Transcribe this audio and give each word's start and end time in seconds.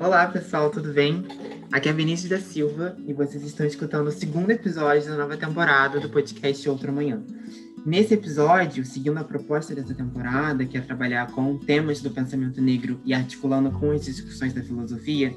Olá, 0.00 0.26
pessoal, 0.28 0.70
tudo 0.70 0.94
bem? 0.94 1.26
Aqui 1.70 1.86
é 1.86 1.92
Vinícius 1.92 2.30
da 2.30 2.40
Silva 2.40 2.96
e 3.06 3.12
vocês 3.12 3.44
estão 3.44 3.66
escutando 3.66 4.06
o 4.06 4.10
segundo 4.10 4.50
episódio 4.50 5.10
da 5.10 5.14
nova 5.14 5.36
temporada 5.36 6.00
do 6.00 6.08
podcast 6.08 6.66
Outro 6.70 6.88
Amanhã. 6.88 7.22
Nesse 7.84 8.14
episódio, 8.14 8.82
seguindo 8.82 9.18
a 9.18 9.24
proposta 9.24 9.74
dessa 9.74 9.92
temporada, 9.92 10.64
que 10.64 10.78
é 10.78 10.80
trabalhar 10.80 11.30
com 11.32 11.58
temas 11.58 12.00
do 12.00 12.08
pensamento 12.08 12.62
negro 12.62 12.98
e 13.04 13.12
articulando 13.12 13.70
com 13.72 13.90
as 13.90 14.06
discussões 14.06 14.54
da 14.54 14.62
filosofia, 14.62 15.36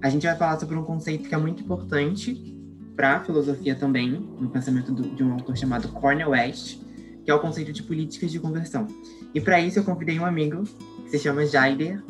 a 0.00 0.08
gente 0.08 0.24
vai 0.24 0.36
falar 0.36 0.60
sobre 0.60 0.76
um 0.76 0.84
conceito 0.84 1.28
que 1.28 1.34
é 1.34 1.38
muito 1.38 1.64
importante 1.64 2.56
para 2.94 3.16
a 3.16 3.20
filosofia 3.24 3.74
também, 3.74 4.12
no 4.12 4.48
pensamento 4.48 4.92
do, 4.92 5.12
de 5.16 5.24
um 5.24 5.32
autor 5.32 5.56
chamado 5.56 5.88
Cornel 5.88 6.30
West, 6.30 6.78
que 7.24 7.32
é 7.32 7.34
o 7.34 7.40
conceito 7.40 7.72
de 7.72 7.82
políticas 7.82 8.30
de 8.30 8.38
conversão. 8.38 8.86
E 9.34 9.40
para 9.40 9.58
isso 9.58 9.80
eu 9.80 9.82
convidei 9.82 10.20
um 10.20 10.24
amigo 10.24 10.62
que 11.02 11.10
se 11.10 11.18
chama 11.18 11.44
Jaider, 11.44 12.00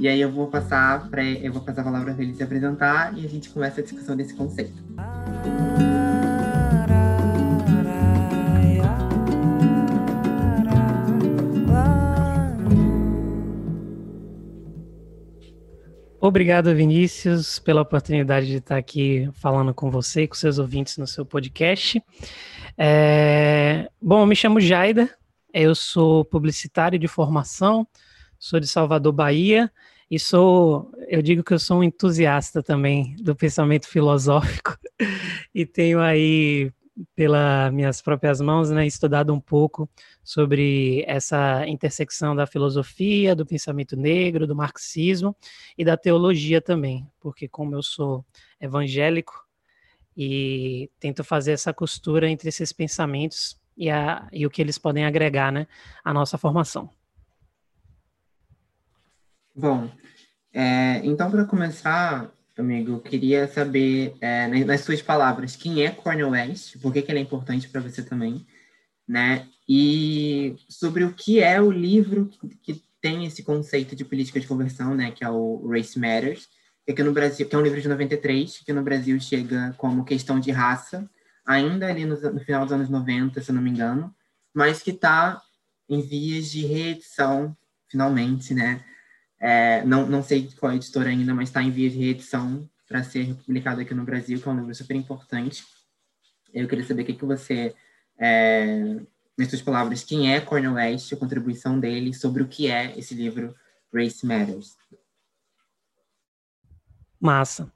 e 0.00 0.08
aí 0.08 0.18
eu 0.18 0.32
vou 0.32 0.46
passar 0.46 1.10
para 1.10 1.22
eu 1.22 1.52
vou 1.52 1.60
passar 1.60 1.82
a 1.82 1.84
palavra 1.84 2.14
para 2.14 2.22
ele 2.22 2.34
se 2.34 2.42
apresentar 2.42 3.16
e 3.18 3.26
a 3.26 3.28
gente 3.28 3.50
começa 3.50 3.82
a 3.82 3.84
discussão 3.84 4.16
desse 4.16 4.32
conceito. 4.32 4.72
Obrigado, 16.18 16.74
Vinícius, 16.74 17.58
pela 17.58 17.82
oportunidade 17.82 18.46
de 18.46 18.56
estar 18.56 18.78
aqui 18.78 19.28
falando 19.34 19.74
com 19.74 19.90
você 19.90 20.22
e 20.22 20.28
com 20.28 20.34
seus 20.34 20.58
ouvintes 20.58 20.96
no 20.96 21.06
seu 21.06 21.26
podcast. 21.26 22.02
É... 22.76 23.90
Bom, 24.00 24.20
eu 24.20 24.26
me 24.26 24.36
chamo 24.36 24.60
Jaida, 24.60 25.10
eu 25.52 25.74
sou 25.74 26.24
publicitário 26.24 26.98
de 26.98 27.08
formação, 27.08 27.86
sou 28.40 28.58
de 28.58 28.66
Salvador, 28.66 29.12
Bahia, 29.12 29.70
e 30.10 30.18
sou, 30.18 30.90
eu 31.06 31.22
digo 31.22 31.44
que 31.44 31.52
eu 31.54 31.58
sou 31.58 31.78
um 31.78 31.84
entusiasta 31.84 32.62
também 32.62 33.14
do 33.16 33.36
pensamento 33.36 33.86
filosófico 33.86 34.76
e 35.54 35.64
tenho 35.64 36.00
aí 36.00 36.72
pelas 37.14 37.72
minhas 37.72 38.02
próprias 38.02 38.40
mãos, 38.40 38.70
né, 38.70 38.86
estudado 38.86 39.32
um 39.32 39.40
pouco 39.40 39.88
sobre 40.24 41.04
essa 41.06 41.66
intersecção 41.68 42.34
da 42.34 42.46
filosofia, 42.46 43.36
do 43.36 43.46
pensamento 43.46 43.96
negro, 43.96 44.46
do 44.46 44.56
marxismo 44.56 45.36
e 45.78 45.84
da 45.84 45.96
teologia 45.96 46.60
também, 46.60 47.06
porque 47.20 47.46
como 47.46 47.74
eu 47.74 47.82
sou 47.82 48.24
evangélico 48.60 49.46
e 50.16 50.90
tento 50.98 51.22
fazer 51.22 51.52
essa 51.52 51.72
costura 51.72 52.28
entre 52.28 52.48
esses 52.48 52.72
pensamentos 52.72 53.58
e, 53.76 53.88
a, 53.88 54.28
e 54.32 54.44
o 54.44 54.50
que 54.50 54.60
eles 54.60 54.76
podem 54.76 55.04
agregar, 55.04 55.52
né, 55.52 55.66
à 56.04 56.12
nossa 56.12 56.36
formação. 56.36 56.90
Bom, 59.54 59.90
é, 60.52 61.00
então, 61.04 61.30
para 61.30 61.44
começar, 61.44 62.30
amigo, 62.56 62.92
eu 62.92 63.00
queria 63.00 63.48
saber, 63.48 64.14
é, 64.20 64.46
nas 64.64 64.82
suas 64.82 65.02
palavras, 65.02 65.56
quem 65.56 65.84
é 65.84 65.90
Cornel 65.90 66.30
West, 66.30 66.78
por 66.80 66.92
que, 66.92 67.02
que 67.02 67.10
ele 67.10 67.18
é 67.18 67.22
importante 67.22 67.68
para 67.68 67.80
você 67.80 68.02
também, 68.02 68.46
né? 69.06 69.46
E 69.68 70.56
sobre 70.68 71.04
o 71.04 71.12
que 71.12 71.40
é 71.40 71.60
o 71.60 71.70
livro 71.70 72.26
que, 72.26 72.48
que, 72.74 72.90
tem 73.00 73.24
esse 73.24 73.42
conceito 73.42 73.96
de 73.96 74.04
política 74.04 74.38
de 74.38 74.46
conversão, 74.46 74.94
né? 74.94 75.10
Que 75.10 75.24
é 75.24 75.30
o 75.30 75.66
Race 75.68 75.98
Matters, 75.98 76.48
que 76.84 76.92
aqui 76.92 77.02
no 77.02 77.14
Brasil, 77.14 77.48
que 77.48 77.54
é 77.54 77.58
um 77.58 77.62
livro 77.62 77.80
de 77.80 77.88
93, 77.88 78.58
que 78.58 78.72
no 78.74 78.82
Brasil 78.82 79.18
chega 79.18 79.74
como 79.78 80.04
questão 80.04 80.38
de 80.38 80.50
raça, 80.50 81.08
ainda 81.46 81.86
ali 81.88 82.04
no, 82.04 82.20
no 82.20 82.40
final 82.40 82.64
dos 82.64 82.72
anos 82.72 82.90
90, 82.90 83.40
se 83.40 83.50
eu 83.50 83.54
não 83.54 83.62
me 83.62 83.70
engano, 83.70 84.14
mas 84.52 84.82
que 84.82 84.90
está 84.90 85.40
em 85.88 86.02
vias 86.02 86.50
de 86.50 86.66
reedição, 86.66 87.56
finalmente, 87.88 88.52
né? 88.52 88.84
É, 89.40 89.82
não, 89.84 90.06
não 90.06 90.22
sei 90.22 90.50
qual 90.58 90.70
é 90.70 90.76
editora 90.76 91.08
ainda, 91.08 91.34
mas 91.34 91.48
está 91.48 91.62
em 91.62 91.70
vias 91.70 91.92
de 91.92 91.98
reedição 91.98 92.68
para 92.86 93.02
ser 93.02 93.34
publicado 93.36 93.80
aqui 93.80 93.94
no 93.94 94.04
Brasil, 94.04 94.38
que 94.38 94.46
é 94.46 94.52
um 94.52 94.56
livro 94.58 94.74
super 94.74 94.94
importante. 94.94 95.64
Eu 96.52 96.68
queria 96.68 96.84
saber 96.84 97.02
o 97.02 97.04
que, 97.06 97.14
que 97.14 97.24
você, 97.24 97.74
é, 98.18 98.96
nas 99.38 99.48
suas 99.48 99.62
palavras, 99.62 100.04
quem 100.04 100.34
é 100.34 100.40
Cornel 100.40 100.74
West, 100.74 101.12
a 101.12 101.16
contribuição 101.16 101.80
dele 101.80 102.12
sobre 102.12 102.42
o 102.42 102.48
que 102.48 102.70
é 102.70 102.92
esse 102.98 103.14
livro 103.14 103.54
Race 103.94 104.26
Matters. 104.26 104.76
Massa. 107.18 107.72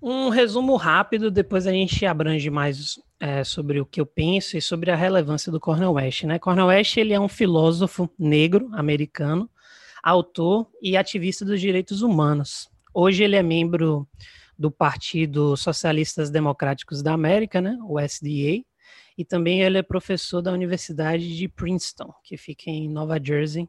Um 0.00 0.30
resumo 0.30 0.76
rápido, 0.76 1.30
depois 1.30 1.66
a 1.66 1.72
gente 1.72 2.06
abrange 2.06 2.48
mais 2.48 2.98
é, 3.18 3.44
sobre 3.44 3.80
o 3.80 3.86
que 3.86 4.00
eu 4.00 4.06
penso 4.06 4.56
e 4.56 4.62
sobre 4.62 4.90
a 4.90 4.96
relevância 4.96 5.52
do 5.52 5.60
Cornel 5.60 5.92
West. 5.92 6.24
Né? 6.24 6.38
Cornel 6.38 6.68
West 6.68 6.96
ele 6.96 7.12
é 7.12 7.20
um 7.20 7.28
filósofo 7.28 8.08
negro 8.18 8.70
americano 8.72 9.50
autor 10.02 10.68
e 10.82 10.96
ativista 10.96 11.44
dos 11.44 11.60
direitos 11.60 12.02
humanos. 12.02 12.68
Hoje 12.92 13.22
ele 13.22 13.36
é 13.36 13.42
membro 13.42 14.08
do 14.58 14.70
Partido 14.70 15.56
Socialistas 15.56 16.30
Democráticos 16.30 17.02
da 17.02 17.14
América, 17.14 17.60
né, 17.60 17.78
o 17.82 17.98
SDA, 17.98 18.62
e 19.16 19.24
também 19.24 19.62
ele 19.62 19.78
é 19.78 19.82
professor 19.82 20.42
da 20.42 20.52
Universidade 20.52 21.36
de 21.36 21.48
Princeton, 21.48 22.12
que 22.24 22.36
fica 22.36 22.70
em 22.70 22.88
Nova 22.88 23.18
Jersey, 23.22 23.68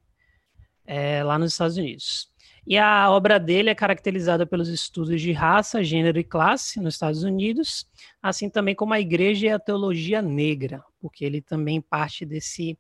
é, 0.86 1.24
lá 1.24 1.38
nos 1.38 1.54
Estados 1.54 1.78
Unidos. 1.78 2.32
E 2.66 2.78
a 2.78 3.10
obra 3.10 3.40
dele 3.40 3.70
é 3.70 3.76
caracterizada 3.76 4.46
pelos 4.46 4.70
estudos 4.70 5.20
de 5.20 5.32
raça, 5.32 5.84
gênero 5.84 6.20
e 6.20 6.24
classe 6.24 6.80
nos 6.80 6.94
Estados 6.94 7.24
Unidos, 7.24 7.88
assim 8.22 8.50
também 8.50 8.76
como 8.76 8.94
a 8.94 9.00
igreja 9.00 9.48
e 9.48 9.50
a 9.50 9.60
teologia 9.60 10.22
negra, 10.22 10.84
porque 11.00 11.26
ele 11.26 11.42
também 11.42 11.82
parte 11.82 12.26
desse 12.26 12.78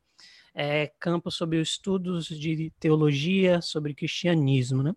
é, 0.54 0.92
campo 1.00 1.32
sobre 1.32 1.58
os 1.58 1.70
estudos 1.70 2.28
de 2.28 2.72
teologia, 2.80 3.62
sobre 3.62 3.94
cristianismo, 3.94 4.84
né? 4.84 4.94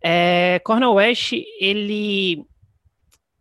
É, 0.00 0.60
Cornel 0.64 0.94
West, 0.94 1.32
ele 1.60 2.44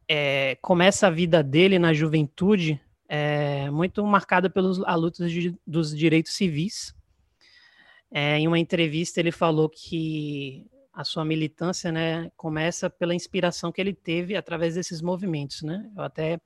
é, 0.08 0.58
começa 0.62 1.08
a 1.08 1.12
vida 1.12 1.44
dele 1.44 1.78
na 1.78 1.94
juventude 1.94 2.82
é, 3.08 3.70
muito 3.70 4.06
marcada 4.06 4.50
pelos 4.50 4.84
a 4.84 4.96
luta 4.96 5.26
dos 5.66 5.96
direitos 5.96 6.34
civis. 6.34 6.96
É, 8.12 8.38
em 8.38 8.48
uma 8.48 8.60
entrevista 8.60 9.20
ele 9.20 9.32
falou 9.32 9.70
que 9.70 10.66
a 10.94 11.04
sua 11.04 11.24
militância, 11.24 11.92
né, 11.92 12.32
começa 12.36 12.90
pela 12.90 13.14
inspiração 13.14 13.72
que 13.72 13.80
ele 13.80 13.94
teve 13.94 14.36
através 14.36 14.74
desses 14.74 15.00
movimentos, 15.00 15.62
né? 15.62 15.92
Eu 15.96 16.04
até 16.04 16.40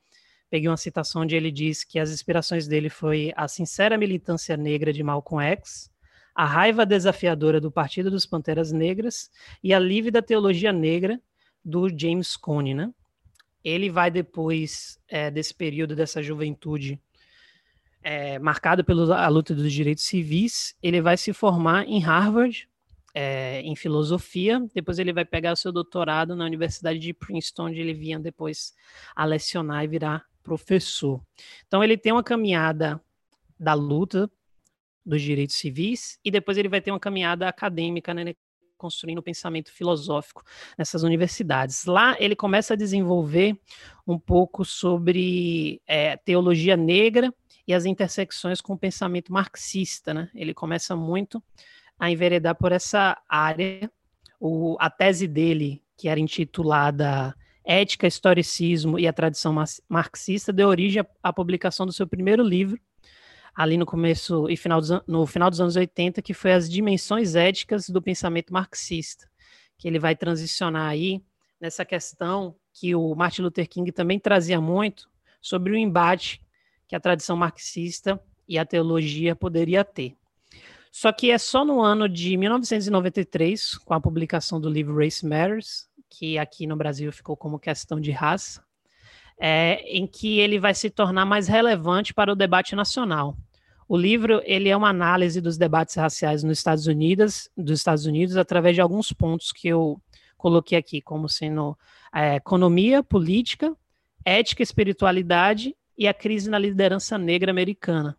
peguei 0.51 0.67
uma 0.67 0.75
citação 0.75 1.21
onde 1.21 1.33
ele 1.33 1.49
diz 1.49 1.85
que 1.85 1.97
as 1.97 2.11
inspirações 2.11 2.67
dele 2.67 2.89
foi 2.89 3.31
a 3.37 3.47
sincera 3.47 3.97
militância 3.97 4.57
negra 4.57 4.91
de 4.91 5.01
Malcolm 5.01 5.41
X, 5.41 5.89
a 6.35 6.45
raiva 6.45 6.85
desafiadora 6.85 7.61
do 7.61 7.71
Partido 7.71 8.11
dos 8.11 8.25
Panteras 8.25 8.69
Negras 8.71 9.31
e 9.63 9.73
a 9.73 9.79
lívida 9.79 10.21
teologia 10.21 10.73
negra 10.73 11.19
do 11.63 11.87
James 11.97 12.35
Cone, 12.35 12.73
né? 12.73 12.93
Ele 13.63 13.89
vai 13.89 14.11
depois 14.11 14.99
é, 15.07 15.31
desse 15.31 15.53
período 15.53 15.95
dessa 15.95 16.21
juventude 16.21 16.99
é, 18.03 18.37
marcado 18.39 18.83
pela 18.83 19.27
luta 19.29 19.55
dos 19.55 19.71
direitos 19.71 20.03
civis, 20.03 20.75
ele 20.81 21.01
vai 21.01 21.15
se 21.15 21.31
formar 21.31 21.87
em 21.87 21.99
Harvard 21.99 22.67
é, 23.13 23.61
em 23.61 23.75
filosofia. 23.75 24.59
Depois 24.73 24.97
ele 24.99 25.13
vai 25.13 25.23
pegar 25.23 25.53
o 25.53 25.55
seu 25.55 25.71
doutorado 25.71 26.35
na 26.35 26.43
Universidade 26.43 26.97
de 26.97 27.13
Princeton, 27.13 27.67
onde 27.67 27.79
ele 27.79 27.93
vinha 27.93 28.19
depois 28.19 28.73
a 29.15 29.23
lecionar 29.23 29.83
e 29.83 29.87
virar 29.87 30.30
professor. 30.41 31.21
Então 31.67 31.83
ele 31.83 31.97
tem 31.97 32.11
uma 32.11 32.23
caminhada 32.23 33.01
da 33.59 33.73
luta 33.73 34.29
dos 35.05 35.21
direitos 35.21 35.55
civis 35.55 36.19
e 36.23 36.31
depois 36.31 36.57
ele 36.57 36.69
vai 36.69 36.81
ter 36.81 36.91
uma 36.91 36.99
caminhada 36.99 37.47
acadêmica, 37.47 38.13
né, 38.13 38.35
construindo 38.77 39.19
o 39.19 39.23
pensamento 39.23 39.71
filosófico 39.71 40.43
nessas 40.75 41.03
universidades. 41.03 41.85
Lá 41.85 42.15
ele 42.19 42.35
começa 42.35 42.73
a 42.73 42.77
desenvolver 42.77 43.55
um 44.07 44.17
pouco 44.17 44.65
sobre 44.65 45.79
é, 45.85 46.17
teologia 46.17 46.75
negra 46.75 47.31
e 47.67 47.73
as 47.73 47.85
intersecções 47.85 48.59
com 48.59 48.73
o 48.73 48.77
pensamento 48.77 49.31
marxista, 49.31 50.13
né? 50.13 50.29
Ele 50.33 50.53
começa 50.53 50.95
muito 50.95 51.43
a 51.99 52.09
enveredar 52.09 52.55
por 52.55 52.71
essa 52.71 53.21
área. 53.29 53.89
O, 54.39 54.75
a 54.79 54.89
tese 54.89 55.27
dele, 55.27 55.83
que 55.95 56.09
era 56.09 56.19
intitulada 56.19 57.35
Ética, 57.63 58.07
Historicismo 58.07 58.99
e 58.99 59.07
a 59.07 59.13
Tradição 59.13 59.55
Marxista 59.87 60.51
deu 60.51 60.67
origem 60.67 61.03
à 61.21 61.31
publicação 61.31 61.85
do 61.85 61.93
seu 61.93 62.07
primeiro 62.07 62.43
livro, 62.43 62.79
ali 63.53 63.77
no 63.77 63.85
começo 63.85 64.49
e 64.49 64.57
final 64.57 64.79
dos, 64.79 64.89
no 65.07 65.25
final 65.27 65.49
dos 65.49 65.61
anos 65.61 65.75
80, 65.75 66.21
que 66.21 66.33
foi 66.33 66.53
As 66.53 66.69
Dimensões 66.69 67.35
Éticas 67.35 67.89
do 67.89 68.01
Pensamento 68.01 68.51
Marxista, 68.53 69.29
que 69.77 69.87
ele 69.87 69.99
vai 69.99 70.15
transicionar 70.15 70.87
aí 70.87 71.21
nessa 71.59 71.85
questão 71.85 72.55
que 72.73 72.95
o 72.95 73.13
Martin 73.13 73.43
Luther 73.43 73.67
King 73.67 73.91
também 73.91 74.19
trazia 74.19 74.59
muito 74.59 75.09
sobre 75.41 75.73
o 75.73 75.77
embate 75.77 76.41
que 76.87 76.95
a 76.95 76.99
tradição 76.99 77.37
marxista 77.37 78.21
e 78.47 78.57
a 78.57 78.65
teologia 78.65 79.35
poderia 79.35 79.83
ter. 79.83 80.15
Só 80.91 81.11
que 81.13 81.31
é 81.31 81.37
só 81.37 81.63
no 81.63 81.81
ano 81.81 82.09
de 82.09 82.35
1993, 82.35 83.77
com 83.77 83.93
a 83.93 84.01
publicação 84.01 84.59
do 84.59 84.69
livro 84.69 84.97
Race 84.97 85.25
Matters, 85.25 85.87
que 86.11 86.37
aqui 86.37 86.67
no 86.67 86.75
Brasil 86.75 87.11
ficou 87.11 87.37
como 87.37 87.57
questão 87.57 87.99
de 87.99 88.11
raça, 88.11 88.61
é, 89.39 89.81
em 89.87 90.05
que 90.05 90.39
ele 90.39 90.59
vai 90.59 90.75
se 90.75 90.89
tornar 90.89 91.25
mais 91.25 91.47
relevante 91.47 92.13
para 92.13 92.31
o 92.31 92.35
debate 92.35 92.75
nacional. 92.75 93.35
O 93.87 93.97
livro 93.97 94.41
ele 94.45 94.69
é 94.69 94.75
uma 94.75 94.89
análise 94.89 95.41
dos 95.41 95.57
debates 95.57 95.95
raciais 95.95 96.43
nos 96.43 96.57
Estados 96.57 96.85
Unidos, 96.85 97.49
dos 97.57 97.79
Estados 97.79 98.05
Unidos, 98.05 98.37
através 98.37 98.75
de 98.75 98.81
alguns 98.81 99.11
pontos 99.11 99.51
que 99.51 99.69
eu 99.69 99.99
coloquei 100.37 100.77
aqui 100.77 101.01
como 101.01 101.29
sendo 101.29 101.77
é, 102.13 102.35
economia, 102.35 103.01
política, 103.01 103.75
ética, 104.25 104.61
espiritualidade 104.61 105.75
e 105.97 106.07
a 106.07 106.13
crise 106.13 106.49
na 106.49 106.59
liderança 106.59 107.17
negra 107.17 107.51
americana. 107.51 108.17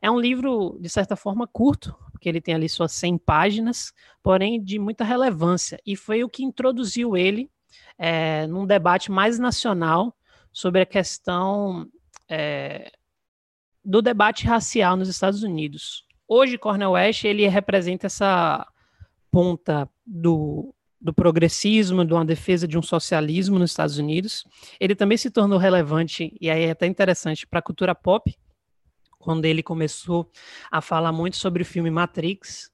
É 0.00 0.10
um 0.10 0.18
livro, 0.18 0.78
de 0.80 0.88
certa 0.88 1.16
forma, 1.16 1.46
curto, 1.46 1.94
porque 2.18 2.28
ele 2.28 2.40
tem 2.40 2.52
ali 2.52 2.68
suas 2.68 2.90
100 2.92 3.16
páginas, 3.18 3.92
porém 4.24 4.60
de 4.60 4.76
muita 4.76 5.04
relevância, 5.04 5.80
e 5.86 5.94
foi 5.94 6.24
o 6.24 6.28
que 6.28 6.42
introduziu 6.42 7.16
ele 7.16 7.48
é, 7.96 8.44
num 8.48 8.66
debate 8.66 9.10
mais 9.10 9.38
nacional 9.38 10.12
sobre 10.52 10.80
a 10.80 10.86
questão 10.86 11.86
é, 12.28 12.90
do 13.84 14.02
debate 14.02 14.46
racial 14.46 14.96
nos 14.96 15.08
Estados 15.08 15.44
Unidos. 15.44 16.04
Hoje, 16.26 16.58
Cornel 16.58 16.90
West 16.90 17.22
ele 17.24 17.46
representa 17.46 18.08
essa 18.08 18.66
ponta 19.30 19.88
do, 20.04 20.74
do 21.00 21.14
progressismo, 21.14 22.04
de 22.04 22.12
uma 22.12 22.24
defesa 22.24 22.66
de 22.66 22.76
um 22.76 22.82
socialismo 22.82 23.60
nos 23.60 23.70
Estados 23.70 23.96
Unidos. 23.96 24.44
Ele 24.80 24.96
também 24.96 25.16
se 25.16 25.30
tornou 25.30 25.56
relevante, 25.56 26.36
e 26.40 26.50
aí 26.50 26.64
é 26.64 26.70
até 26.72 26.86
interessante, 26.86 27.46
para 27.46 27.60
a 27.60 27.62
cultura 27.62 27.94
pop, 27.94 28.36
quando 29.18 29.44
ele 29.44 29.62
começou 29.62 30.30
a 30.70 30.80
falar 30.80 31.12
muito 31.12 31.36
sobre 31.36 31.62
o 31.62 31.66
filme 31.66 31.90
Matrix 31.90 32.70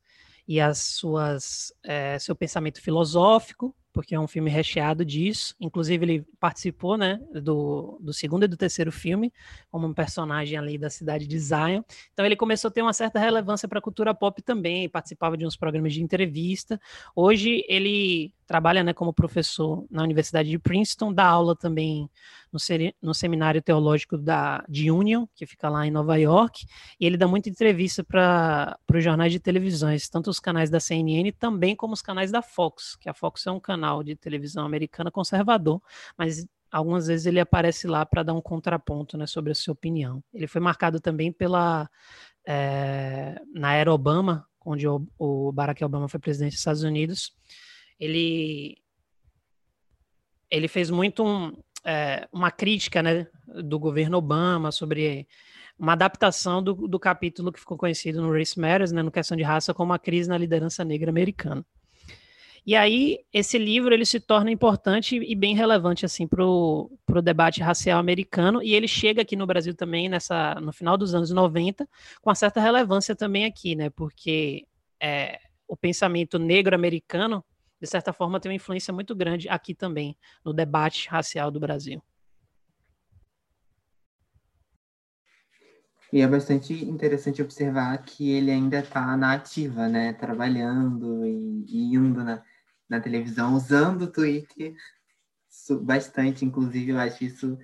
e 0.46 0.60
as 0.60 0.78
suas, 0.78 1.72
é, 1.82 2.18
seu 2.18 2.36
pensamento 2.36 2.80
filosófico, 2.80 3.74
porque 3.94 4.14
é 4.14 4.20
um 4.20 4.26
filme 4.26 4.50
recheado 4.50 5.04
disso. 5.04 5.54
Inclusive, 5.60 6.04
ele 6.04 6.26
participou 6.40 6.98
né, 6.98 7.18
do, 7.32 7.96
do 8.02 8.12
segundo 8.12 8.44
e 8.44 8.48
do 8.48 8.56
terceiro 8.56 8.90
filme, 8.90 9.32
como 9.70 9.86
um 9.86 9.94
personagem 9.94 10.58
ali 10.58 10.76
da 10.76 10.90
cidade 10.90 11.28
de 11.28 11.38
Zion. 11.38 11.82
Então, 12.12 12.26
ele 12.26 12.34
começou 12.34 12.68
a 12.68 12.72
ter 12.72 12.82
uma 12.82 12.92
certa 12.92 13.20
relevância 13.20 13.68
para 13.68 13.78
a 13.78 13.82
cultura 13.82 14.12
pop 14.12 14.42
também, 14.42 14.88
participava 14.88 15.36
de 15.36 15.46
uns 15.46 15.56
programas 15.56 15.94
de 15.94 16.02
entrevista. 16.02 16.78
Hoje, 17.14 17.64
ele 17.68 18.34
trabalha 18.46 18.82
né, 18.82 18.92
como 18.92 19.12
professor 19.12 19.86
na 19.90 20.02
Universidade 20.02 20.48
de 20.48 20.58
Princeton, 20.58 21.12
dá 21.12 21.26
aula 21.26 21.56
também 21.56 22.08
no, 22.52 22.58
no 23.02 23.14
Seminário 23.14 23.62
Teológico 23.62 24.16
da, 24.16 24.64
de 24.68 24.90
Union, 24.90 25.26
que 25.34 25.46
fica 25.46 25.68
lá 25.68 25.86
em 25.86 25.90
Nova 25.90 26.16
York, 26.16 26.66
e 27.00 27.06
ele 27.06 27.16
dá 27.16 27.26
muita 27.26 27.48
entrevista 27.48 28.04
para 28.04 28.78
os 28.92 29.02
jornais 29.02 29.32
de 29.32 29.40
televisões, 29.40 30.08
tanto 30.08 30.30
os 30.30 30.38
canais 30.38 30.70
da 30.70 30.80
CNN, 30.80 31.32
também 31.32 31.74
como 31.74 31.94
os 31.94 32.02
canais 32.02 32.30
da 32.30 32.42
Fox, 32.42 32.96
que 32.96 33.08
a 33.08 33.14
Fox 33.14 33.46
é 33.46 33.50
um 33.50 33.60
canal 33.60 34.02
de 34.02 34.14
televisão 34.14 34.64
americana 34.64 35.10
conservador, 35.10 35.80
mas 36.16 36.46
algumas 36.70 37.06
vezes 37.06 37.26
ele 37.26 37.40
aparece 37.40 37.86
lá 37.86 38.04
para 38.04 38.22
dar 38.22 38.34
um 38.34 38.42
contraponto 38.42 39.16
né, 39.16 39.26
sobre 39.26 39.52
a 39.52 39.54
sua 39.54 39.72
opinião. 39.72 40.22
Ele 40.32 40.46
foi 40.46 40.60
marcado 40.60 41.00
também 41.00 41.32
pela... 41.32 41.88
É, 42.46 43.40
na 43.54 43.72
era 43.72 43.90
Obama, 43.90 44.46
onde 44.64 44.86
o, 44.88 45.06
o 45.18 45.52
Barack 45.52 45.84
Obama 45.84 46.08
foi 46.08 46.20
presidente 46.20 46.52
dos 46.52 46.58
Estados 46.58 46.82
Unidos, 46.82 47.32
ele 47.98 48.76
ele 50.50 50.68
fez 50.68 50.88
muito 50.90 51.24
um, 51.24 51.52
é, 51.84 52.28
uma 52.32 52.50
crítica 52.50 53.02
né, 53.02 53.26
do 53.64 53.78
governo 53.78 54.18
Obama 54.18 54.70
sobre 54.70 55.26
uma 55.78 55.92
adaptação 55.92 56.62
do, 56.62 56.74
do 56.86 56.98
capítulo 56.98 57.52
que 57.52 57.58
ficou 57.58 57.76
conhecido 57.76 58.22
no 58.22 58.32
Race 58.32 58.58
Matters, 58.58 58.92
né, 58.92 59.02
no 59.02 59.10
Questão 59.10 59.36
de 59.36 59.42
Raça, 59.42 59.74
como 59.74 59.92
a 59.92 59.98
crise 59.98 60.28
na 60.28 60.38
liderança 60.38 60.84
negra 60.84 61.10
americana. 61.10 61.64
E 62.66 62.74
aí, 62.74 63.18
esse 63.30 63.58
livro 63.58 63.92
ele 63.92 64.06
se 64.06 64.18
torna 64.18 64.50
importante 64.50 65.16
e 65.16 65.34
bem 65.34 65.54
relevante 65.54 66.06
assim 66.06 66.26
para 66.26 66.42
o 66.42 66.98
debate 67.22 67.60
racial 67.60 67.98
americano, 67.98 68.62
e 68.62 68.74
ele 68.74 68.88
chega 68.88 69.20
aqui 69.20 69.36
no 69.36 69.46
Brasil 69.46 69.74
também 69.74 70.08
nessa, 70.08 70.54
no 70.54 70.72
final 70.72 70.96
dos 70.96 71.14
anos 71.14 71.30
90, 71.30 71.86
com 72.22 72.30
uma 72.30 72.34
certa 72.34 72.60
relevância 72.60 73.14
também 73.14 73.44
aqui, 73.44 73.74
né? 73.74 73.90
Porque 73.90 74.64
é, 74.98 75.38
o 75.68 75.76
pensamento 75.76 76.38
negro 76.38 76.74
americano 76.74 77.44
de 77.84 77.90
certa 77.90 78.12
forma, 78.12 78.40
tem 78.40 78.50
uma 78.50 78.56
influência 78.56 78.92
muito 78.92 79.14
grande 79.14 79.48
aqui 79.48 79.74
também, 79.74 80.16
no 80.44 80.52
debate 80.52 81.08
racial 81.08 81.50
do 81.50 81.60
Brasil. 81.60 82.02
E 86.10 86.20
é 86.20 86.26
bastante 86.26 86.72
interessante 86.72 87.42
observar 87.42 87.98
que 88.04 88.30
ele 88.30 88.50
ainda 88.50 88.78
está 88.78 89.16
na 89.16 89.34
ativa, 89.34 89.88
né? 89.88 90.12
Trabalhando 90.12 91.26
e, 91.26 91.64
e 91.68 91.94
indo 91.94 92.22
na, 92.22 92.42
na 92.88 93.00
televisão, 93.00 93.54
usando 93.54 94.02
o 94.02 94.12
Twitter 94.12 94.74
bastante, 95.82 96.44
inclusive, 96.44 96.92
eu 96.92 96.98
acho 96.98 97.24
isso 97.24 97.58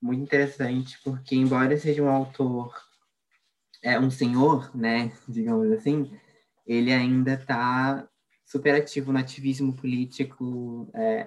muito 0.00 0.22
interessante, 0.22 0.98
porque 1.02 1.34
embora 1.34 1.78
seja 1.78 2.02
um 2.02 2.08
autor, 2.08 2.74
é 3.82 3.98
um 3.98 4.10
senhor, 4.10 4.74
né, 4.76 5.12
digamos 5.28 5.70
assim, 5.72 6.10
ele 6.66 6.92
ainda 6.92 7.34
está 7.34 8.08
super 8.52 8.74
ativo 8.74 9.12
no 9.12 9.18
ativismo 9.18 9.72
político. 9.72 10.88
É, 10.94 11.26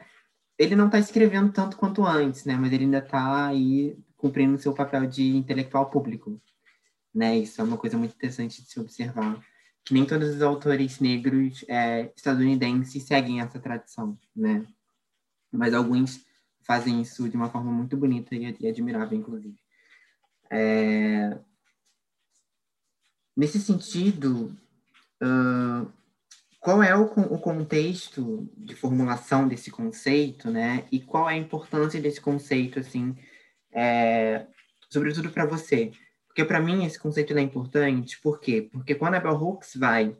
ele 0.57 0.75
não 0.75 0.85
está 0.85 0.99
escrevendo 0.99 1.51
tanto 1.51 1.75
quanto 1.75 2.05
antes, 2.05 2.45
né? 2.45 2.55
Mas 2.55 2.71
ele 2.71 2.83
ainda 2.83 2.99
está 2.99 3.47
aí 3.47 3.97
cumprindo 4.15 4.59
seu 4.59 4.73
papel 4.73 5.07
de 5.07 5.35
intelectual 5.35 5.89
público, 5.89 6.39
né? 7.13 7.37
Isso 7.37 7.59
é 7.59 7.63
uma 7.63 7.77
coisa 7.77 7.97
muito 7.97 8.13
interessante 8.13 8.61
de 8.61 8.69
se 8.69 8.79
observar. 8.79 9.43
Que 9.83 9.93
nem 9.93 10.05
todos 10.05 10.35
os 10.35 10.41
autores 10.41 10.99
negros 10.99 11.65
é, 11.67 12.11
estadunidenses 12.15 13.03
seguem 13.03 13.41
essa 13.41 13.59
tradição, 13.59 14.17
né? 14.35 14.65
Mas 15.51 15.73
alguns 15.73 16.23
fazem 16.61 17.01
isso 17.01 17.27
de 17.27 17.35
uma 17.35 17.49
forma 17.49 17.71
muito 17.71 17.97
bonita 17.97 18.35
e, 18.35 18.55
e 18.59 18.67
admirável, 18.67 19.17
inclusive. 19.17 19.57
É... 20.49 21.37
Nesse 23.37 23.59
sentido, 23.59 24.57
uh, 25.21 25.91
qual 26.65 26.81
é 26.81 26.97
o, 26.97 27.03
o, 27.03 27.37
contexto 27.37 28.49
de 28.57 28.73
formulação 28.73 29.47
desse 29.47 29.69
conceito, 29.69 30.49
né? 30.49 30.87
E 30.91 30.99
qual 30.99 31.29
é 31.29 31.33
a 31.33 31.37
importância 31.37 32.01
desse 32.01 32.19
conceito, 32.19 32.79
assim, 32.79 33.15
é, 33.71 34.47
sobretudo 34.89 35.29
para 35.29 35.45
você? 35.45 35.91
Porque 36.25 36.43
para 36.43 36.59
mim 36.59 36.83
esse 36.83 36.97
conceito 36.97 37.37
é 37.37 37.41
importante, 37.41 38.19
por 38.19 38.39
quê? 38.39 38.67
Porque 38.71 38.95
quando 38.95 39.13
a 39.13 39.19
Bell 39.19 39.35
Hooks 39.35 39.75
vai 39.75 40.17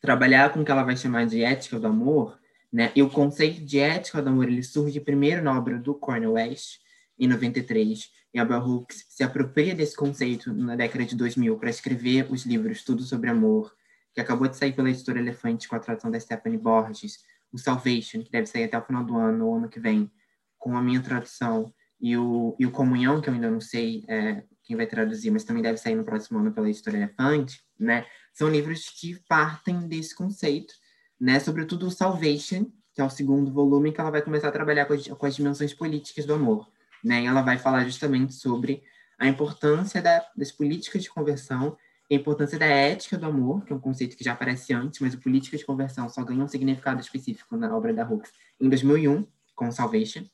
trabalhar 0.00 0.52
com 0.52 0.60
o 0.60 0.64
que 0.64 0.70
ela 0.70 0.84
vai 0.84 0.96
chamar 0.96 1.26
de 1.26 1.42
ética 1.42 1.80
do 1.80 1.88
amor, 1.88 2.38
né? 2.72 2.92
E 2.94 3.02
o 3.02 3.10
conceito 3.10 3.60
de 3.64 3.80
ética 3.80 4.22
do 4.22 4.28
amor 4.28 4.46
ele 4.46 4.62
surge 4.62 5.00
primeiro 5.00 5.42
na 5.42 5.58
obra 5.58 5.80
do 5.80 5.96
Cornel 5.96 6.34
West 6.34 6.78
em 7.18 7.26
93, 7.26 8.08
e 8.32 8.38
a 8.38 8.44
Bell 8.44 8.60
Hooks 8.60 9.04
se 9.08 9.24
apropria 9.24 9.74
desse 9.74 9.96
conceito 9.96 10.52
na 10.52 10.76
década 10.76 11.04
de 11.04 11.16
2000 11.16 11.58
para 11.58 11.70
escrever 11.70 12.30
os 12.30 12.46
livros 12.46 12.84
Tudo 12.84 13.02
sobre 13.02 13.28
Amor 13.28 13.74
que 14.14 14.20
acabou 14.20 14.48
de 14.48 14.56
sair 14.56 14.72
pela 14.72 14.90
editora 14.90 15.18
Elefante 15.18 15.68
com 15.68 15.76
a 15.76 15.80
tradução 15.80 16.10
da 16.10 16.18
Stephanie 16.18 16.58
Borges, 16.58 17.18
o 17.52 17.58
Salvation, 17.58 18.22
que 18.22 18.30
deve 18.30 18.46
sair 18.46 18.64
até 18.64 18.78
o 18.78 18.82
final 18.82 19.04
do 19.04 19.16
ano, 19.16 19.46
ou 19.46 19.56
ano 19.56 19.68
que 19.68 19.80
vem, 19.80 20.10
com 20.58 20.76
a 20.76 20.82
minha 20.82 21.00
tradução, 21.00 21.72
e 22.00 22.16
o, 22.16 22.56
e 22.58 22.66
o 22.66 22.70
Comunhão, 22.70 23.20
que 23.20 23.28
eu 23.28 23.34
ainda 23.34 23.50
não 23.50 23.60
sei 23.60 24.04
é, 24.08 24.42
quem 24.64 24.76
vai 24.76 24.86
traduzir, 24.86 25.30
mas 25.30 25.44
também 25.44 25.62
deve 25.62 25.78
sair 25.78 25.94
no 25.94 26.04
próximo 26.04 26.38
ano 26.38 26.52
pela 26.52 26.68
editora 26.68 26.96
Elefante, 26.96 27.62
né? 27.78 28.06
São 28.32 28.48
livros 28.48 28.88
que 28.88 29.20
partem 29.28 29.86
desse 29.86 30.14
conceito, 30.14 30.72
né? 31.20 31.38
Sobretudo 31.38 31.86
o 31.86 31.90
Salvation, 31.90 32.64
que 32.94 33.00
é 33.00 33.04
o 33.04 33.10
segundo 33.10 33.52
volume, 33.52 33.92
que 33.92 34.00
ela 34.00 34.10
vai 34.10 34.22
começar 34.22 34.48
a 34.48 34.52
trabalhar 34.52 34.86
com 34.86 34.94
as, 34.94 35.06
com 35.06 35.26
as 35.26 35.36
dimensões 35.36 35.74
políticas 35.74 36.24
do 36.24 36.34
amor, 36.34 36.70
né? 37.04 37.22
E 37.22 37.26
ela 37.26 37.42
vai 37.42 37.58
falar 37.58 37.84
justamente 37.84 38.32
sobre 38.32 38.82
a 39.18 39.26
importância 39.26 40.00
da, 40.00 40.24
das 40.34 40.50
políticas 40.50 41.02
de 41.02 41.10
conversão 41.10 41.76
a 42.10 42.14
importância 42.14 42.58
da 42.58 42.66
ética 42.66 43.16
do 43.16 43.26
amor, 43.26 43.64
que 43.64 43.72
é 43.72 43.76
um 43.76 43.80
conceito 43.80 44.16
que 44.16 44.24
já 44.24 44.32
aparece 44.32 44.72
antes, 44.72 44.98
mas 45.00 45.14
o 45.14 45.20
política 45.20 45.56
de 45.56 45.64
conversão 45.64 46.08
só 46.08 46.24
ganhou 46.24 46.44
um 46.44 46.48
significado 46.48 47.00
específico 47.00 47.56
na 47.56 47.74
obra 47.74 47.94
da 47.94 48.04
Hooks 48.04 48.32
em 48.60 48.68
2001, 48.68 49.26
com 49.54 49.70
Salvation, 49.70 50.24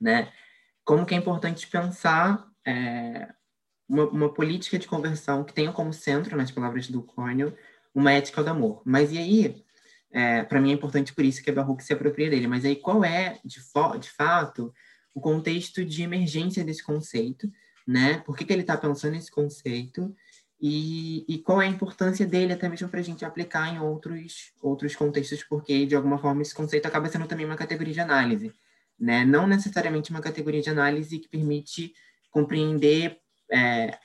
né? 0.00 0.32
Como 0.84 1.06
que 1.06 1.14
é 1.14 1.18
importante 1.18 1.68
pensar 1.68 2.48
é, 2.66 3.28
uma, 3.88 4.04
uma, 4.08 4.34
política 4.34 4.78
de 4.78 4.88
conversão 4.88 5.44
que 5.44 5.52
tenha 5.52 5.72
como 5.72 5.92
centro, 5.92 6.36
nas 6.36 6.50
palavras 6.50 6.88
do 6.88 7.02
Cornell, 7.02 7.56
uma 7.94 8.12
ética 8.12 8.42
do 8.42 8.50
amor. 8.50 8.82
Mas 8.84 9.12
e 9.12 9.18
aí, 9.18 9.64
é, 10.10 10.42
para 10.42 10.60
mim 10.60 10.70
é 10.70 10.74
importante 10.74 11.14
por 11.14 11.24
isso 11.24 11.42
que 11.42 11.50
a 11.50 11.52
Baruch 11.52 11.84
se 11.84 11.92
apropria 11.92 12.30
dele, 12.30 12.48
mas 12.48 12.64
aí 12.64 12.74
qual 12.74 13.04
é, 13.04 13.38
de, 13.44 13.60
de 14.00 14.10
fato, 14.10 14.74
o 15.14 15.20
contexto 15.20 15.84
de 15.84 16.02
emergência 16.02 16.64
desse 16.64 16.82
conceito, 16.82 17.48
né? 17.86 18.18
Por 18.18 18.36
que, 18.36 18.44
que 18.44 18.52
ele 18.52 18.62
está 18.62 18.76
pensando 18.76 19.12
nesse 19.12 19.30
conceito 19.30 20.14
e, 20.60 21.24
e 21.26 21.38
qual 21.38 21.62
é 21.62 21.66
a 21.66 21.70
importância 21.70 22.26
dele 22.26 22.52
até 22.52 22.68
mesmo 22.68 22.88
para 22.88 23.00
a 23.00 23.02
gente 23.02 23.24
aplicar 23.24 23.72
em 23.74 23.78
outros, 23.78 24.52
outros 24.60 24.94
contextos, 24.94 25.42
porque 25.44 25.86
de 25.86 25.96
alguma 25.96 26.18
forma 26.18 26.42
esse 26.42 26.54
conceito 26.54 26.86
acaba 26.86 27.08
sendo 27.08 27.26
também 27.26 27.46
uma 27.46 27.56
categoria 27.56 27.94
de 27.94 28.00
análise, 28.00 28.52
né? 28.98 29.24
Não 29.24 29.46
necessariamente 29.46 30.10
uma 30.10 30.20
categoria 30.20 30.60
de 30.60 30.68
análise 30.68 31.18
que 31.18 31.28
permite 31.28 31.94
compreender 32.30 33.18
é, 33.50 33.98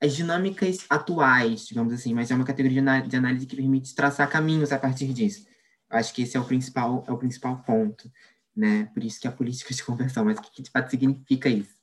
as 0.00 0.14
dinâmicas 0.14 0.84
atuais, 0.90 1.66
digamos 1.66 1.94
assim, 1.94 2.12
mas 2.12 2.30
é 2.30 2.34
uma 2.34 2.44
categoria 2.44 2.82
de 3.06 3.16
análise 3.16 3.46
que 3.46 3.56
permite 3.56 3.94
traçar 3.94 4.28
caminhos 4.28 4.70
a 4.70 4.78
partir 4.78 5.12
disso. 5.14 5.46
Acho 5.88 6.12
que 6.12 6.22
esse 6.22 6.36
é 6.36 6.40
o 6.40 6.44
principal, 6.44 7.04
é 7.08 7.12
o 7.12 7.18
principal 7.18 7.62
ponto, 7.62 8.10
né? 8.54 8.84
Por 8.92 9.02
isso 9.02 9.18
que 9.18 9.28
a 9.28 9.32
política 9.32 9.72
de 9.72 9.82
conversão, 9.82 10.24
mas 10.24 10.38
o 10.38 10.42
que 10.42 10.62
de 10.62 10.70
fato 10.70 10.90
significa 10.90 11.48
isso? 11.48 11.81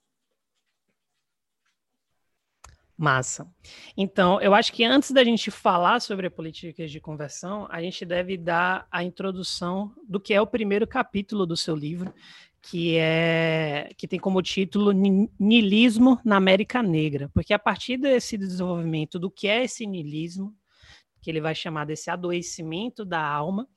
Massa. 2.99 3.49
Então, 3.95 4.41
eu 4.41 4.53
acho 4.53 4.73
que 4.73 4.83
antes 4.83 5.11
da 5.11 5.23
gente 5.23 5.49
falar 5.49 6.01
sobre 6.01 6.29
políticas 6.29 6.91
de 6.91 6.99
conversão, 6.99 7.65
a 7.71 7.81
gente 7.81 8.03
deve 8.03 8.35
dar 8.35 8.85
a 8.91 9.01
introdução 9.05 9.93
do 10.05 10.19
que 10.19 10.33
é 10.33 10.41
o 10.41 10.45
primeiro 10.45 10.85
capítulo 10.85 11.45
do 11.45 11.55
seu 11.55 11.77
livro, 11.77 12.13
que 12.61 12.97
é 12.97 13.89
que 13.95 14.05
tem 14.05 14.19
como 14.19 14.41
título 14.41 14.91
Nilismo 15.39 16.19
na 16.25 16.35
América 16.35 16.83
Negra, 16.83 17.29
porque 17.33 17.53
a 17.53 17.59
partir 17.59 17.95
desse 17.95 18.37
desenvolvimento 18.37 19.17
do 19.17 19.31
que 19.31 19.47
é 19.47 19.63
esse 19.63 19.87
nilismo, 19.87 20.53
que 21.29 21.31
ele 21.31 21.41
vai 21.41 21.53
chamar 21.53 21.85
desse 21.85 22.09
adoecimento 22.09 23.05
da 23.05 23.21
alma, 23.21 23.67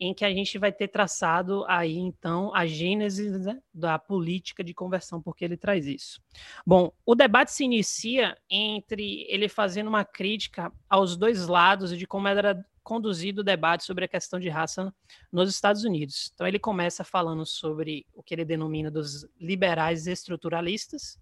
em 0.00 0.14
que 0.14 0.24
a 0.24 0.30
gente 0.30 0.56
vai 0.56 0.72
ter 0.72 0.88
traçado 0.88 1.62
aí 1.68 1.98
então 1.98 2.50
a 2.54 2.66
gênese 2.66 3.30
né, 3.30 3.60
da 3.74 3.98
política 3.98 4.64
de 4.64 4.72
conversão, 4.72 5.20
porque 5.20 5.44
ele 5.44 5.58
traz 5.58 5.86
isso. 5.86 6.22
Bom, 6.66 6.90
o 7.04 7.14
debate 7.14 7.52
se 7.52 7.62
inicia 7.62 8.34
entre 8.48 9.26
ele 9.28 9.50
fazendo 9.50 9.88
uma 9.88 10.02
crítica 10.02 10.72
aos 10.88 11.14
dois 11.14 11.46
lados 11.46 11.96
de 11.96 12.06
como 12.06 12.26
era 12.26 12.64
conduzido 12.82 13.42
o 13.42 13.44
debate 13.44 13.84
sobre 13.84 14.06
a 14.06 14.08
questão 14.08 14.40
de 14.40 14.48
raça 14.48 14.92
nos 15.30 15.50
Estados 15.50 15.84
Unidos. 15.84 16.30
Então 16.34 16.46
ele 16.46 16.58
começa 16.58 17.04
falando 17.04 17.44
sobre 17.44 18.06
o 18.14 18.22
que 18.22 18.34
ele 18.34 18.46
denomina 18.46 18.90
dos 18.90 19.26
liberais 19.38 20.06
estruturalistas 20.06 21.18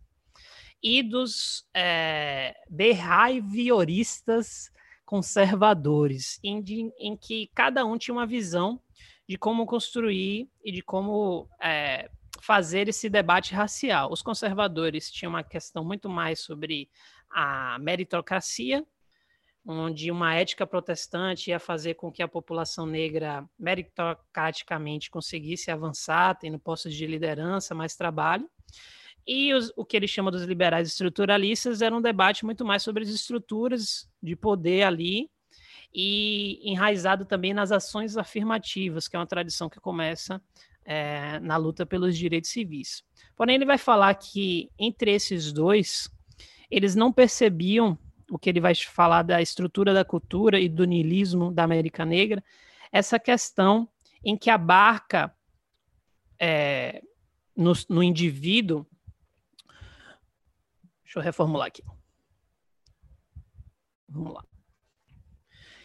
e 0.81 1.03
dos 1.03 1.67
é, 1.75 2.55
behavioristas 2.71 4.71
conservadores, 5.13 6.41
em, 6.43 6.63
de, 6.63 6.91
em, 6.99 7.15
que 7.15 7.51
cada 7.55 7.85
um 7.85 7.99
tinha 7.99 8.15
uma 8.15 8.27
visão 8.27 8.81
de 9.29 9.37
como 9.37 9.67
construir 9.67 10.49
e 10.65 10.73
de 10.73 10.81
como 10.81 11.47
é, 11.63 12.11
fazer 12.41 12.89
esse 12.89 13.11
debate 13.11 13.53
racial. 13.53 14.11
Os 14.11 14.23
conservadores 14.23 15.11
tinham 15.11 15.29
uma 15.29 15.45
questão 15.45 15.85
muito 15.85 16.09
mais 16.09 16.41
sobre 16.41 16.89
a 17.31 17.77
meritocracia, 17.79 18.83
onde 19.67 20.11
uma 20.11 20.35
ética 20.35 20.67
protestante 20.67 21.51
ia 21.51 21.61
fazer 21.61 21.93
com 21.93 22.11
que 22.11 22.23
a 22.23 22.27
população 22.27 22.87
negra 22.87 23.47
meritocraticamente 23.59 25.11
conseguisse 25.11 25.71
avançar, 25.71 26.39
tendo 26.39 26.59
postos 26.59 26.95
de 26.95 27.07
liderança, 27.07 27.75
mais 27.75 27.95
trabalho. 27.95 28.49
E 29.27 29.55
os, 29.55 29.73
o 29.77 29.85
que 29.85 29.97
ele 29.97 30.09
chama 30.09 30.31
dos 30.31 30.43
liberais 30.43 30.89
estruturalistas 30.89 31.81
era 31.81 31.95
um 31.95 32.01
debate 32.01 32.45
muito 32.45 32.65
mais 32.65 32.83
sobre 32.83 33.05
as 33.05 33.09
estruturas 33.09 34.09
de 34.23 34.35
poder 34.35 34.83
ali 34.83 35.31
e 35.95 36.61
enraizado 36.65 37.25
também 37.25 37.53
nas 37.53 37.71
ações 37.71 38.17
afirmativas, 38.17 39.07
que 39.07 39.15
é 39.15 39.19
uma 39.19 39.27
tradição 39.27 39.69
que 39.69 39.79
começa 39.79 40.43
é, 40.85 41.39
na 41.41 41.57
luta 41.57 41.85
pelos 41.87 42.17
direitos 42.17 42.51
civis. 42.51 43.05
Porém, 43.37 43.57
ele 43.57 43.65
vai 43.65 43.79
falar 43.79 44.15
que 44.15 44.71
entre 44.79 45.13
esses 45.13 45.53
dois, 45.53 46.11
eles 46.71 46.95
não 46.95 47.13
percebiam 47.13 47.99
o 48.31 48.39
que 48.39 48.49
ele 48.49 48.61
vai 48.61 48.75
falar 48.75 49.23
da 49.23 49.43
estrutura 49.43 49.93
da 49.93 50.05
cultura 50.05 50.59
e 50.59 50.69
do 50.69 50.85
niilismo 50.85 51.53
da 51.53 51.65
América 51.65 52.05
Negra, 52.05 52.43
essa 52.91 53.19
questão 53.19 53.89
em 54.25 54.37
que 54.37 54.49
abarca 54.49 55.35
é, 56.41 57.03
no, 57.55 57.73
no 57.89 58.03
indivíduo 58.03 58.87
Deixa 61.13 61.19
eu 61.19 61.23
reformular 61.25 61.67
aqui. 61.67 61.83
Vamos 64.09 64.33
lá. 64.33 64.43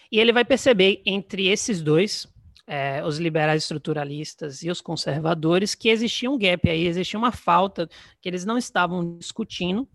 E 0.10 0.22
ele 0.22 0.32
vai 0.32 0.46
perceber 0.46 1.02
entre 1.06 1.48
esses 1.48 1.82
dois, 1.82 2.26
é, 2.66 3.04
os 3.04 3.18
liberais 3.18 3.64
estruturalistas 3.64 4.64
e 4.64 4.70
os 4.70 4.80
conservadores, 4.80 5.76
que 5.76 5.90
existia 5.90 6.32
um 6.32 6.38
gap 6.38 6.70
aí, 6.70 6.88
existia 6.88 7.20
uma 7.20 7.34
falta 7.34 7.90
que 8.22 8.30
eles 8.30 8.46
não 8.46 8.58
estavam 8.58 9.18
discutindo, 9.18 9.86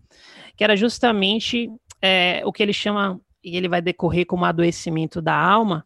que 0.55 0.63
era 0.63 0.75
justamente 0.75 1.67
é, 1.99 2.43
o 2.45 2.53
que 2.53 2.61
ele 2.61 2.73
chama, 2.73 3.19
e 3.43 3.57
ele 3.57 3.67
vai 3.67 3.81
decorrer 3.81 4.27
como 4.27 4.45
adoecimento 4.45 5.19
da 5.19 5.35
alma, 5.35 5.83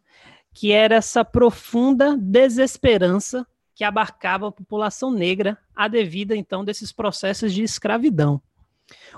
que 0.52 0.72
era 0.72 0.96
essa 0.96 1.24
profunda 1.24 2.18
desesperança 2.18 3.46
que 3.74 3.82
abarcava 3.82 4.48
a 4.48 4.52
população 4.52 5.10
negra, 5.10 5.56
a 5.74 5.88
devida 5.88 6.36
então 6.36 6.62
desses 6.62 6.92
processos 6.92 7.54
de 7.54 7.62
escravidão. 7.62 8.42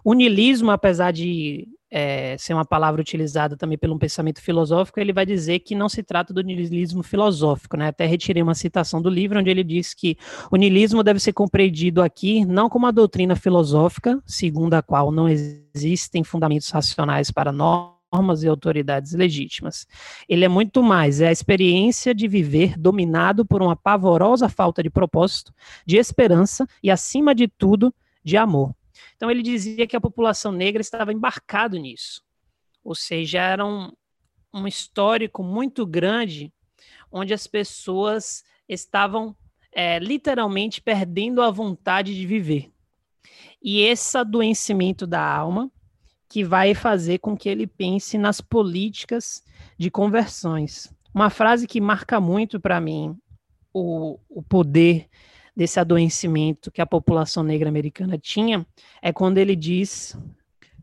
O 0.04 0.14
niilismo, 0.14 0.70
apesar 0.70 1.12
de 1.12 1.68
é, 1.90 2.36
ser 2.38 2.54
uma 2.54 2.64
palavra 2.64 3.00
utilizada 3.00 3.56
também 3.56 3.76
pelo 3.76 3.94
um 3.94 3.98
pensamento 3.98 4.40
filosófico, 4.40 5.00
ele 5.00 5.12
vai 5.12 5.26
dizer 5.26 5.58
que 5.60 5.74
não 5.74 5.88
se 5.88 6.02
trata 6.02 6.32
do 6.32 6.40
niilismo 6.40 7.02
filosófico, 7.02 7.76
né? 7.76 7.88
Até 7.88 8.06
retirei 8.06 8.42
uma 8.42 8.54
citação 8.54 9.02
do 9.02 9.10
livro 9.10 9.40
onde 9.40 9.50
ele 9.50 9.64
diz 9.64 9.92
que 9.92 10.16
o 10.50 10.56
niilismo 10.56 11.02
deve 11.02 11.18
ser 11.18 11.32
compreendido 11.32 12.00
aqui 12.00 12.44
não 12.44 12.68
como 12.68 12.86
uma 12.86 12.92
doutrina 12.92 13.34
filosófica, 13.34 14.22
segundo 14.24 14.74
a 14.74 14.82
qual 14.82 15.10
não 15.10 15.28
existem 15.28 16.22
fundamentos 16.22 16.70
racionais 16.70 17.30
para 17.30 17.50
normas 17.50 18.42
e 18.42 18.48
autoridades 18.48 19.12
legítimas. 19.12 19.86
Ele 20.28 20.44
é 20.44 20.48
muito 20.48 20.82
mais, 20.82 21.20
é 21.20 21.28
a 21.28 21.32
experiência 21.32 22.14
de 22.14 22.28
viver 22.28 22.78
dominado 22.78 23.44
por 23.44 23.62
uma 23.62 23.74
pavorosa 23.74 24.48
falta 24.48 24.82
de 24.82 24.90
propósito, 24.90 25.52
de 25.84 25.96
esperança 25.96 26.66
e, 26.82 26.90
acima 26.90 27.34
de 27.34 27.48
tudo, 27.48 27.92
de 28.24 28.36
amor. 28.36 28.74
Então 29.16 29.30
ele 29.30 29.42
dizia 29.42 29.86
que 29.86 29.96
a 29.96 30.00
população 30.00 30.52
negra 30.52 30.80
estava 30.80 31.12
embarcado 31.12 31.78
nisso. 31.78 32.22
Ou 32.82 32.94
seja, 32.94 33.40
era 33.40 33.64
um, 33.64 33.92
um 34.52 34.66
histórico 34.66 35.42
muito 35.42 35.86
grande 35.86 36.52
onde 37.10 37.34
as 37.34 37.46
pessoas 37.46 38.44
estavam 38.68 39.36
é, 39.72 39.98
literalmente 39.98 40.80
perdendo 40.80 41.42
a 41.42 41.50
vontade 41.50 42.14
de 42.14 42.26
viver. 42.26 42.70
E 43.62 43.82
esse 43.82 44.16
adoecimento 44.16 45.06
da 45.06 45.22
alma 45.22 45.70
que 46.28 46.44
vai 46.44 46.74
fazer 46.74 47.18
com 47.18 47.36
que 47.36 47.48
ele 47.48 47.66
pense 47.66 48.16
nas 48.16 48.40
políticas 48.40 49.44
de 49.76 49.90
conversões. 49.90 50.92
Uma 51.12 51.28
frase 51.28 51.66
que 51.66 51.80
marca 51.80 52.20
muito 52.20 52.60
para 52.60 52.80
mim 52.80 53.18
o, 53.72 54.18
o 54.28 54.42
poder 54.42 55.08
desse 55.56 55.78
adoecimento 55.80 56.70
que 56.70 56.80
a 56.80 56.86
população 56.86 57.42
negra 57.42 57.68
americana 57.68 58.18
tinha 58.18 58.66
é 59.02 59.12
quando 59.12 59.38
ele 59.38 59.56
diz 59.56 60.16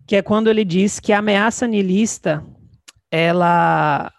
que 0.05 0.15
é 0.15 0.21
quando 0.21 0.50
ele 0.50 0.63
diz 0.63 1.00
que 1.00 1.12
a 1.12 1.19
ameaça 1.19 1.67
nihilista 1.67 2.45
ela 3.12 4.12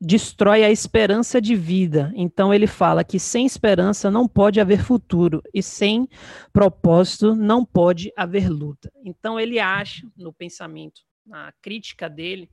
destrói 0.00 0.64
a 0.64 0.70
esperança 0.70 1.40
de 1.40 1.54
vida. 1.54 2.10
Então 2.14 2.54
ele 2.54 2.66
fala 2.66 3.04
que 3.04 3.18
sem 3.18 3.44
esperança 3.44 4.10
não 4.10 4.26
pode 4.26 4.60
haver 4.60 4.82
futuro 4.82 5.42
e 5.52 5.62
sem 5.62 6.08
propósito 6.52 7.34
não 7.34 7.64
pode 7.64 8.10
haver 8.16 8.48
luta. 8.48 8.90
Então 9.04 9.38
ele 9.38 9.58
acha 9.58 10.06
no 10.16 10.32
pensamento, 10.32 11.02
na 11.26 11.52
crítica 11.60 12.08
dele, 12.08 12.48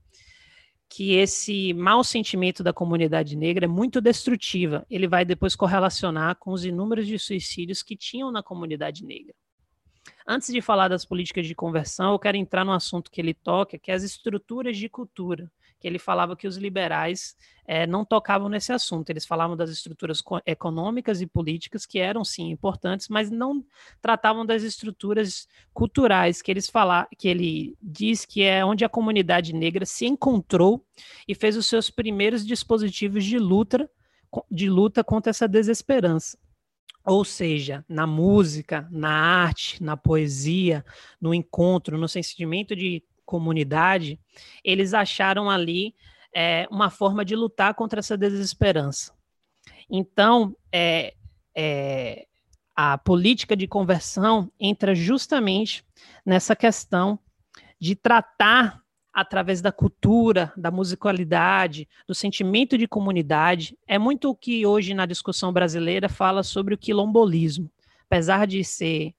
que 0.90 1.16
esse 1.16 1.74
mau 1.74 2.04
sentimento 2.04 2.64
da 2.64 2.72
comunidade 2.72 3.36
negra 3.36 3.66
é 3.66 3.68
muito 3.68 4.00
destrutiva. 4.00 4.86
Ele 4.90 5.08
vai 5.08 5.26
depois 5.26 5.56
correlacionar 5.56 6.36
com 6.38 6.52
os 6.52 6.64
inúmeros 6.64 7.08
de 7.08 7.20
suicídios 7.20 7.84
que 7.84 7.96
tinham 7.96 8.32
na 8.32 8.42
comunidade 8.42 9.04
negra. 9.04 9.34
Antes 10.26 10.52
de 10.54 10.62
falar 10.62 10.88
das 10.88 11.06
políticas 11.06 11.46
de 11.46 11.56
conversão, 11.56 12.14
eu 12.14 12.20
quero 12.20 12.38
entrar 12.38 12.66
no 12.66 12.72
assunto 12.72 13.12
que 13.12 13.20
ele 13.20 13.34
toca, 13.34 13.78
que 13.78 13.92
é 13.92 13.94
as 13.94 14.04
estruturas 14.04 14.78
de 14.78 14.90
cultura 14.90 15.52
que 15.80 15.88
ele 15.88 16.00
falava 16.00 16.36
que 16.36 16.48
os 16.48 16.58
liberais 16.58 17.36
é, 17.68 17.86
não 17.86 18.04
tocavam 18.04 18.50
nesse 18.50 18.72
assunto. 18.72 19.10
Eles 19.10 19.26
falavam 19.26 19.56
das 19.56 19.70
estruturas 19.70 20.24
econômicas 20.46 21.22
e 21.22 21.28
políticas 21.28 21.86
que 21.86 22.00
eram 22.00 22.24
sim 22.24 22.50
importantes, 22.50 23.08
mas 23.10 23.30
não 23.30 23.64
tratavam 24.02 24.46
das 24.46 24.64
estruturas 24.64 25.48
culturais 25.74 26.42
que 26.42 26.50
eles 26.50 26.70
falar, 26.70 27.08
que 27.18 27.28
ele 27.28 27.78
diz 27.82 28.26
que 28.26 28.42
é 28.44 28.64
onde 28.66 28.86
a 28.86 28.90
comunidade 28.90 29.54
negra 29.54 29.86
se 29.86 30.06
encontrou 30.06 30.86
e 31.28 31.36
fez 31.36 31.58
os 31.58 31.68
seus 31.68 31.90
primeiros 31.90 32.46
dispositivos 32.46 33.24
de 33.24 33.38
luta, 33.38 33.90
de 34.50 34.70
luta 34.70 35.04
contra 35.04 35.30
essa 35.30 35.48
desesperança. 35.48 36.38
Ou 37.06 37.24
seja, 37.24 37.86
na 37.88 38.06
música, 38.06 38.86
na 38.92 39.10
arte, 39.10 39.82
na 39.82 39.96
poesia, 39.96 40.84
no 41.22 41.34
encontro, 41.34 41.98
no 41.98 42.08
sentimento 42.08 42.76
de 42.76 43.02
comunidade, 43.28 44.20
eles 44.64 44.96
acharam 44.96 45.50
ali 45.50 45.94
é, 46.34 46.68
uma 46.72 46.90
forma 46.90 47.24
de 47.24 47.36
lutar 47.36 47.76
contra 47.76 48.00
essa 48.00 48.18
desesperança. 48.18 49.14
Então, 49.90 50.56
é, 50.72 51.14
é, 51.56 52.26
a 52.76 52.98
política 52.98 53.56
de 53.56 53.68
conversão 53.68 54.52
entra 54.60 54.96
justamente 54.96 55.86
nessa 56.26 56.56
questão 56.56 57.20
de 57.80 57.96
tratar 57.96 58.82
através 59.14 59.62
da 59.62 59.72
cultura, 59.72 60.54
da 60.56 60.70
musicalidade, 60.70 61.88
do 62.08 62.14
sentimento 62.14 62.78
de 62.78 62.88
comunidade. 62.88 63.76
É 63.88 63.98
muito 63.98 64.30
o 64.30 64.36
que 64.36 64.64
hoje 64.66 64.94
na 64.94 65.08
discussão 65.08 65.52
brasileira 65.52 66.08
fala 66.08 66.44
sobre 66.44 66.76
o 66.76 66.78
quilombolismo. 66.78 67.70
Apesar 68.06 68.46
de 68.46 68.64
ser 68.64 69.16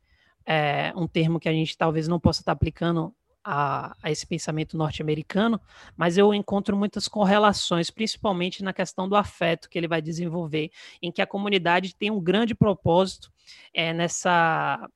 é, 0.47 0.93
um 0.97 1.09
termo 1.09 1.41
que 1.41 1.49
a 1.49 1.53
gente 1.53 1.77
talvez 1.77 2.07
não 2.07 2.21
possa 2.21 2.41
estar 2.41 2.53
aplicando 2.53 3.12
a, 3.50 3.97
a 4.02 4.11
esse 4.11 4.26
pensamento 4.26 4.76
norte-americano, 4.76 5.59
mas 5.97 6.19
eu 6.19 6.35
encontro 6.35 6.76
muitas 6.76 7.09
correlações, 7.09 7.90
principalmente 7.90 8.62
na 8.62 8.75
questão 8.75 9.09
do 9.09 9.17
afeto 9.17 9.71
que 9.71 9.78
ele 9.78 9.88
vai 9.88 10.02
desenvolver, 10.02 10.71
em 11.00 11.11
que 11.11 11.23
a 11.23 11.26
comunidade 11.26 11.97
tem 11.97 12.11
um 12.11 12.21
grande 12.21 12.55
propósito 12.55 13.33
é, 13.73 13.95
nessa 13.95 14.87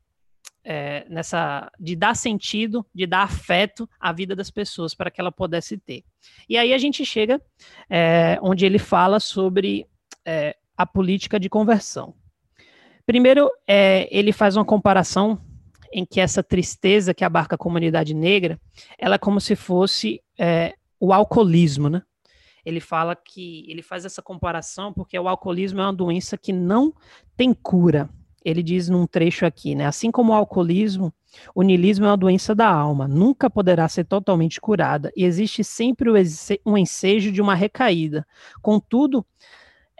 é, 0.64 1.06
nessa 1.08 1.72
de 1.80 1.96
dar 1.96 2.14
sentido, 2.14 2.86
de 2.94 3.06
dar 3.06 3.22
afeto 3.22 3.88
à 3.98 4.12
vida 4.12 4.36
das 4.36 4.50
pessoas 4.50 4.94
para 4.94 5.10
que 5.10 5.20
ela 5.20 5.32
pudesse 5.32 5.78
ter. 5.78 6.04
E 6.46 6.58
aí 6.58 6.74
a 6.74 6.78
gente 6.78 7.06
chega 7.06 7.40
é, 7.88 8.38
onde 8.42 8.66
ele 8.66 8.78
fala 8.78 9.18
sobre 9.18 9.86
é, 10.26 10.54
a 10.76 10.84
política 10.86 11.40
de 11.40 11.48
conversão. 11.48 12.14
Primeiro, 13.06 13.50
é, 13.66 14.06
ele 14.16 14.30
faz 14.30 14.56
uma 14.56 14.64
comparação 14.64 15.40
em 15.92 16.04
que 16.04 16.20
essa 16.20 16.42
tristeza 16.42 17.12
que 17.12 17.24
abarca 17.24 17.54
a 17.54 17.58
comunidade 17.58 18.14
negra, 18.14 18.58
ela 18.98 19.16
é 19.16 19.18
como 19.18 19.40
se 19.40 19.54
fosse 19.54 20.22
é, 20.38 20.74
o 20.98 21.12
alcoolismo, 21.12 21.88
né? 21.88 22.02
Ele 22.64 22.80
fala 22.80 23.16
que 23.16 23.66
ele 23.68 23.82
faz 23.82 24.04
essa 24.04 24.22
comparação 24.22 24.92
porque 24.92 25.18
o 25.18 25.28
alcoolismo 25.28 25.80
é 25.80 25.84
uma 25.84 25.92
doença 25.92 26.38
que 26.38 26.52
não 26.52 26.94
tem 27.36 27.52
cura. 27.52 28.08
Ele 28.44 28.62
diz 28.62 28.88
num 28.88 29.06
trecho 29.06 29.44
aqui, 29.44 29.74
né? 29.74 29.86
Assim 29.86 30.10
como 30.10 30.32
o 30.32 30.34
alcoolismo, 30.34 31.12
o 31.54 31.62
niilismo 31.62 32.06
é 32.06 32.08
uma 32.08 32.16
doença 32.16 32.54
da 32.54 32.68
alma, 32.68 33.06
nunca 33.06 33.48
poderá 33.48 33.88
ser 33.88 34.04
totalmente 34.04 34.60
curada 34.60 35.12
e 35.16 35.24
existe 35.24 35.62
sempre 35.62 36.08
um 36.64 36.76
ensejo 36.76 37.30
de 37.30 37.40
uma 37.40 37.54
recaída. 37.54 38.26
Contudo, 38.60 39.24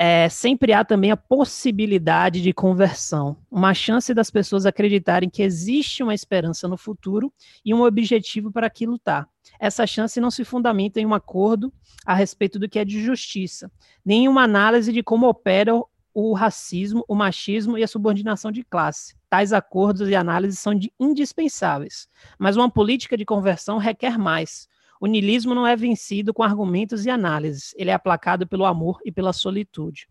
é, 0.04 0.28
sempre 0.28 0.72
há 0.72 0.84
também 0.84 1.12
a 1.12 1.16
possibilidade 1.16 2.42
de 2.42 2.52
conversão, 2.52 3.36
uma 3.48 3.72
chance 3.72 4.12
das 4.12 4.32
pessoas 4.32 4.66
acreditarem 4.66 5.30
que 5.30 5.44
existe 5.44 6.02
uma 6.02 6.12
esperança 6.12 6.66
no 6.66 6.76
futuro 6.76 7.32
e 7.64 7.72
um 7.72 7.84
objetivo 7.84 8.50
para 8.50 8.68
que 8.68 8.84
lutar. 8.84 9.28
Essa 9.60 9.86
chance 9.86 10.20
não 10.20 10.28
se 10.28 10.44
fundamenta 10.44 10.98
em 10.98 11.06
um 11.06 11.14
acordo 11.14 11.72
a 12.04 12.14
respeito 12.14 12.58
do 12.58 12.68
que 12.68 12.80
é 12.80 12.84
de 12.84 13.00
justiça, 13.00 13.70
nem 14.04 14.24
em 14.24 14.28
uma 14.28 14.42
análise 14.42 14.92
de 14.92 15.04
como 15.04 15.28
opera 15.28 15.80
o 16.12 16.32
racismo, 16.32 17.04
o 17.06 17.14
machismo 17.14 17.78
e 17.78 17.84
a 17.84 17.88
subordinação 17.88 18.50
de 18.50 18.64
classe. 18.64 19.14
Tais 19.30 19.52
acordos 19.52 20.08
e 20.08 20.16
análises 20.16 20.58
são 20.58 20.72
indispensáveis, 20.98 22.08
mas 22.40 22.56
uma 22.56 22.68
política 22.68 23.16
de 23.16 23.24
conversão 23.24 23.78
requer 23.78 24.18
mais, 24.18 24.66
o 25.02 25.06
niilismo 25.08 25.52
não 25.52 25.66
é 25.66 25.74
vencido 25.74 26.32
com 26.32 26.44
argumentos 26.44 27.04
e 27.04 27.10
análises, 27.10 27.74
ele 27.76 27.90
é 27.90 27.92
aplacado 27.92 28.46
pelo 28.46 28.64
amor 28.64 29.00
e 29.04 29.10
pela 29.10 29.32
solitude. 29.32 30.06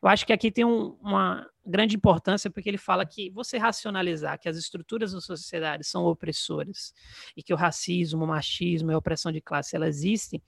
Eu 0.00 0.08
acho 0.08 0.24
que 0.24 0.32
aqui 0.32 0.52
tem 0.52 0.64
um, 0.64 0.96
uma 1.02 1.44
grande 1.66 1.96
importância 1.96 2.48
porque 2.48 2.68
ele 2.68 2.78
fala 2.78 3.04
que 3.04 3.28
você 3.30 3.58
racionalizar 3.58 4.38
que 4.38 4.48
as 4.48 4.56
estruturas 4.56 5.10
da 5.10 5.20
sociedade 5.20 5.82
são 5.82 6.04
opressoras 6.04 6.94
e 7.36 7.42
que 7.42 7.52
o 7.52 7.56
racismo, 7.56 8.22
o 8.22 8.28
machismo 8.28 8.92
e 8.92 8.94
a 8.94 8.98
opressão 8.98 9.32
de 9.32 9.40
classe 9.40 9.74
ela 9.74 9.88
existem, 9.88 10.40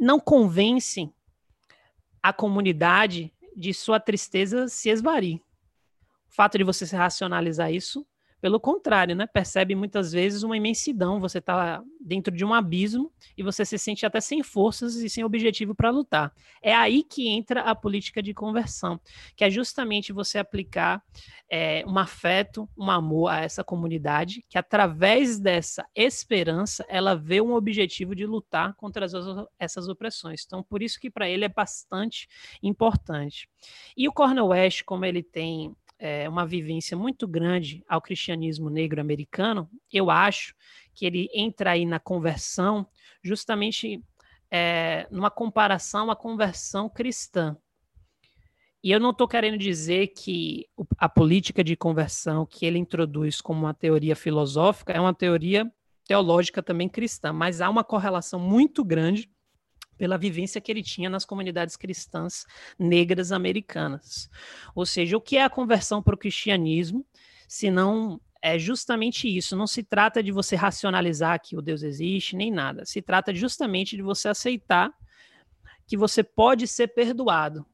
não 0.00 0.18
convencem 0.18 1.12
a 2.22 2.32
comunidade 2.32 3.30
de 3.54 3.74
sua 3.74 4.00
tristeza 4.00 4.68
se 4.68 4.88
esvair. 4.88 5.36
O 5.36 6.34
fato 6.34 6.56
de 6.56 6.64
você 6.64 6.86
racionalizar 6.96 7.70
isso 7.70 8.06
pelo 8.40 8.60
contrário, 8.60 9.16
né? 9.16 9.26
Percebe 9.26 9.74
muitas 9.74 10.12
vezes 10.12 10.42
uma 10.42 10.56
imensidão. 10.56 11.20
Você 11.20 11.38
está 11.38 11.82
dentro 12.00 12.34
de 12.34 12.44
um 12.44 12.54
abismo 12.54 13.12
e 13.36 13.42
você 13.42 13.64
se 13.64 13.76
sente 13.78 14.06
até 14.06 14.20
sem 14.20 14.42
forças 14.42 14.96
e 14.96 15.10
sem 15.10 15.24
objetivo 15.24 15.74
para 15.74 15.90
lutar. 15.90 16.32
É 16.62 16.74
aí 16.74 17.02
que 17.02 17.28
entra 17.28 17.62
a 17.62 17.74
política 17.74 18.22
de 18.22 18.32
conversão, 18.32 19.00
que 19.34 19.44
é 19.44 19.50
justamente 19.50 20.12
você 20.12 20.38
aplicar 20.38 21.02
é, 21.50 21.84
um 21.86 21.98
afeto, 21.98 22.68
um 22.76 22.90
amor 22.90 23.28
a 23.28 23.40
essa 23.40 23.64
comunidade, 23.64 24.44
que 24.48 24.58
através 24.58 25.40
dessa 25.40 25.84
esperança 25.94 26.84
ela 26.88 27.14
vê 27.14 27.40
um 27.40 27.54
objetivo 27.54 28.14
de 28.14 28.26
lutar 28.26 28.74
contra 28.74 29.04
as, 29.04 29.12
essas 29.58 29.88
opressões. 29.88 30.44
Então, 30.46 30.62
por 30.62 30.82
isso 30.82 31.00
que 31.00 31.10
para 31.10 31.28
ele 31.28 31.44
é 31.44 31.48
bastante 31.48 32.28
importante. 32.62 33.48
E 33.96 34.06
o 34.08 34.12
Cornel 34.12 34.46
West, 34.46 34.84
como 34.84 35.04
ele 35.04 35.22
tem 35.22 35.74
é, 35.98 36.28
uma 36.28 36.46
vivência 36.46 36.96
muito 36.96 37.26
grande 37.26 37.84
ao 37.88 38.00
cristianismo 38.00 38.70
negro 38.70 39.00
americano, 39.00 39.68
eu 39.92 40.10
acho 40.10 40.54
que 40.94 41.04
ele 41.04 41.28
entra 41.34 41.72
aí 41.72 41.84
na 41.84 41.98
conversão 41.98 42.86
justamente 43.22 44.02
é, 44.50 45.06
numa 45.10 45.30
comparação 45.30 46.10
à 46.10 46.16
conversão 46.16 46.88
cristã. 46.88 47.56
E 48.82 48.92
eu 48.92 49.00
não 49.00 49.10
estou 49.10 49.26
querendo 49.26 49.58
dizer 49.58 50.08
que 50.08 50.66
a 50.96 51.08
política 51.08 51.64
de 51.64 51.76
conversão 51.76 52.46
que 52.46 52.64
ele 52.64 52.78
introduz 52.78 53.40
como 53.40 53.60
uma 53.60 53.74
teoria 53.74 54.14
filosófica 54.14 54.92
é 54.92 55.00
uma 55.00 55.12
teoria 55.12 55.70
teológica 56.06 56.62
também 56.62 56.88
cristã, 56.88 57.32
mas 57.32 57.60
há 57.60 57.68
uma 57.68 57.84
correlação 57.84 58.38
muito 58.38 58.84
grande 58.84 59.28
pela 59.98 60.16
vivência 60.16 60.60
que 60.60 60.70
ele 60.70 60.82
tinha 60.82 61.10
nas 61.10 61.24
comunidades 61.24 61.76
cristãs 61.76 62.46
negras 62.78 63.32
americanas. 63.32 64.30
Ou 64.74 64.86
seja, 64.86 65.16
o 65.16 65.20
que 65.20 65.36
é 65.36 65.44
a 65.44 65.50
conversão 65.50 66.02
para 66.02 66.14
o 66.14 66.18
cristianismo, 66.18 67.04
se 67.48 67.70
não 67.70 68.20
é 68.40 68.58
justamente 68.58 69.28
isso. 69.28 69.56
Não 69.56 69.66
se 69.66 69.82
trata 69.82 70.22
de 70.22 70.32
você 70.32 70.56
racionalizar 70.56 71.40
que 71.42 71.56
o 71.56 71.62
Deus 71.62 71.82
existe, 71.82 72.36
nem 72.36 72.50
nada. 72.50 72.84
Se 72.84 73.02
trata 73.02 73.34
justamente 73.34 73.96
de 73.96 74.02
você 74.02 74.28
aceitar 74.28 74.92
que 75.86 75.96
você 75.96 76.22
pode 76.22 76.66
ser 76.66 76.88
perdoado. 76.88 77.66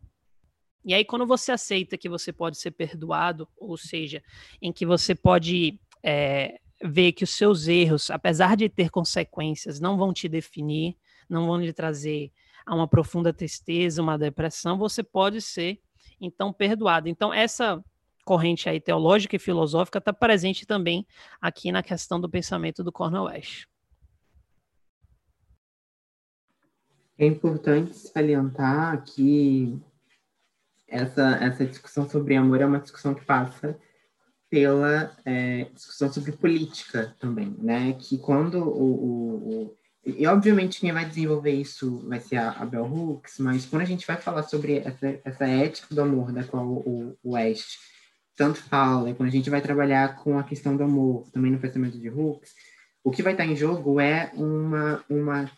E 0.84 0.94
aí, 0.94 1.04
quando 1.04 1.26
você 1.26 1.52
aceita 1.52 1.96
que 1.96 2.08
você 2.08 2.32
pode 2.32 2.58
ser 2.58 2.70
perdoado, 2.70 3.48
ou 3.56 3.76
seja, 3.76 4.22
em 4.60 4.72
que 4.72 4.84
você 4.84 5.14
pode 5.14 5.80
é, 6.02 6.58
ver 6.82 7.12
que 7.12 7.24
os 7.24 7.30
seus 7.30 7.66
erros, 7.66 8.10
apesar 8.10 8.56
de 8.56 8.68
ter 8.68 8.90
consequências, 8.90 9.80
não 9.80 9.96
vão 9.96 10.12
te 10.12 10.28
definir, 10.28 10.96
não 11.28 11.46
vão 11.46 11.60
lhe 11.60 11.72
trazer 11.72 12.32
a 12.66 12.74
uma 12.74 12.88
profunda 12.88 13.32
tristeza, 13.32 14.02
uma 14.02 14.18
depressão, 14.18 14.78
você 14.78 15.02
pode 15.02 15.40
ser 15.40 15.80
então 16.20 16.52
perdoado. 16.52 17.08
Então 17.08 17.32
essa 17.32 17.82
corrente 18.24 18.68
aí 18.68 18.80
teológica 18.80 19.36
e 19.36 19.38
filosófica 19.38 19.98
está 19.98 20.12
presente 20.12 20.66
também 20.66 21.06
aqui 21.40 21.70
na 21.70 21.82
questão 21.82 22.20
do 22.20 22.28
pensamento 22.28 22.82
do 22.82 22.90
Cornel 22.90 23.24
West. 23.24 23.66
É 27.16 27.26
importante 27.26 27.94
salientar 27.94 29.04
que 29.04 29.78
essa, 30.88 31.36
essa 31.36 31.64
discussão 31.64 32.08
sobre 32.08 32.34
amor 32.34 32.60
é 32.60 32.66
uma 32.66 32.80
discussão 32.80 33.14
que 33.14 33.24
passa 33.24 33.78
pela 34.50 35.16
é, 35.24 35.64
discussão 35.74 36.12
sobre 36.12 36.32
política 36.32 37.14
também, 37.18 37.54
né? 37.58 37.92
Que 37.94 38.18
quando 38.18 38.62
o, 38.62 39.66
o, 39.66 39.76
e, 40.06 40.26
obviamente, 40.26 40.80
quem 40.80 40.92
vai 40.92 41.04
desenvolver 41.04 41.52
isso 41.52 41.98
vai 42.06 42.20
ser 42.20 42.36
a, 42.36 42.50
a 42.50 42.66
Bell 42.66 42.84
Hooks, 42.84 43.38
mas 43.38 43.64
quando 43.64 43.82
a 43.82 43.86
gente 43.86 44.06
vai 44.06 44.16
falar 44.16 44.42
sobre 44.42 44.78
essa, 44.78 45.20
essa 45.24 45.46
ética 45.46 45.94
do 45.94 46.00
amor, 46.02 46.32
da 46.32 46.44
qual 46.44 46.66
o, 46.66 47.16
o 47.22 47.32
West 47.32 47.78
tanto 48.36 48.60
fala, 48.62 49.14
quando 49.14 49.28
a 49.28 49.32
gente 49.32 49.48
vai 49.48 49.60
trabalhar 49.60 50.16
com 50.16 50.38
a 50.38 50.44
questão 50.44 50.76
do 50.76 50.82
amor, 50.82 51.30
também 51.30 51.52
no 51.52 51.58
pensamento 51.58 51.98
de 51.98 52.10
Hooks, 52.10 52.52
o 53.02 53.10
que 53.10 53.22
vai 53.22 53.32
estar 53.32 53.46
em 53.46 53.56
jogo 53.56 54.00
é 54.00 54.30
uma, 54.34 55.04
uma 55.08 55.50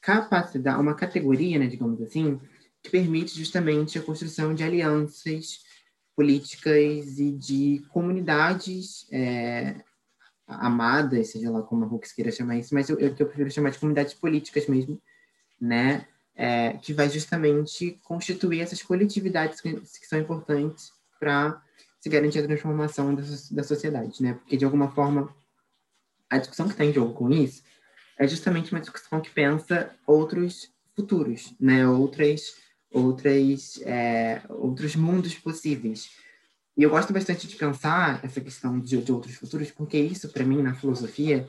capacidade, 0.00 0.80
uma 0.80 0.94
categoria, 0.94 1.58
né, 1.58 1.66
digamos 1.66 2.00
assim, 2.02 2.40
que 2.82 2.90
permite 2.90 3.36
justamente 3.36 3.98
a 3.98 4.02
construção 4.02 4.54
de 4.54 4.62
alianças 4.62 5.60
políticas 6.14 7.18
e 7.18 7.32
de 7.32 7.82
comunidades 7.88 9.06
é, 9.10 9.76
amadas, 10.46 11.28
seja 11.28 11.50
lá 11.50 11.62
como 11.62 11.84
a 11.84 11.88
Hooks 11.88 12.12
queira 12.12 12.30
chamar 12.30 12.56
isso, 12.56 12.74
mas 12.74 12.88
eu, 12.88 12.98
eu, 12.98 13.14
eu 13.18 13.26
prefiro 13.26 13.50
chamar 13.50 13.70
de 13.70 13.78
comunidades 13.78 14.14
políticas 14.14 14.66
mesmo, 14.66 15.00
né? 15.60 16.06
É, 16.34 16.78
que 16.78 16.94
vai 16.94 17.10
justamente 17.10 18.00
constituir 18.02 18.60
essas 18.60 18.82
coletividades 18.82 19.60
que, 19.60 19.74
que 19.74 20.06
são 20.06 20.18
importantes 20.18 20.90
para 21.20 21.62
se 22.00 22.08
garantir 22.08 22.38
a 22.38 22.46
transformação 22.46 23.14
da, 23.14 23.22
da 23.50 23.62
sociedade, 23.62 24.22
né? 24.22 24.34
Porque, 24.34 24.56
de 24.56 24.64
alguma 24.64 24.90
forma, 24.90 25.34
a 26.28 26.38
discussão 26.38 26.66
que 26.66 26.72
está 26.72 26.84
em 26.84 26.92
jogo 26.92 27.12
com 27.12 27.30
isso 27.30 27.62
é 28.18 28.26
justamente 28.26 28.72
uma 28.72 28.80
discussão 28.80 29.20
que 29.20 29.30
pensa 29.30 29.94
outros 30.06 30.72
futuros, 30.96 31.54
né? 31.60 31.86
Outras, 31.86 32.54
outras, 32.90 33.80
é, 33.82 34.42
outros 34.48 34.96
mundos 34.96 35.34
possíveis. 35.34 36.10
E 36.76 36.82
eu 36.82 36.90
gosto 36.90 37.12
bastante 37.12 37.46
de 37.46 37.56
pensar 37.56 38.24
essa 38.24 38.40
questão 38.40 38.80
de, 38.80 39.02
de 39.02 39.12
outros 39.12 39.34
futuros, 39.34 39.70
porque 39.70 39.98
isso, 39.98 40.28
para 40.30 40.44
mim, 40.44 40.62
na 40.62 40.74
filosofia, 40.74 41.46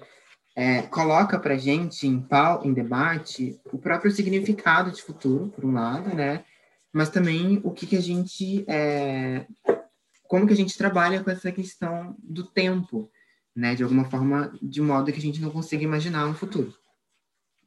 é, 0.55 0.83
coloca 0.83 1.39
para 1.39 1.57
gente 1.57 2.05
em 2.05 2.21
pau, 2.21 2.65
em 2.65 2.73
debate, 2.73 3.59
o 3.71 3.77
próprio 3.77 4.11
significado 4.11 4.91
de 4.91 5.01
futuro, 5.01 5.47
por 5.49 5.65
um 5.65 5.73
lado, 5.73 6.13
né? 6.13 6.43
Mas 6.91 7.09
também 7.09 7.59
o 7.63 7.71
que, 7.71 7.87
que 7.87 7.95
a 7.95 8.01
gente, 8.01 8.63
é, 8.67 9.47
como 10.27 10.45
que 10.45 10.53
a 10.53 10.55
gente 10.55 10.77
trabalha 10.77 11.23
com 11.23 11.31
essa 11.31 11.51
questão 11.51 12.15
do 12.19 12.43
tempo, 12.43 13.09
né? 13.55 13.75
De 13.75 13.81
alguma 13.81 14.05
forma, 14.05 14.53
de 14.61 14.81
modo 14.81 15.11
que 15.11 15.19
a 15.19 15.21
gente 15.21 15.41
não 15.41 15.49
consiga 15.49 15.83
imaginar 15.83 16.27
um 16.27 16.35
futuro. 16.35 16.73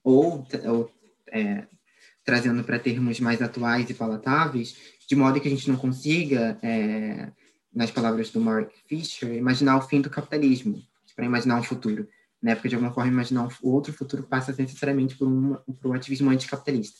Ou, 0.04 0.46
ou 0.66 0.90
é, 1.28 1.66
trazendo 2.22 2.62
para 2.62 2.78
termos 2.78 3.18
mais 3.18 3.40
atuais 3.40 3.88
e 3.88 3.94
palatáveis, 3.94 4.76
de 5.08 5.16
modo 5.16 5.40
que 5.40 5.48
a 5.48 5.50
gente 5.50 5.68
não 5.68 5.76
consiga 5.76 6.58
é, 6.62 7.32
nas 7.76 7.90
palavras 7.90 8.30
do 8.30 8.40
Mark 8.40 8.70
Fisher, 8.86 9.34
imaginar 9.34 9.76
o 9.76 9.82
fim 9.82 10.00
do 10.00 10.08
capitalismo, 10.08 10.82
para 11.14 11.26
imaginar 11.26 11.60
um 11.60 11.62
futuro. 11.62 12.08
Né? 12.42 12.54
Porque, 12.54 12.70
de 12.70 12.74
alguma 12.74 12.92
forma, 12.92 13.10
imaginar 13.10 13.46
um 13.46 13.68
outro 13.70 13.92
futuro 13.92 14.22
passa 14.22 14.54
necessariamente 14.58 15.14
por 15.14 15.28
por 15.80 15.90
um 15.90 15.92
ativismo 15.92 16.30
anticapitalista, 16.30 16.98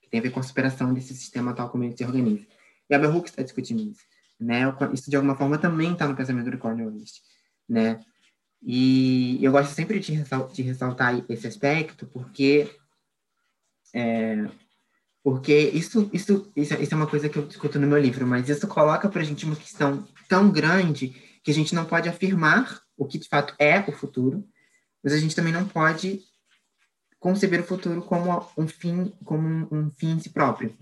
que 0.00 0.08
tem 0.08 0.20
a 0.20 0.22
ver 0.22 0.30
com 0.30 0.38
a 0.38 0.44
superação 0.44 0.94
desse 0.94 1.12
sistema 1.12 1.52
tal 1.52 1.68
como 1.70 1.82
ele 1.82 1.96
se 1.96 2.04
organiza. 2.04 2.46
E 2.88 2.94
a 2.94 3.08
Hooks 3.08 3.32
está 3.32 3.42
discutindo 3.42 3.82
isso. 3.82 4.02
Né? 4.38 4.62
Isso, 4.92 5.10
de 5.10 5.16
alguma 5.16 5.34
forma, 5.34 5.58
também 5.58 5.92
está 5.92 6.06
no 6.06 6.14
pensamento 6.14 6.52
do 6.52 6.58
Cornel 6.58 6.92
né? 7.68 8.00
E 8.62 9.44
eu 9.44 9.50
gosto 9.50 9.74
sempre 9.74 9.98
de, 9.98 10.12
ressal 10.12 10.48
de 10.48 10.62
ressaltar 10.62 11.24
esse 11.28 11.48
aspecto, 11.48 12.06
porque 12.06 12.70
é, 13.92 14.48
porque 15.26 15.58
isso, 15.58 16.08
isso, 16.12 16.52
isso, 16.54 16.74
isso, 16.80 16.94
é 16.94 16.96
uma 16.96 17.08
coisa 17.08 17.28
que 17.28 17.36
eu 17.36 17.44
discuto 17.44 17.80
no 17.80 17.86
meu 17.88 17.98
livro, 17.98 18.24
mas 18.24 18.48
isso 18.48 18.64
coloca 18.68 19.08
para 19.08 19.22
a 19.22 19.24
gente 19.24 19.44
uma 19.44 19.56
questão 19.56 20.06
tão 20.28 20.48
grande 20.52 21.08
que 21.42 21.50
a 21.50 21.54
gente 21.54 21.74
não 21.74 21.84
pode 21.84 22.08
afirmar 22.08 22.80
o 22.96 23.04
que 23.04 23.18
de 23.18 23.28
fato 23.28 23.52
é 23.58 23.80
o 23.80 23.90
futuro, 23.90 24.46
mas 25.02 25.12
a 25.12 25.18
gente 25.18 25.34
também 25.34 25.52
não 25.52 25.66
pode 25.66 26.20
conceber 27.18 27.58
o 27.58 27.64
futuro 27.64 28.02
como 28.02 28.48
um 28.56 28.68
fim, 28.68 29.12
como 29.24 29.48
um, 29.48 29.68
um 29.72 29.90
fim 29.90 30.12
em 30.12 30.20
si 30.20 30.30
próprio, 30.30 30.72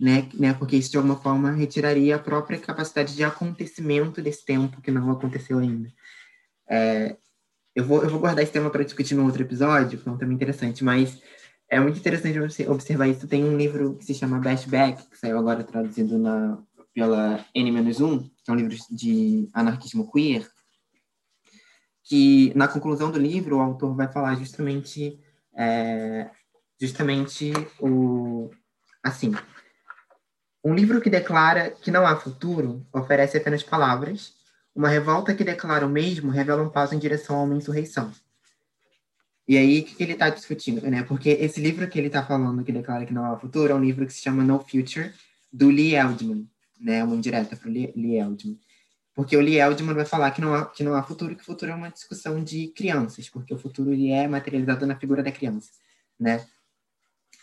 né? 0.00 0.26
né? 0.32 0.54
Porque 0.54 0.76
isso 0.76 0.90
de 0.90 0.96
alguma 0.96 1.16
forma 1.16 1.50
retiraria 1.50 2.16
a 2.16 2.18
própria 2.18 2.58
capacidade 2.58 3.14
de 3.14 3.22
acontecimento 3.22 4.22
desse 4.22 4.46
tempo 4.46 4.80
que 4.80 4.90
não 4.90 5.10
aconteceu 5.10 5.58
ainda. 5.58 5.92
É, 6.70 7.18
eu 7.74 7.84
vou, 7.84 8.02
eu 8.02 8.08
vou 8.08 8.18
guardar 8.20 8.42
esse 8.42 8.52
tema 8.52 8.70
para 8.70 8.82
discutir 8.82 9.14
num 9.14 9.26
outro 9.26 9.42
episódio, 9.42 9.98
que 9.98 10.08
é 10.08 10.10
um 10.10 10.16
tema 10.16 10.32
interessante, 10.32 10.82
mas 10.82 11.20
é 11.70 11.78
muito 11.78 12.00
interessante 12.00 12.36
observar 12.68 13.06
isso. 13.06 13.28
Tem 13.28 13.44
um 13.44 13.56
livro 13.56 13.94
que 13.94 14.04
se 14.04 14.12
chama 14.12 14.40
Bashback, 14.40 15.08
que 15.08 15.16
saiu 15.16 15.38
agora 15.38 15.62
traduzido 15.62 16.18
na, 16.18 16.58
pela 16.92 17.44
N-1, 17.54 18.28
que 18.44 18.50
é 18.50 18.52
um 18.52 18.56
livro 18.56 18.76
de 18.90 19.48
anarquismo 19.54 20.10
queer, 20.10 20.46
que 22.02 22.52
na 22.56 22.66
conclusão 22.66 23.12
do 23.12 23.20
livro 23.20 23.58
o 23.58 23.60
autor 23.60 23.94
vai 23.94 24.08
falar 24.12 24.34
justamente 24.34 25.20
é, 25.56 26.28
justamente 26.80 27.52
o 27.78 28.50
assim 29.02 29.32
um 30.64 30.74
livro 30.74 31.00
que 31.00 31.08
declara 31.08 31.70
que 31.70 31.90
não 31.90 32.06
há 32.06 32.16
futuro 32.16 32.84
oferece 32.92 33.36
apenas 33.36 33.62
palavras 33.62 34.34
uma 34.74 34.88
revolta 34.88 35.34
que 35.34 35.44
declara 35.44 35.86
o 35.86 35.90
mesmo 35.90 36.30
revela 36.30 36.62
um 36.62 36.68
passo 36.68 36.94
em 36.94 36.98
direção 36.98 37.36
a 37.36 37.42
uma 37.44 37.54
insurreição 37.54 38.12
e 39.50 39.58
aí, 39.58 39.80
o 39.80 39.84
que, 39.84 39.96
que 39.96 40.02
ele 40.04 40.12
está 40.12 40.30
discutindo, 40.30 40.80
né? 40.88 41.02
Porque 41.02 41.30
esse 41.30 41.60
livro 41.60 41.88
que 41.88 41.98
ele 41.98 42.06
está 42.06 42.24
falando, 42.24 42.62
que 42.62 42.70
declara 42.70 43.04
que 43.04 43.12
não 43.12 43.24
há 43.24 43.36
futuro, 43.36 43.72
é 43.72 43.74
um 43.74 43.82
livro 43.82 44.06
que 44.06 44.12
se 44.12 44.22
chama 44.22 44.44
No 44.44 44.60
Future, 44.60 45.12
do 45.52 45.68
Lee 45.68 45.96
Eldman, 45.96 46.48
né? 46.80 47.02
Uma 47.02 47.16
indireta 47.16 47.56
para 47.56 47.68
o 47.68 47.72
Lee, 47.72 47.92
Lee 47.96 48.16
Eldman. 48.16 48.56
Porque 49.12 49.36
o 49.36 49.40
Lee 49.40 49.58
Eldman 49.58 49.92
vai 49.92 50.04
falar 50.04 50.30
que 50.30 50.40
não, 50.40 50.54
há, 50.54 50.66
que 50.66 50.84
não 50.84 50.94
há 50.94 51.02
futuro, 51.02 51.34
que 51.34 51.42
o 51.42 51.44
futuro 51.44 51.72
é 51.72 51.74
uma 51.74 51.90
discussão 51.90 52.44
de 52.44 52.68
crianças, 52.68 53.28
porque 53.28 53.52
o 53.52 53.58
futuro 53.58 53.92
ele 53.92 54.12
é 54.12 54.28
materializado 54.28 54.86
na 54.86 54.94
figura 54.94 55.20
da 55.20 55.32
criança, 55.32 55.72
né? 56.16 56.46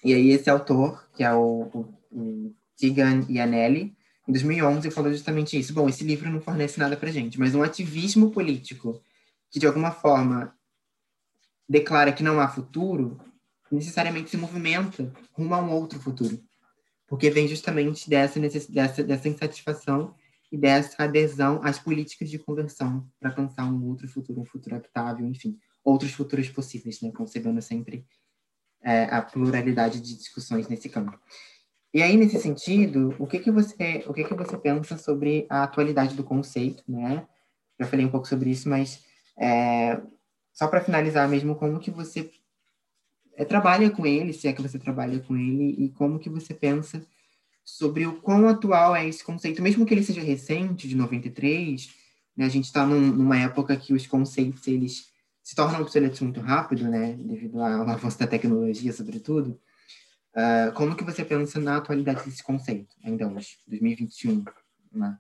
E 0.01 0.13
aí 0.13 0.29
esse 0.29 0.49
autor, 0.49 1.09
que 1.13 1.25
é 1.25 1.33
o, 1.33 1.69
o, 1.73 1.93
o 2.09 2.55
Tegan 2.79 3.25
Iannelli, 3.27 3.97
em 4.25 4.31
2011 4.31 4.89
falou 4.91 5.11
justamente 5.11 5.59
isso. 5.59 5.73
Bom, 5.73 5.89
esse 5.89 6.05
livro 6.05 6.29
não 6.29 6.39
fornece 6.39 6.79
nada 6.79 6.95
para 6.95 7.11
gente, 7.11 7.37
mas 7.37 7.53
um 7.53 7.63
ativismo 7.63 8.31
político 8.31 9.03
que 9.51 9.59
de 9.59 9.67
alguma 9.67 9.91
forma 9.91 10.56
declara 11.67 12.11
que 12.11 12.23
não 12.23 12.39
há 12.39 12.47
futuro, 12.47 13.19
necessariamente 13.71 14.29
se 14.29 14.37
movimenta 14.37 15.11
rumo 15.33 15.53
a 15.53 15.61
um 15.61 15.71
outro 15.71 15.99
futuro. 15.99 16.39
Porque 17.07 17.29
vem 17.29 17.47
justamente 17.47 18.09
dessa, 18.09 18.39
dessa, 18.39 19.03
dessa 19.03 19.29
insatisfação 19.29 20.13
e 20.51 20.57
dessa 20.57 21.03
adesão 21.03 21.61
às 21.63 21.79
políticas 21.79 22.29
de 22.29 22.39
conversão 22.39 23.07
para 23.19 23.29
alcançar 23.29 23.65
um 23.65 23.85
outro 23.85 24.07
futuro, 24.07 24.41
um 24.41 24.45
futuro 24.45 24.75
habitável, 24.75 25.25
enfim, 25.25 25.57
outros 25.83 26.11
futuros 26.11 26.49
possíveis, 26.49 27.01
né? 27.01 27.11
concebendo 27.11 27.61
sempre 27.61 28.05
é, 28.83 29.03
a 29.05 29.21
pluralidade 29.21 29.99
de 29.99 30.17
discussões 30.17 30.67
nesse 30.67 30.89
campo. 30.89 31.17
E 31.93 32.01
aí, 32.01 32.17
nesse 32.17 32.39
sentido, 32.39 33.15
o 33.17 33.25
que 33.25 33.39
que 33.39 33.49
você, 33.49 34.03
o 34.07 34.13
que 34.13 34.23
que 34.23 34.33
você 34.33 34.57
pensa 34.57 34.97
sobre 34.97 35.47
a 35.49 35.63
atualidade 35.63 36.15
do 36.15 36.23
conceito, 36.23 36.83
né? 36.87 37.25
Já 37.79 37.87
falei 37.87 38.05
um 38.05 38.11
pouco 38.11 38.27
sobre 38.27 38.49
isso, 38.49 38.67
mas 38.69 39.03
é, 39.39 39.99
só 40.57 40.67
para 40.67 40.81
finalizar 40.81 41.29
mesmo, 41.29 41.55
como 41.55 41.79
que 41.79 41.91
você 41.91 42.31
é, 43.35 43.45
trabalha 43.45 43.91
com 43.91 44.07
ele, 44.07 44.33
se 44.33 44.47
é 44.47 44.53
que 44.53 44.61
você 44.61 44.79
trabalha 44.79 45.19
com 45.19 45.37
ele, 45.37 45.75
e 45.77 45.89
como 45.89 46.17
que 46.17 46.31
você 46.31 46.51
pensa 46.51 47.05
sobre 47.63 48.07
o 48.07 48.19
quão 48.21 48.47
atual 48.47 48.95
é 48.95 49.07
esse 49.07 49.23
conceito, 49.23 49.61
mesmo 49.61 49.85
que 49.85 49.93
ele 49.93 50.03
seja 50.03 50.19
recente, 50.19 50.87
de 50.87 50.95
93, 50.95 51.93
né, 52.35 52.45
a 52.45 52.49
gente 52.49 52.65
está 52.65 52.83
num, 52.87 52.99
numa 52.99 53.37
época 53.37 53.77
que 53.77 53.93
os 53.93 54.07
conceitos, 54.07 54.65
eles 54.65 55.11
se 55.43 55.55
tornam 55.55 55.79
obsoletos 55.79 56.21
muito 56.21 56.39
rápido, 56.39 56.85
né, 56.89 57.13
devido 57.13 57.61
ao 57.61 57.87
avanço 57.87 58.17
da 58.17 58.25
tecnologia, 58.25 58.91
sobretudo, 58.91 59.61
uh, 60.33 60.73
como 60.73 60.95
que 60.95 61.03
você 61.03 61.23
pensa 61.23 61.59
na 61.59 61.77
atualidade 61.77 62.25
desse 62.25 62.41
conceito, 62.41 62.95
ainda 63.03 63.27
hoje, 63.27 63.59
2021, 63.67 64.43
né? 64.91 65.19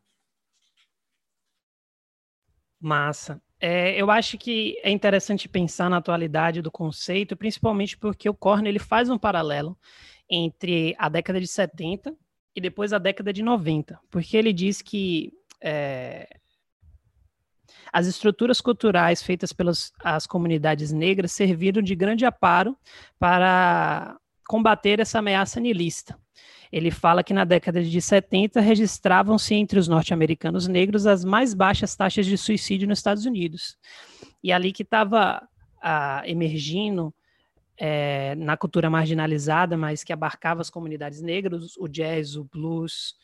Massa. 2.79 3.39
É, 3.59 3.99
eu 3.99 4.11
acho 4.11 4.37
que 4.37 4.79
é 4.83 4.91
interessante 4.91 5.49
pensar 5.49 5.89
na 5.89 5.97
atualidade 5.97 6.61
do 6.61 6.71
conceito, 6.71 7.35
principalmente 7.35 7.97
porque 7.97 8.29
o 8.29 8.33
Korn 8.33 8.67
ele 8.67 8.79
faz 8.79 9.09
um 9.09 9.17
paralelo 9.17 9.77
entre 10.29 10.95
a 10.97 11.09
década 11.09 11.39
de 11.39 11.47
70 11.47 12.15
e 12.55 12.61
depois 12.61 12.93
a 12.93 12.97
década 12.97 13.33
de 13.33 13.41
90, 13.41 13.99
porque 14.11 14.37
ele 14.37 14.53
diz 14.53 14.81
que 14.81 15.31
é, 15.61 16.27
as 17.91 18.05
estruturas 18.07 18.61
culturais 18.61 19.21
feitas 19.23 19.51
pelas 19.51 19.91
as 20.03 20.27
comunidades 20.27 20.91
negras 20.91 21.31
serviram 21.31 21.81
de 21.81 21.95
grande 21.95 22.25
aparo 22.25 22.77
para 23.19 24.17
combater 24.47 24.99
essa 24.99 25.19
ameaça 25.19 25.59
nilista. 25.59 26.17
Ele 26.71 26.91
fala 26.91 27.23
que 27.23 27.33
na 27.33 27.45
década 27.45 27.83
de 27.83 28.01
70 28.01 28.59
registravam-se 28.59 29.55
entre 29.55 29.79
os 29.79 29.87
norte-americanos 29.87 30.67
negros 30.67 31.05
as 31.05 31.23
mais 31.23 31.53
baixas 31.53 31.95
taxas 31.95 32.25
de 32.25 32.37
suicídio 32.37 32.87
nos 32.87 32.99
Estados 32.99 33.25
Unidos. 33.25 33.77
E 34.43 34.51
ali 34.51 34.71
que 34.71 34.83
estava 34.83 35.47
emergindo 36.25 37.13
é, 37.77 38.35
na 38.35 38.57
cultura 38.57 38.89
marginalizada, 38.89 39.77
mas 39.77 40.03
que 40.03 40.11
abarcava 40.11 40.61
as 40.61 40.69
comunidades 40.69 41.21
negras, 41.21 41.77
o 41.77 41.87
jazz, 41.87 42.35
o 42.35 42.43
blues, 42.43 43.15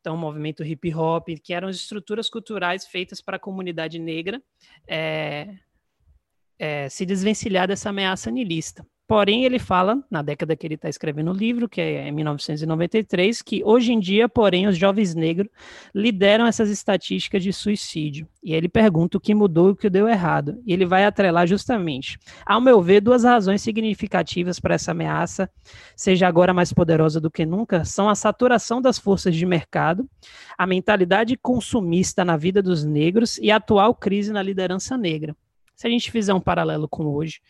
então 0.00 0.14
o 0.14 0.18
movimento 0.18 0.64
hip 0.64 0.94
hop, 0.94 1.28
que 1.42 1.54
eram 1.54 1.68
estruturas 1.68 2.28
culturais 2.28 2.86
feitas 2.86 3.20
para 3.20 3.36
a 3.36 3.40
comunidade 3.40 3.98
negra 3.98 4.42
é, 4.86 5.54
é, 6.58 6.88
se 6.88 7.06
desvencilhar 7.06 7.68
dessa 7.68 7.90
ameaça 7.90 8.30
nilista. 8.30 8.86
Porém, 9.08 9.46
ele 9.46 9.58
fala, 9.58 10.04
na 10.10 10.20
década 10.20 10.54
que 10.54 10.66
ele 10.66 10.74
está 10.74 10.86
escrevendo 10.86 11.30
o 11.30 11.34
livro, 11.34 11.66
que 11.66 11.80
é 11.80 12.06
em 12.06 12.12
1993, 12.12 13.40
que 13.40 13.64
hoje 13.64 13.90
em 13.90 13.98
dia, 13.98 14.28
porém, 14.28 14.66
os 14.66 14.76
jovens 14.76 15.14
negros 15.14 15.48
lideram 15.94 16.46
essas 16.46 16.68
estatísticas 16.68 17.42
de 17.42 17.50
suicídio. 17.50 18.28
E 18.44 18.52
ele 18.52 18.68
pergunta 18.68 19.16
o 19.16 19.20
que 19.20 19.34
mudou 19.34 19.68
e 19.68 19.72
o 19.72 19.76
que 19.76 19.88
deu 19.88 20.06
errado. 20.06 20.62
E 20.66 20.74
ele 20.74 20.84
vai 20.84 21.06
atrelar 21.06 21.46
justamente, 21.46 22.18
ao 22.44 22.60
meu 22.60 22.82
ver, 22.82 23.00
duas 23.00 23.24
razões 23.24 23.62
significativas 23.62 24.60
para 24.60 24.74
essa 24.74 24.90
ameaça, 24.90 25.50
seja 25.96 26.28
agora 26.28 26.52
mais 26.52 26.70
poderosa 26.70 27.18
do 27.18 27.30
que 27.30 27.46
nunca, 27.46 27.86
são 27.86 28.10
a 28.10 28.14
saturação 28.14 28.78
das 28.82 28.98
forças 28.98 29.34
de 29.34 29.46
mercado, 29.46 30.06
a 30.58 30.66
mentalidade 30.66 31.34
consumista 31.34 32.26
na 32.26 32.36
vida 32.36 32.62
dos 32.62 32.84
negros 32.84 33.38
e 33.38 33.50
a 33.50 33.56
atual 33.56 33.94
crise 33.94 34.34
na 34.34 34.42
liderança 34.42 34.98
negra. 34.98 35.34
Se 35.74 35.86
a 35.86 35.90
gente 35.90 36.10
fizer 36.10 36.34
um 36.34 36.40
paralelo 36.40 36.88
com 36.88 37.06
hoje, 37.06 37.40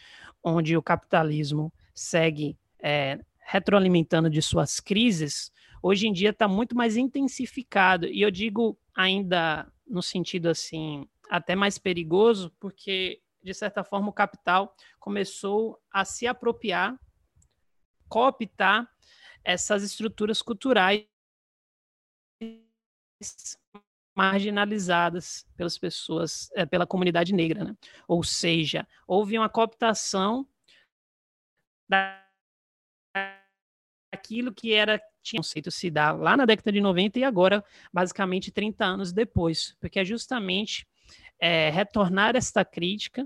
onde 0.54 0.76
o 0.76 0.82
capitalismo 0.82 1.72
segue 1.94 2.56
é, 2.80 3.18
retroalimentando 3.38 4.30
de 4.30 4.40
suas 4.42 4.80
crises, 4.80 5.52
hoje 5.82 6.06
em 6.06 6.12
dia 6.12 6.30
está 6.30 6.46
muito 6.46 6.76
mais 6.76 6.96
intensificado. 6.96 8.06
E 8.06 8.22
eu 8.22 8.30
digo 8.30 8.78
ainda 8.94 9.70
no 9.86 10.02
sentido 10.02 10.48
assim, 10.48 11.08
até 11.30 11.56
mais 11.56 11.78
perigoso, 11.78 12.52
porque, 12.60 13.22
de 13.42 13.54
certa 13.54 13.82
forma, 13.82 14.08
o 14.08 14.12
capital 14.12 14.74
começou 14.98 15.80
a 15.90 16.04
se 16.04 16.26
apropriar, 16.26 16.98
cooptar 18.08 18.88
essas 19.44 19.82
estruturas 19.82 20.42
culturais 20.42 21.06
marginalizadas 24.18 25.46
pelas 25.56 25.78
pessoas, 25.78 26.50
é, 26.56 26.66
pela 26.66 26.84
comunidade 26.84 27.32
negra, 27.32 27.62
né? 27.62 27.76
Ou 28.08 28.24
seja, 28.24 28.84
houve 29.06 29.38
uma 29.38 29.48
cooptação 29.48 30.44
daquilo 34.12 34.52
que 34.52 34.74
era 34.74 35.00
tinha 35.22 35.38
conceito 35.38 35.70
se 35.70 35.88
dar 35.88 36.18
lá 36.18 36.36
na 36.36 36.44
década 36.44 36.72
de 36.72 36.80
90 36.80 37.20
e 37.20 37.24
agora, 37.24 37.64
basicamente, 37.92 38.50
30 38.50 38.84
anos 38.84 39.12
depois, 39.12 39.76
porque 39.78 40.00
é 40.00 40.04
justamente 40.04 40.84
é, 41.38 41.70
retornar 41.70 42.34
esta 42.34 42.64
crítica, 42.64 43.24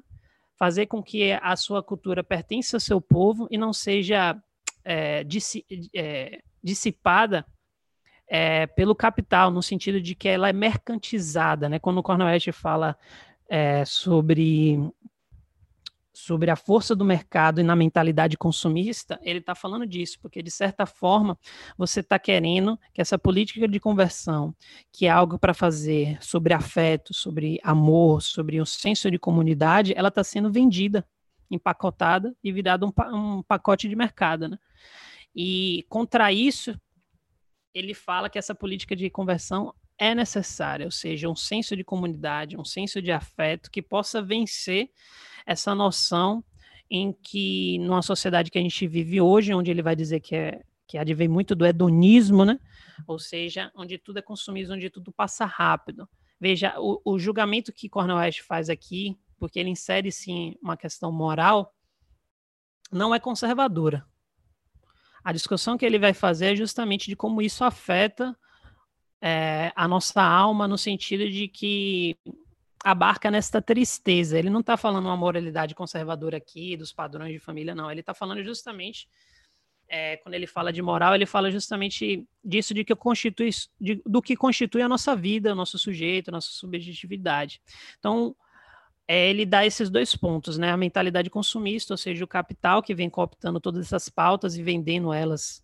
fazer 0.59 0.89
com 0.89 1.03
que 1.03 1.33
a 1.33 1.57
sua 1.57 1.83
cultura 1.83 2.23
pertença 2.23 2.77
ao 2.77 2.81
seu 2.81 3.01
povo 3.01 3.49
e 3.51 3.57
não 3.57 3.73
seja 3.73 4.37
é, 4.85 5.25
dissipada 6.63 7.47
é, 8.35 8.67
pelo 8.67 8.95
capital, 8.95 9.51
no 9.51 9.63
sentido 9.63 10.01
de 10.01 10.15
que 10.15 10.27
ela 10.27 10.49
é 10.49 10.55
mercantilizada, 10.55 11.69
né? 11.69 11.79
Quando 11.79 11.99
o 11.99 12.03
Cornel 12.03 12.29
West 12.29 12.51
fala 12.53 12.97
é, 13.47 13.85
sobre 13.85 14.81
sobre 16.15 16.51
a 16.51 16.57
força 16.57 16.95
do 16.95 17.05
mercado 17.05 17.61
e 17.61 17.65
na 17.65 17.77
mentalidade 17.77 18.39
consumista, 18.39 19.19
ele 19.23 19.41
está 19.41 19.55
falando 19.55 19.87
disso, 19.87 20.19
porque 20.21 20.43
de 20.43 20.51
certa 20.51 20.87
forma 20.87 21.39
você 21.77 22.01
está 22.01 22.19
querendo 22.19 22.79
que 22.95 23.03
essa 23.03 23.19
política 23.19 23.69
de 23.69 23.81
conversão, 23.81 24.55
que 24.91 25.05
é 25.05 25.11
algo 25.11 25.39
para 25.39 25.53
fazer 25.53 26.17
sobre 26.23 26.55
afeto, 26.55 27.13
sobre 27.13 27.59
amor, 27.63 28.23
sobre 28.23 28.63
um 28.63 28.67
senso 28.67 29.11
de 29.11 29.19
comunidade, 29.19 29.93
ela 29.95 30.09
está 30.09 30.25
sendo 30.25 30.51
vendida, 30.51 31.07
empacotada 31.51 32.35
e 32.43 32.51
virada 32.51 32.87
um, 32.87 32.93
um 33.15 33.43
pacote 33.43 33.89
de 33.89 33.97
mercado. 33.97 34.49
Né? 34.49 34.59
E 35.35 35.85
contra 35.89 36.33
isso, 36.33 36.79
ele 37.75 37.95
fala 37.95 38.29
que 38.29 38.39
essa 38.39 38.55
política 38.55 38.95
de 38.95 39.09
conversão 39.11 39.75
é 39.99 40.15
necessária, 40.15 40.85
ou 40.85 40.91
seja, 40.91 41.29
um 41.29 41.37
senso 41.37 41.77
de 41.77 41.85
comunidade, 41.85 42.57
um 42.57 42.65
senso 42.65 43.01
de 43.01 43.13
afeto 43.13 43.71
que 43.71 43.81
possa 43.81 44.21
vencer 44.21 44.91
essa 45.47 45.75
noção 45.75 46.45
em 46.91 47.13
que 47.13 47.79
numa 47.79 48.03
sociedade 48.03 48.51
que 48.51 48.59
a 48.59 48.63
gente 48.63 48.87
vive 48.87 49.21
hoje, 49.21 49.55
onde 49.55 49.71
ele 49.71 49.83
vai 49.83 49.97
dizer 49.97 50.21
que 50.21 50.35
é 50.35 50.63
que 50.87 50.99
advém 50.99 51.27
muito 51.27 51.55
do 51.55 51.65
hedonismo, 51.65 52.45
né? 52.45 52.61
Ou 53.07 53.19
seja, 53.19 53.73
onde 53.75 53.97
tudo 53.97 54.19
é 54.19 54.23
consumido, 54.23 54.75
onde 54.75 54.91
tudo 54.91 55.11
passa 55.11 55.47
rápido. 55.47 56.07
Veja, 56.39 56.75
o, 56.79 57.01
o 57.03 57.19
julgamento 57.19 57.73
que 57.73 57.89
Cornel 57.89 58.17
West 58.17 58.43
faz 58.43 58.69
aqui, 58.69 59.19
porque 59.39 59.59
ele 59.59 59.71
insere 59.71 60.13
sim 60.13 60.55
uma 60.61 60.77
questão 60.77 61.11
moral, 61.11 61.75
não 62.91 63.15
é 63.15 63.19
conservadora. 63.19 64.05
A 65.25 65.33
discussão 65.33 65.79
que 65.79 65.87
ele 65.87 65.99
vai 65.99 66.13
fazer 66.13 66.53
é 66.53 66.57
justamente 66.57 67.09
de 67.09 67.17
como 67.17 67.41
isso 67.41 67.65
afeta 67.65 68.37
é, 69.21 69.73
a 69.77 69.87
nossa 69.87 70.21
alma, 70.21 70.67
no 70.67 70.77
sentido 70.77 71.29
de 71.31 71.47
que 71.47 72.17
abarca 72.85 73.31
nesta 73.31 73.63
tristeza. 73.63 74.37
Ele 74.37 74.51
não 74.51 74.61
está 74.61 74.77
falando 74.77 75.07
uma 75.07 75.17
moralidade 75.17 75.75
conservadora 75.75 76.37
aqui, 76.37 76.77
dos 76.77 76.93
padrões 76.93 77.33
de 77.33 77.39
família, 77.39 77.75
não. 77.75 77.91
Ele 77.91 78.01
está 78.01 78.13
falando 78.13 78.43
justamente, 78.43 79.09
é, 79.89 80.17
quando 80.17 80.35
ele 80.35 80.47
fala 80.47 80.73
de 80.73 80.83
moral, 80.83 81.15
ele 81.15 81.27
fala 81.27 81.51
justamente 81.51 82.27
disso, 82.45 82.75
de 82.75 82.85
que 82.85 82.95
constitui, 82.97 83.51
de, 83.81 84.03
do 84.05 84.21
que 84.21 84.35
constitui 84.35 84.83
a 84.83 84.89
nossa 84.89 85.15
vida, 85.15 85.53
o 85.53 85.57
nosso 85.57 85.79
sujeito, 85.79 86.29
a 86.29 86.33
nossa 86.33 86.51
subjetividade. 86.51 87.61
Então, 88.01 88.35
é, 89.13 89.29
ele 89.29 89.45
dá 89.45 89.67
esses 89.67 89.91
dois 89.91 90.17
pontos, 90.17 90.57
né? 90.57 90.71
A 90.71 90.77
mentalidade 90.77 91.29
consumista, 91.29 91.93
ou 91.93 91.99
seja, 91.99 92.25
o 92.25 92.27
capital 92.27 92.83
que 92.83 92.95
vem 92.95 93.11
cooptando 93.11 93.61
todas 93.61 93.85
essas 93.85 94.09
pautas 94.09 94.57
e 94.57 94.63
vendendo 94.63 95.13
elas 95.13 95.63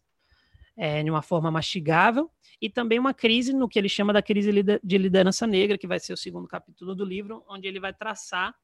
é, 0.77 1.03
de 1.03 1.09
uma 1.09 1.23
forma 1.23 1.51
mastigável, 1.51 2.31
e 2.61 2.69
também 2.69 2.99
uma 2.99 3.15
crise 3.15 3.55
no 3.55 3.67
que 3.67 3.79
ele 3.79 3.89
chama 3.89 4.13
da 4.13 4.21
crise 4.21 4.51
de 4.85 4.99
liderança 4.99 5.47
negra, 5.47 5.79
que 5.79 5.87
vai 5.87 5.99
ser 5.99 6.13
o 6.13 6.17
segundo 6.17 6.47
capítulo 6.47 6.95
do 6.95 7.07
livro, 7.07 7.43
onde 7.49 7.67
ele 7.67 7.81
vai 7.81 7.95
traçar 7.95 8.55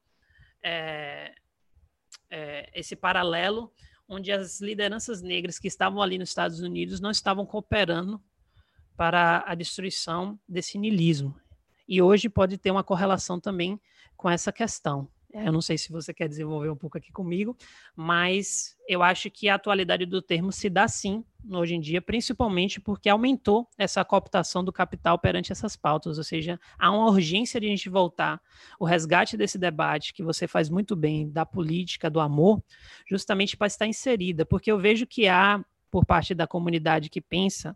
é, 0.61 1.33
é, 2.29 2.69
esse 2.71 2.95
paralelo, 2.95 3.73
onde 4.07 4.31
as 4.31 4.61
lideranças 4.61 5.19
negras 5.19 5.57
que 5.57 5.67
estavam 5.67 5.99
ali 5.99 6.19
nos 6.19 6.29
Estados 6.29 6.59
Unidos 6.59 6.99
não 6.99 7.09
estavam 7.09 7.43
cooperando 7.43 8.21
para 8.95 9.43
a 9.47 9.55
destruição 9.55 10.39
desse 10.47 10.77
niilismo. 10.77 11.35
E 11.87 12.01
hoje 12.01 12.29
pode 12.29 12.57
ter 12.57 12.71
uma 12.71 12.83
correlação 12.83 13.39
também 13.39 13.79
com 14.15 14.29
essa 14.29 14.51
questão. 14.51 15.07
Eu 15.43 15.51
não 15.51 15.61
sei 15.61 15.77
se 15.77 15.91
você 15.91 16.13
quer 16.13 16.29
desenvolver 16.29 16.69
um 16.69 16.77
pouco 16.77 16.97
aqui 16.97 17.11
comigo, 17.11 17.57
mas 17.93 18.77
eu 18.87 19.03
acho 19.03 19.29
que 19.29 19.49
a 19.49 19.55
atualidade 19.55 20.05
do 20.05 20.21
termo 20.21 20.49
se 20.49 20.69
dá 20.69 20.87
sim 20.87 21.25
hoje 21.51 21.75
em 21.75 21.79
dia, 21.81 22.01
principalmente 22.01 22.79
porque 22.79 23.09
aumentou 23.09 23.67
essa 23.77 24.03
cooptação 24.05 24.63
do 24.63 24.71
capital 24.71 25.19
perante 25.19 25.51
essas 25.51 25.75
pautas, 25.75 26.17
ou 26.17 26.23
seja, 26.23 26.57
há 26.79 26.89
uma 26.89 27.09
urgência 27.09 27.59
de 27.59 27.67
a 27.67 27.69
gente 27.69 27.89
voltar 27.89 28.41
o 28.79 28.85
resgate 28.85 29.35
desse 29.35 29.57
debate 29.57 30.13
que 30.13 30.23
você 30.23 30.47
faz 30.47 30.69
muito 30.69 30.95
bem 30.95 31.29
da 31.29 31.45
política, 31.45 32.09
do 32.09 32.21
amor, 32.21 32.63
justamente 33.05 33.57
para 33.57 33.67
estar 33.67 33.85
inserida, 33.85 34.45
porque 34.45 34.71
eu 34.71 34.79
vejo 34.79 35.05
que 35.05 35.27
há 35.27 35.61
por 35.91 36.05
parte 36.05 36.33
da 36.33 36.47
comunidade 36.47 37.09
que 37.09 37.19
pensa 37.19 37.75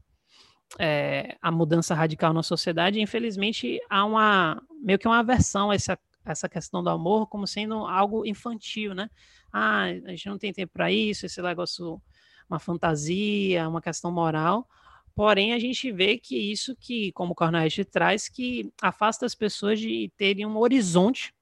é, 0.78 1.38
a 1.42 1.52
mudança 1.52 1.96
radical 1.96 2.34
na 2.34 2.44
sociedade, 2.44 3.02
infelizmente 3.02 3.80
há 3.90 4.06
uma 4.06 4.62
meio 4.82 5.00
que 5.00 5.08
uma 5.08 5.20
aversão 5.20 5.72
a 5.72 5.76
essa 5.76 5.98
essa 6.26 6.48
questão 6.48 6.84
do 6.84 6.90
amor 6.90 7.28
como 7.28 7.48
sendo 7.48 7.86
algo 7.86 8.26
infantil, 8.26 8.94
né? 8.94 9.10
Ah, 9.52 9.86
a 9.86 10.10
gente 10.12 10.30
não 10.30 10.38
tem 10.38 10.54
tempo 10.54 10.72
para 10.74 10.92
isso, 10.92 11.26
esse 11.26 11.42
negócio, 11.42 12.02
uma 12.50 12.60
fantasia, 12.60 13.68
uma 13.68 13.82
questão 13.82 14.12
moral. 14.12 14.68
Porém, 15.16 15.54
a 15.54 15.60
gente 15.60 15.92
vê 15.92 16.18
que 16.18 16.38
isso 16.38 16.76
que, 16.76 17.12
como 17.14 17.34
o 17.34 17.36
Cornelius 17.36 17.76
traz, 17.92 18.30
que 18.30 18.72
afasta 18.82 19.26
as 19.26 19.36
pessoas 19.36 19.80
de 19.80 20.12
terem 20.16 20.46
um 20.46 20.58
horizonte 20.58 21.34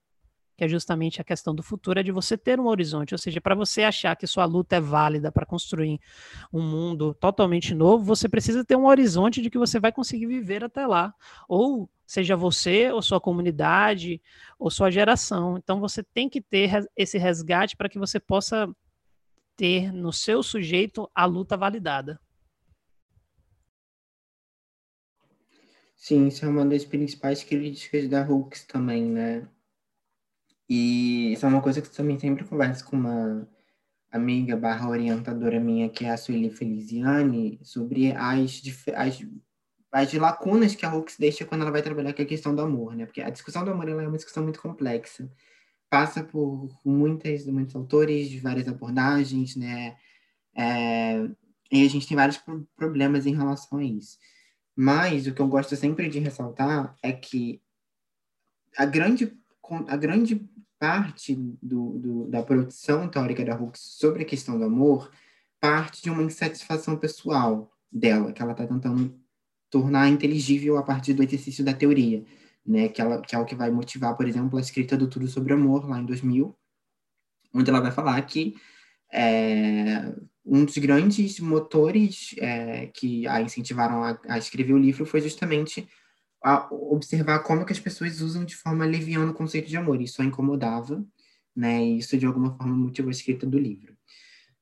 que 0.58 0.64
é 0.64 0.68
justamente 0.68 1.20
a 1.20 1.24
questão 1.24 1.54
do 1.54 1.62
futuro, 1.62 2.00
é 2.00 2.02
de 2.02 2.10
você 2.10 2.36
ter 2.36 2.58
um 2.58 2.66
horizonte, 2.66 3.14
ou 3.14 3.18
seja, 3.18 3.40
para 3.40 3.54
você 3.54 3.84
achar 3.84 4.16
que 4.16 4.26
sua 4.26 4.44
luta 4.44 4.74
é 4.74 4.80
válida 4.80 5.30
para 5.30 5.46
construir 5.46 6.00
um 6.52 6.60
mundo 6.60 7.14
totalmente 7.14 7.72
novo, 7.76 8.02
você 8.02 8.28
precisa 8.28 8.64
ter 8.64 8.74
um 8.74 8.86
horizonte 8.86 9.40
de 9.40 9.50
que 9.50 9.56
você 9.56 9.78
vai 9.78 9.92
conseguir 9.92 10.26
viver 10.26 10.64
até 10.64 10.84
lá, 10.84 11.14
ou 11.48 11.88
seja 12.04 12.34
você, 12.34 12.90
ou 12.90 13.00
sua 13.00 13.20
comunidade, 13.20 14.20
ou 14.58 14.68
sua 14.68 14.90
geração. 14.90 15.56
Então 15.56 15.78
você 15.78 16.02
tem 16.02 16.28
que 16.28 16.40
ter 16.40 16.84
esse 16.96 17.18
resgate 17.18 17.76
para 17.76 17.88
que 17.88 17.98
você 17.98 18.18
possa 18.18 18.68
ter 19.56 19.92
no 19.92 20.12
seu 20.12 20.42
sujeito 20.42 21.08
a 21.14 21.24
luta 21.24 21.56
validada. 21.56 22.20
Sim, 25.94 26.26
isso 26.26 26.44
é 26.44 26.48
uma 26.48 26.66
das 26.66 26.84
principais 26.84 27.44
críticas 27.44 28.08
da 28.08 28.28
Hooks 28.28 28.64
também, 28.64 29.04
né? 29.04 29.46
E 30.68 31.32
isso 31.32 31.46
é 31.46 31.48
uma 31.48 31.62
coisa 31.62 31.80
que 31.80 31.88
eu 31.88 31.92
também 31.92 32.18
sempre 32.18 32.44
converso 32.44 32.84
com 32.84 32.96
uma 32.96 33.48
amiga 34.10 34.56
barra 34.56 34.88
orientadora 34.88 35.60
minha, 35.60 35.88
que 35.88 36.04
é 36.04 36.10
a 36.10 36.16
Sueli 36.16 36.50
Feliziane, 36.50 37.58
sobre 37.62 38.12
as, 38.12 38.62
as, 38.94 39.26
as 39.92 40.12
lacunas 40.14 40.74
que 40.74 40.84
a 40.84 40.94
Hooks 40.94 41.16
deixa 41.18 41.44
quando 41.44 41.62
ela 41.62 41.70
vai 41.70 41.82
trabalhar 41.82 42.12
com 42.12 42.22
a 42.22 42.26
questão 42.26 42.54
do 42.54 42.62
amor, 42.62 42.94
né? 42.94 43.06
Porque 43.06 43.20
a 43.20 43.30
discussão 43.30 43.64
do 43.64 43.70
amor 43.70 43.88
é 43.88 43.94
uma 43.94 44.16
discussão 44.16 44.42
muito 44.42 44.60
complexa. 44.60 45.30
Passa 45.90 46.22
por 46.22 46.68
muitas, 46.84 47.46
muitos 47.46 47.74
autores, 47.74 48.34
várias 48.42 48.68
abordagens, 48.68 49.56
né? 49.56 49.96
É, 50.54 51.28
e 51.70 51.84
a 51.84 51.88
gente 51.88 52.06
tem 52.06 52.16
vários 52.16 52.40
problemas 52.76 53.26
em 53.26 53.34
relação 53.34 53.78
a 53.78 53.84
isso. 53.84 54.18
Mas 54.74 55.26
o 55.26 55.34
que 55.34 55.40
eu 55.40 55.48
gosto 55.48 55.74
sempre 55.76 56.08
de 56.08 56.18
ressaltar 56.18 56.96
é 57.02 57.12
que 57.12 57.60
a 58.76 58.84
grande, 58.84 59.36
a 59.86 59.96
grande 59.96 60.48
parte 60.78 61.34
do, 61.62 61.98
do, 61.98 62.28
da 62.28 62.42
produção 62.42 63.08
teórica 63.08 63.44
da 63.44 63.56
Hooks 63.56 63.80
sobre 63.80 64.22
a 64.22 64.26
questão 64.26 64.58
do 64.58 64.64
amor 64.64 65.10
parte 65.60 66.02
de 66.02 66.10
uma 66.10 66.22
insatisfação 66.22 66.96
pessoal 66.96 67.70
dela, 67.90 68.32
que 68.32 68.40
ela 68.40 68.52
está 68.52 68.66
tentando 68.66 69.18
tornar 69.70 70.08
inteligível 70.08 70.78
a 70.78 70.82
partir 70.82 71.14
do 71.14 71.22
exercício 71.22 71.64
da 71.64 71.74
teoria, 71.74 72.24
né? 72.64 72.88
Que, 72.88 73.00
ela, 73.00 73.20
que 73.20 73.34
é 73.34 73.38
o 73.38 73.44
que 73.44 73.54
vai 73.54 73.70
motivar, 73.70 74.16
por 74.16 74.26
exemplo, 74.26 74.56
a 74.58 74.60
escrita 74.60 74.96
do 74.96 75.08
Tudo 75.08 75.26
sobre 75.26 75.52
Amor, 75.52 75.88
lá 75.88 75.98
em 75.98 76.06
2000, 76.06 76.56
onde 77.54 77.70
ela 77.70 77.80
vai 77.80 77.90
falar 77.90 78.20
que 78.22 78.54
é, 79.12 80.14
um 80.44 80.64
dos 80.64 80.78
grandes 80.78 81.40
motores 81.40 82.34
é, 82.38 82.86
que 82.88 83.26
a 83.26 83.40
incentivaram 83.40 84.04
a, 84.04 84.18
a 84.28 84.38
escrever 84.38 84.74
o 84.74 84.78
livro 84.78 85.04
foi 85.04 85.20
justamente 85.20 85.88
observar 86.70 87.40
como 87.40 87.64
que 87.64 87.72
as 87.72 87.80
pessoas 87.80 88.20
usam 88.20 88.44
de 88.44 88.56
forma 88.56 88.84
leviana 88.84 89.30
o 89.30 89.34
conceito 89.34 89.68
de 89.68 89.76
amor. 89.76 90.00
Isso 90.00 90.22
a 90.22 90.24
incomodava, 90.24 91.04
né? 91.54 91.82
Isso 91.84 92.16
de 92.16 92.26
alguma 92.26 92.56
forma 92.56 92.74
motivou 92.76 93.08
a 93.08 93.12
escrita 93.12 93.46
do 93.46 93.58
livro. 93.58 93.96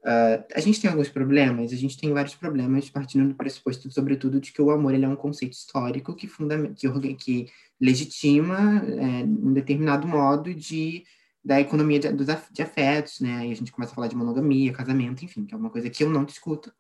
Uh, 0.01 0.39
a 0.55 0.61
gente 0.61 0.81
tem 0.81 0.89
alguns 0.89 1.09
problemas, 1.09 1.73
a 1.73 1.77
gente 1.77 1.99
tem 1.99 2.13
vários 2.13 2.37
problemas 2.37 2.89
partindo 2.89 3.29
do 3.29 3.35
pressuposto, 3.35 3.91
sobretudo, 3.91 4.41
de 4.41 4.53
que 4.53 4.63
o 4.63 4.71
amor 4.71 4.95
ele 4.95 5.05
é 5.05 5.09
um 5.09 5.17
conceito 5.17 5.55
histórico 5.55 6.15
que, 6.15 6.29
funda 6.29 6.57
que, 6.69 7.15
que 7.15 7.49
legitima 7.81 8.85
é, 8.87 9.25
um 9.25 9.53
determinado 9.53 10.07
modo 10.07 10.55
de 10.55 11.05
da 11.45 11.61
economia 11.61 12.01
de, 12.01 12.09
de 12.51 12.63
afetos, 12.63 13.21
né? 13.21 13.47
E 13.47 13.53
a 13.53 13.55
gente 13.55 13.71
começa 13.71 13.93
a 13.93 13.95
falar 13.95 14.09
de 14.09 14.17
monogamia, 14.17 14.73
casamento, 14.73 15.25
enfim, 15.25 15.45
que 15.45 15.55
é 15.55 15.57
uma 15.57 15.71
coisa 15.71 15.89
que 15.89 16.03
eu 16.03 16.11
não 16.11 16.25
discuto, 16.25 16.73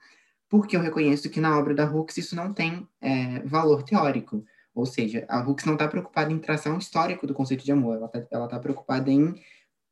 porque 0.48 0.76
eu 0.76 0.80
reconheço 0.80 1.30
que 1.30 1.40
na 1.40 1.56
obra 1.56 1.72
da 1.72 1.88
Hooks 1.88 2.16
isso 2.16 2.34
não 2.34 2.52
tem 2.52 2.86
é, 3.00 3.40
valor 3.44 3.84
teórico. 3.84 4.44
Ou 4.76 4.84
seja, 4.84 5.24
a 5.26 5.40
Hooks 5.40 5.64
não 5.64 5.72
está 5.72 5.88
preocupada 5.88 6.30
em 6.30 6.38
traçar 6.38 6.70
um 6.70 6.76
histórico 6.76 7.26
do 7.26 7.32
conceito 7.32 7.64
de 7.64 7.72
amor, 7.72 7.96
ela 7.96 8.10
está 8.14 8.46
tá 8.46 8.60
preocupada 8.60 9.10
em, 9.10 9.34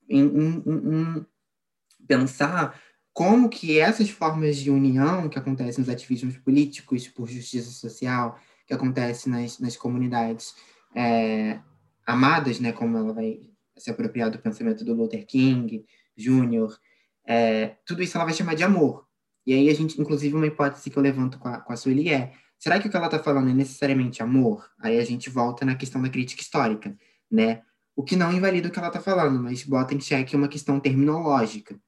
em, 0.06 0.20
em, 0.20 0.62
em, 0.66 1.26
pensar 2.06 2.78
como 3.10 3.48
que 3.48 3.80
essas 3.80 4.10
formas 4.10 4.58
de 4.58 4.70
união 4.70 5.26
que 5.30 5.38
acontecem 5.38 5.80
nos 5.80 5.88
ativismos 5.88 6.36
políticos 6.36 7.08
por 7.08 7.26
justiça 7.26 7.70
social, 7.70 8.38
que 8.66 8.74
acontecem 8.74 9.32
nas, 9.32 9.58
nas 9.58 9.74
comunidades 9.74 10.54
é, 10.94 11.60
amadas, 12.06 12.60
né, 12.60 12.70
como 12.70 12.98
ela 12.98 13.14
vai 13.14 13.40
se 13.78 13.90
apropriar 13.90 14.30
do 14.30 14.38
pensamento 14.38 14.84
do 14.84 14.92
Luther 14.92 15.24
King, 15.24 15.86
Júnior, 16.14 16.78
é, 17.26 17.76
tudo 17.86 18.02
isso 18.02 18.18
ela 18.18 18.26
vai 18.26 18.34
chamar 18.34 18.54
de 18.54 18.62
amor. 18.62 19.06
E 19.46 19.54
aí 19.54 19.70
a 19.70 19.74
gente, 19.74 19.98
inclusive, 19.98 20.34
uma 20.34 20.46
hipótese 20.46 20.90
que 20.90 20.98
eu 20.98 21.02
levanto 21.02 21.38
com 21.38 21.48
a, 21.48 21.58
com 21.58 21.72
a 21.72 21.76
Sueli 21.76 22.10
é 22.10 22.34
será 22.64 22.80
que 22.80 22.88
o 22.88 22.90
que 22.90 22.96
ela 22.96 23.08
está 23.08 23.18
falando 23.18 23.50
é 23.50 23.52
necessariamente 23.52 24.22
amor? 24.22 24.66
Aí 24.80 24.98
a 24.98 25.04
gente 25.04 25.28
volta 25.28 25.66
na 25.66 25.74
questão 25.74 26.00
da 26.00 26.08
crítica 26.08 26.40
histórica, 26.40 26.96
né? 27.30 27.60
O 27.94 28.02
que 28.02 28.16
não 28.16 28.32
invalida 28.32 28.68
o 28.68 28.70
que 28.70 28.78
ela 28.78 28.88
está 28.88 29.02
falando, 29.02 29.38
mas 29.38 29.62
bota 29.64 29.94
em 29.94 30.00
xeque 30.00 30.34
uma 30.34 30.48
questão 30.48 30.80
terminológica. 30.80 31.78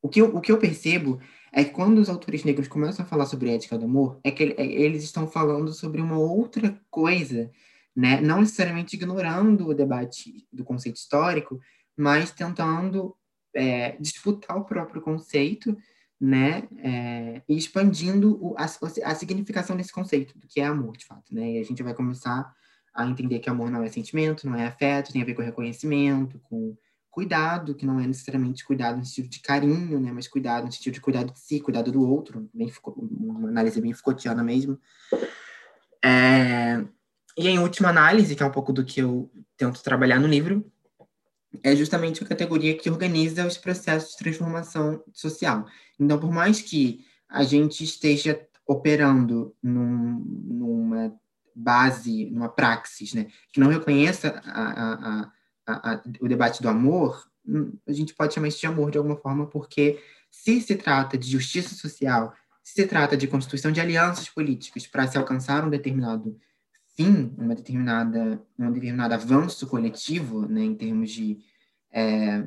O 0.00 0.08
que, 0.08 0.22
eu, 0.22 0.34
o 0.34 0.40
que 0.40 0.50
eu 0.50 0.56
percebo 0.56 1.20
é 1.52 1.64
que 1.64 1.70
quando 1.72 1.98
os 1.98 2.08
autores 2.08 2.44
negros 2.44 2.66
começam 2.66 3.04
a 3.04 3.08
falar 3.08 3.26
sobre 3.26 3.50
ética 3.50 3.76
do 3.76 3.84
amor, 3.84 4.18
é 4.24 4.30
que 4.30 4.54
é, 4.56 4.64
eles 4.64 5.04
estão 5.04 5.28
falando 5.28 5.70
sobre 5.74 6.00
uma 6.00 6.18
outra 6.18 6.80
coisa, 6.90 7.50
né? 7.94 8.22
não 8.22 8.40
necessariamente 8.40 8.96
ignorando 8.96 9.68
o 9.68 9.74
debate 9.74 10.48
do 10.50 10.64
conceito 10.64 10.96
histórico, 10.96 11.60
mas 11.94 12.30
tentando 12.30 13.14
é, 13.54 13.98
disputar 14.00 14.56
o 14.56 14.64
próprio 14.64 15.02
conceito 15.02 15.76
né, 16.20 16.68
é, 16.78 17.42
e 17.48 17.56
expandindo 17.56 18.38
o, 18.44 18.56
a, 18.58 18.64
a 18.64 19.14
significação 19.14 19.76
desse 19.76 19.92
conceito, 19.92 20.36
do 20.38 20.46
que 20.48 20.60
é 20.60 20.66
amor, 20.66 20.96
de 20.96 21.06
fato, 21.06 21.32
né, 21.32 21.52
e 21.52 21.58
a 21.58 21.62
gente 21.62 21.82
vai 21.82 21.94
começar 21.94 22.52
a 22.92 23.06
entender 23.06 23.38
que 23.38 23.48
amor 23.48 23.70
não 23.70 23.82
é 23.82 23.88
sentimento, 23.88 24.46
não 24.46 24.56
é 24.56 24.66
afeto, 24.66 25.12
tem 25.12 25.22
a 25.22 25.24
ver 25.24 25.34
com 25.34 25.42
reconhecimento, 25.42 26.40
com 26.40 26.76
cuidado, 27.10 27.74
que 27.74 27.86
não 27.86 28.00
é 28.00 28.06
necessariamente 28.06 28.64
cuidado 28.64 28.98
no 28.98 29.04
sentido 29.04 29.28
de 29.28 29.40
carinho, 29.40 30.00
né, 30.00 30.10
mas 30.12 30.26
cuidado 30.26 30.66
no 30.66 30.72
sentido 30.72 30.94
de 30.94 31.00
cuidado 31.00 31.32
de 31.32 31.38
si, 31.38 31.60
cuidado 31.60 31.92
do 31.92 32.02
outro, 32.02 32.48
bem, 32.52 32.72
uma 32.86 33.48
análise 33.48 33.80
bem 33.80 33.92
Foucaultiana 33.92 34.42
mesmo. 34.42 34.78
É, 36.04 36.84
e 37.36 37.48
em 37.48 37.58
última 37.60 37.88
análise, 37.88 38.34
que 38.34 38.42
é 38.42 38.46
um 38.46 38.50
pouco 38.50 38.72
do 38.72 38.84
que 38.84 39.00
eu 39.00 39.30
tento 39.56 39.82
trabalhar 39.82 40.18
no 40.18 40.26
livro, 40.26 40.64
é 41.62 41.74
justamente 41.74 42.22
a 42.22 42.26
categoria 42.26 42.76
que 42.76 42.90
organiza 42.90 43.46
os 43.46 43.56
processos 43.56 44.12
de 44.12 44.18
transformação 44.18 45.02
social. 45.12 45.66
Então, 45.98 46.18
por 46.18 46.30
mais 46.30 46.60
que 46.60 47.04
a 47.28 47.42
gente 47.42 47.82
esteja 47.82 48.40
operando 48.66 49.54
num, 49.62 50.22
numa 50.44 51.14
base, 51.54 52.26
numa 52.26 52.48
praxis, 52.48 53.14
né, 53.14 53.26
que 53.52 53.60
não 53.60 53.68
reconheça 53.68 54.40
a, 54.44 55.30
a, 55.66 55.92
a, 55.92 56.02
o 56.20 56.28
debate 56.28 56.62
do 56.62 56.68
amor, 56.68 57.26
a 57.86 57.92
gente 57.92 58.14
pode 58.14 58.34
chamar 58.34 58.48
isso 58.48 58.60
de 58.60 58.66
amor 58.66 58.90
de 58.90 58.98
alguma 58.98 59.16
forma, 59.16 59.46
porque 59.46 60.00
se 60.30 60.60
se 60.60 60.76
trata 60.76 61.16
de 61.16 61.30
justiça 61.30 61.74
social, 61.74 62.34
se 62.62 62.74
se 62.74 62.86
trata 62.86 63.16
de 63.16 63.26
constituição 63.26 63.72
de 63.72 63.80
alianças 63.80 64.28
políticas 64.28 64.86
para 64.86 65.06
se 65.06 65.16
alcançar 65.16 65.64
um 65.64 65.70
determinado 65.70 66.38
fim, 66.98 67.32
uma 67.38 67.54
determinada, 67.54 68.44
um 68.58 68.72
determinado 68.72 69.14
avanço 69.14 69.68
coletivo, 69.68 70.48
né, 70.48 70.64
em 70.64 70.74
termos 70.74 71.12
de 71.12 71.38
é, 71.92 72.44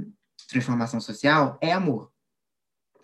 transformação 0.49 0.99
social, 0.99 1.57
é 1.61 1.71
amor. 1.71 2.11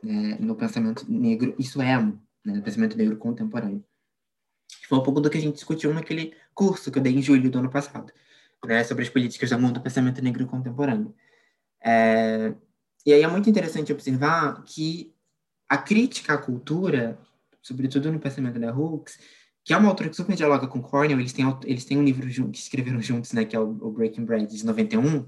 Né? 0.03 0.37
No 0.41 0.57
pensamento 0.57 1.09
negro, 1.09 1.55
isso 1.57 1.81
é 1.81 1.93
amor, 1.93 2.19
né? 2.43 2.55
no 2.55 2.61
pensamento 2.61 2.97
negro 2.97 3.15
contemporâneo. 3.15 3.81
Foi 4.89 4.97
um 4.97 5.03
pouco 5.03 5.21
do 5.21 5.29
que 5.29 5.37
a 5.37 5.41
gente 5.41 5.55
discutiu 5.55 5.93
naquele 5.93 6.35
curso 6.53 6.91
que 6.91 6.99
eu 6.99 7.03
dei 7.03 7.13
em 7.13 7.21
julho 7.21 7.49
do 7.49 7.59
ano 7.59 7.69
passado, 7.69 8.11
né? 8.65 8.83
sobre 8.83 9.05
as 9.05 9.09
políticas 9.09 9.49
do 9.49 9.55
amor 9.55 9.71
do 9.71 9.79
pensamento 9.79 10.21
negro 10.21 10.45
contemporâneo. 10.47 11.15
É, 11.81 12.53
e 13.05 13.13
aí 13.13 13.21
é 13.23 13.27
muito 13.27 13.49
interessante 13.49 13.93
observar 13.93 14.61
que 14.65 15.15
a 15.69 15.77
crítica 15.77 16.33
à 16.33 16.37
cultura, 16.37 17.17
sobretudo 17.61 18.11
no 18.11 18.19
pensamento 18.19 18.59
da 18.59 18.75
Hooks, 18.75 19.17
que 19.67 19.73
é 19.73 19.77
uma 19.77 19.89
autora 19.89 20.09
que 20.09 20.15
super 20.15 20.33
dialoga 20.33 20.65
com 20.65 20.81
Cornell, 20.81 21.19
eles 21.19 21.33
têm, 21.33 21.45
eles 21.65 21.83
têm 21.83 21.97
um 21.97 22.03
livro 22.05 22.25
que 22.25 22.57
escreveram 22.57 23.01
juntos, 23.01 23.33
né, 23.33 23.43
que 23.43 23.53
é 23.53 23.59
o, 23.59 23.91
Breaking 23.91 24.23
Bread, 24.23 24.47
de 24.47 24.65
91. 24.65 25.27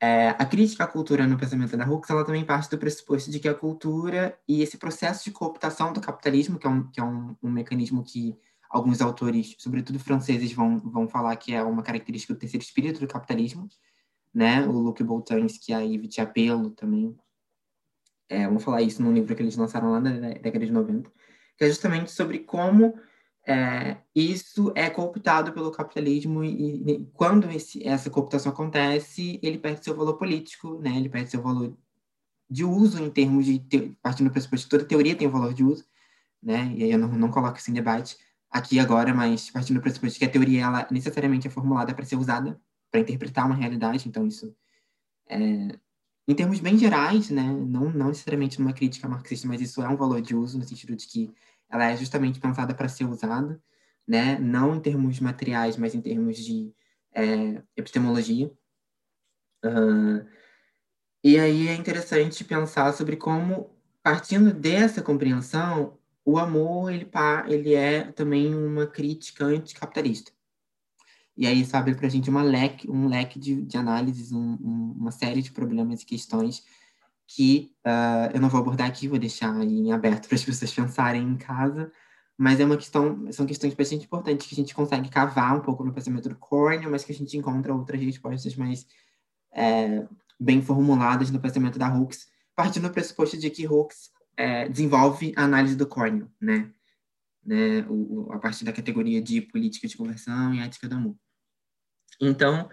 É, 0.00 0.30
a 0.30 0.46
crítica 0.46 0.84
à 0.84 0.86
cultura 0.86 1.26
no 1.26 1.36
pensamento 1.36 1.76
da 1.76 1.86
Hooks, 1.86 2.08
ela 2.08 2.24
também 2.24 2.42
parte 2.42 2.70
do 2.70 2.78
pressuposto 2.78 3.30
de 3.30 3.38
que 3.38 3.46
a 3.46 3.52
cultura 3.52 4.34
e 4.48 4.62
esse 4.62 4.78
processo 4.78 5.24
de 5.24 5.30
cooptação 5.30 5.92
do 5.92 6.00
capitalismo, 6.00 6.58
que 6.58 6.66
é 6.66 6.70
um, 6.70 6.90
que 6.90 6.98
é 6.98 7.04
um, 7.04 7.36
um 7.42 7.50
mecanismo 7.50 8.02
que 8.02 8.34
alguns 8.70 9.02
autores, 9.02 9.54
sobretudo 9.58 9.98
franceses, 9.98 10.50
vão, 10.54 10.78
vão 10.78 11.06
falar 11.06 11.36
que 11.36 11.52
é 11.52 11.62
uma 11.62 11.82
característica 11.82 12.32
do 12.32 12.40
terceiro 12.40 12.64
espírito 12.64 13.00
do 13.00 13.06
capitalismo, 13.06 13.68
né? 14.32 14.66
O 14.66 14.72
Luc 14.72 15.02
Boltanski 15.02 15.70
e 15.70 15.74
a 15.74 15.80
Yves 15.80 16.18
Apelo 16.18 16.70
também 16.70 17.14
é, 18.26 18.48
vão 18.48 18.58
falar 18.58 18.80
isso 18.80 19.02
num 19.02 19.12
livro 19.12 19.36
que 19.36 19.42
eles 19.42 19.54
lançaram 19.54 19.90
lá 19.90 20.00
na 20.00 20.30
década 20.30 20.64
de 20.64 20.72
90, 20.72 21.12
que 21.58 21.64
é 21.64 21.68
justamente 21.68 22.10
sobre 22.10 22.38
como 22.38 22.94
é, 23.46 23.98
isso 24.14 24.72
é 24.74 24.88
cooptado 24.88 25.52
pelo 25.52 25.70
capitalismo 25.70 26.42
e, 26.42 26.92
e 26.92 27.06
quando 27.12 27.50
esse, 27.50 27.86
essa 27.86 28.08
cooptação 28.08 28.50
acontece, 28.50 29.38
ele 29.42 29.58
perde 29.58 29.84
seu 29.84 29.94
valor 29.94 30.14
político, 30.14 30.78
né? 30.80 30.96
ele 30.96 31.10
perde 31.10 31.30
seu 31.30 31.42
valor 31.42 31.76
de 32.48 32.64
uso 32.64 33.02
em 33.02 33.10
termos 33.10 33.44
de, 33.44 33.58
te, 33.58 33.98
partindo 34.02 34.28
do 34.28 34.32
pressuposto 34.32 34.66
que 34.66 34.70
toda 34.70 34.84
teoria 34.84 35.14
tem 35.14 35.28
um 35.28 35.32
valor 35.32 35.52
de 35.52 35.62
uso, 35.62 35.84
né? 36.42 36.72
e 36.74 36.84
aí 36.84 36.92
eu 36.92 36.98
não, 36.98 37.08
não 37.08 37.30
coloco 37.30 37.58
isso 37.58 37.70
em 37.70 37.74
debate 37.74 38.16
aqui 38.50 38.78
agora, 38.78 39.12
mas 39.12 39.50
partindo 39.50 39.76
do 39.76 39.82
pressuposto 39.82 40.18
que 40.18 40.24
a 40.24 40.30
teoria 40.30 40.62
ela 40.62 40.86
necessariamente 40.90 41.46
é 41.46 41.50
formulada 41.50 41.94
para 41.94 42.04
ser 42.04 42.16
usada 42.16 42.58
para 42.90 43.00
interpretar 43.00 43.44
uma 43.44 43.56
realidade, 43.56 44.08
então 44.08 44.26
isso 44.26 44.54
é, 45.28 45.76
em 46.26 46.34
termos 46.34 46.60
bem 46.60 46.78
gerais, 46.78 47.28
né, 47.28 47.42
não, 47.42 47.90
não 47.90 48.08
necessariamente 48.08 48.58
numa 48.58 48.72
crítica 48.72 49.06
marxista, 49.06 49.46
mas 49.46 49.60
isso 49.60 49.82
é 49.82 49.88
um 49.88 49.96
valor 49.96 50.22
de 50.22 50.34
uso 50.34 50.58
no 50.58 50.64
sentido 50.64 50.96
de 50.96 51.06
que 51.06 51.34
ela 51.70 51.90
é 51.90 51.96
justamente 51.96 52.40
pensada 52.40 52.74
para 52.74 52.88
ser 52.88 53.04
usada, 53.04 53.60
né? 54.06 54.38
Não 54.38 54.74
em 54.76 54.80
termos 54.80 55.20
materiais, 55.20 55.76
mas 55.76 55.94
em 55.94 56.00
termos 56.00 56.38
de 56.38 56.72
é, 57.12 57.62
epistemologia. 57.76 58.50
Uh, 59.64 60.26
e 61.22 61.38
aí 61.38 61.68
é 61.68 61.74
interessante 61.74 62.44
pensar 62.44 62.92
sobre 62.92 63.16
como, 63.16 63.70
partindo 64.02 64.52
dessa 64.52 65.00
compreensão, 65.00 65.98
o 66.24 66.38
amor 66.38 66.92
ele, 66.92 67.08
ele 67.48 67.74
é 67.74 68.12
também 68.12 68.54
uma 68.54 68.86
crítica 68.86 69.44
anticapitalista. 69.44 70.32
E 71.36 71.46
aí 71.46 71.62
isso 71.62 71.76
abre 71.76 71.94
para 71.94 72.06
a 72.06 72.10
gente 72.10 72.30
uma 72.30 72.42
leque, 72.42 72.88
um 72.90 73.08
leque 73.08 73.38
de, 73.38 73.62
de 73.62 73.76
análises, 73.76 74.32
um, 74.32 74.58
um, 74.60 74.94
uma 74.98 75.10
série 75.10 75.42
de 75.42 75.50
problemas 75.50 76.02
e 76.02 76.06
questões 76.06 76.62
que 77.26 77.72
uh, 77.86 78.34
eu 78.34 78.40
não 78.40 78.48
vou 78.48 78.60
abordar 78.60 78.86
aqui, 78.86 79.08
vou 79.08 79.18
deixar 79.18 79.54
em 79.62 79.92
aberto 79.92 80.28
para 80.28 80.36
as 80.36 80.44
pessoas 80.44 80.72
pensarem 80.72 81.22
em 81.22 81.36
casa, 81.36 81.90
mas 82.36 82.60
é 82.60 82.64
uma 82.64 82.76
questão, 82.76 83.30
são 83.32 83.46
questões 83.46 83.74
bastante 83.74 84.04
importantes 84.04 84.46
que 84.46 84.54
a 84.54 84.56
gente 84.56 84.74
consegue 84.74 85.08
cavar 85.08 85.56
um 85.56 85.60
pouco 85.60 85.84
no 85.84 85.92
pensamento 85.92 86.28
do 86.28 86.36
Cornell, 86.36 86.90
mas 86.90 87.04
que 87.04 87.12
a 87.12 87.14
gente 87.14 87.36
encontra 87.36 87.74
outras 87.74 88.00
respostas 88.00 88.56
mais 88.56 88.86
é, 89.54 90.06
bem 90.38 90.60
formuladas 90.60 91.30
no 91.30 91.40
pensamento 91.40 91.78
da 91.78 91.88
Hooks, 91.88 92.26
partindo 92.54 92.88
do 92.88 92.92
pressuposto 92.92 93.36
de 93.36 93.50
que 93.50 93.66
Hooks 93.66 94.10
é, 94.36 94.68
desenvolve 94.68 95.32
a 95.36 95.44
análise 95.44 95.76
do 95.76 95.86
Cornell, 95.86 96.28
né? 96.40 96.70
né? 97.44 97.86
O, 97.88 98.32
a 98.32 98.38
partir 98.38 98.64
da 98.64 98.72
categoria 98.72 99.22
de 99.22 99.40
política 99.40 99.86
de 99.86 99.96
conversão 99.96 100.54
e 100.54 100.60
ética 100.60 100.88
do 100.88 100.96
amor. 100.96 101.16
Então, 102.20 102.68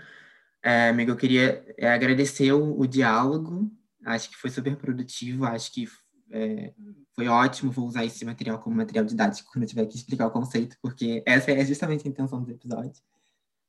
é, 0.64 0.90
amigo, 0.90 1.12
eu 1.12 1.16
queria 1.16 1.64
é, 1.78 1.92
agradecer 1.92 2.52
o, 2.52 2.80
o 2.80 2.88
diálogo, 2.88 3.72
Acho 4.06 4.30
que 4.30 4.38
foi 4.38 4.50
super 4.50 4.76
produtivo, 4.76 5.46
acho 5.46 5.72
que 5.72 5.88
é, 6.32 6.74
foi 7.16 7.28
ótimo. 7.28 7.72
Vou 7.72 7.88
usar 7.88 8.06
esse 8.06 8.24
material 8.26 8.60
como 8.60 8.76
material 8.76 9.06
didático 9.06 9.52
quando 9.52 9.64
eu 9.64 9.70
tiver 9.70 9.86
que 9.86 9.96
explicar 9.96 10.28
o 10.28 10.32
conceito, 10.32 10.78
porque 10.82 11.24
essa 11.26 11.52
é 11.52 11.66
justamente 11.66 12.08
a 12.08 12.10
intenção 12.10 12.42
dos 12.42 12.50
episódios, 12.50 13.04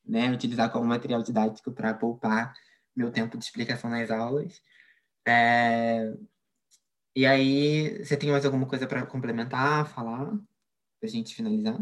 né? 0.05 0.31
Utilizar 0.33 0.71
como 0.71 0.85
material 0.87 1.23
didático 1.23 1.73
para 1.73 1.95
poupar 1.95 2.55
meu 2.95 3.11
tempo 3.11 3.37
de 3.37 3.45
explicação 3.45 3.91
nas 3.91 4.11
aulas. 4.11 4.61
É... 5.27 6.15
E 7.15 7.27
aí, 7.27 8.03
você 8.05 8.17
tem 8.17 8.31
mais 8.31 8.45
alguma 8.47 8.67
coisa 8.67 8.87
para 8.87 9.05
complementar, 9.05 9.87
falar, 9.89 10.27
para 10.99 11.09
a 11.09 11.09
gente 11.09 11.35
finalizar? 11.35 11.79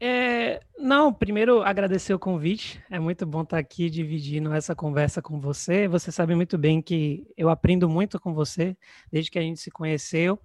É, 0.00 0.60
não, 0.78 1.12
primeiro 1.12 1.62
agradecer 1.62 2.12
o 2.12 2.18
convite. 2.18 2.82
É 2.90 2.98
muito 2.98 3.24
bom 3.24 3.42
estar 3.42 3.58
aqui 3.58 3.88
dividindo 3.88 4.52
essa 4.52 4.74
conversa 4.74 5.22
com 5.22 5.40
você. 5.40 5.88
Você 5.88 6.10
sabe 6.12 6.34
muito 6.34 6.58
bem 6.58 6.82
que 6.82 7.26
eu 7.36 7.48
aprendo 7.48 7.88
muito 7.88 8.18
com 8.20 8.34
você 8.34 8.76
desde 9.10 9.30
que 9.30 9.38
a 9.38 9.42
gente 9.42 9.60
se 9.60 9.70
conheceu. 9.70 10.38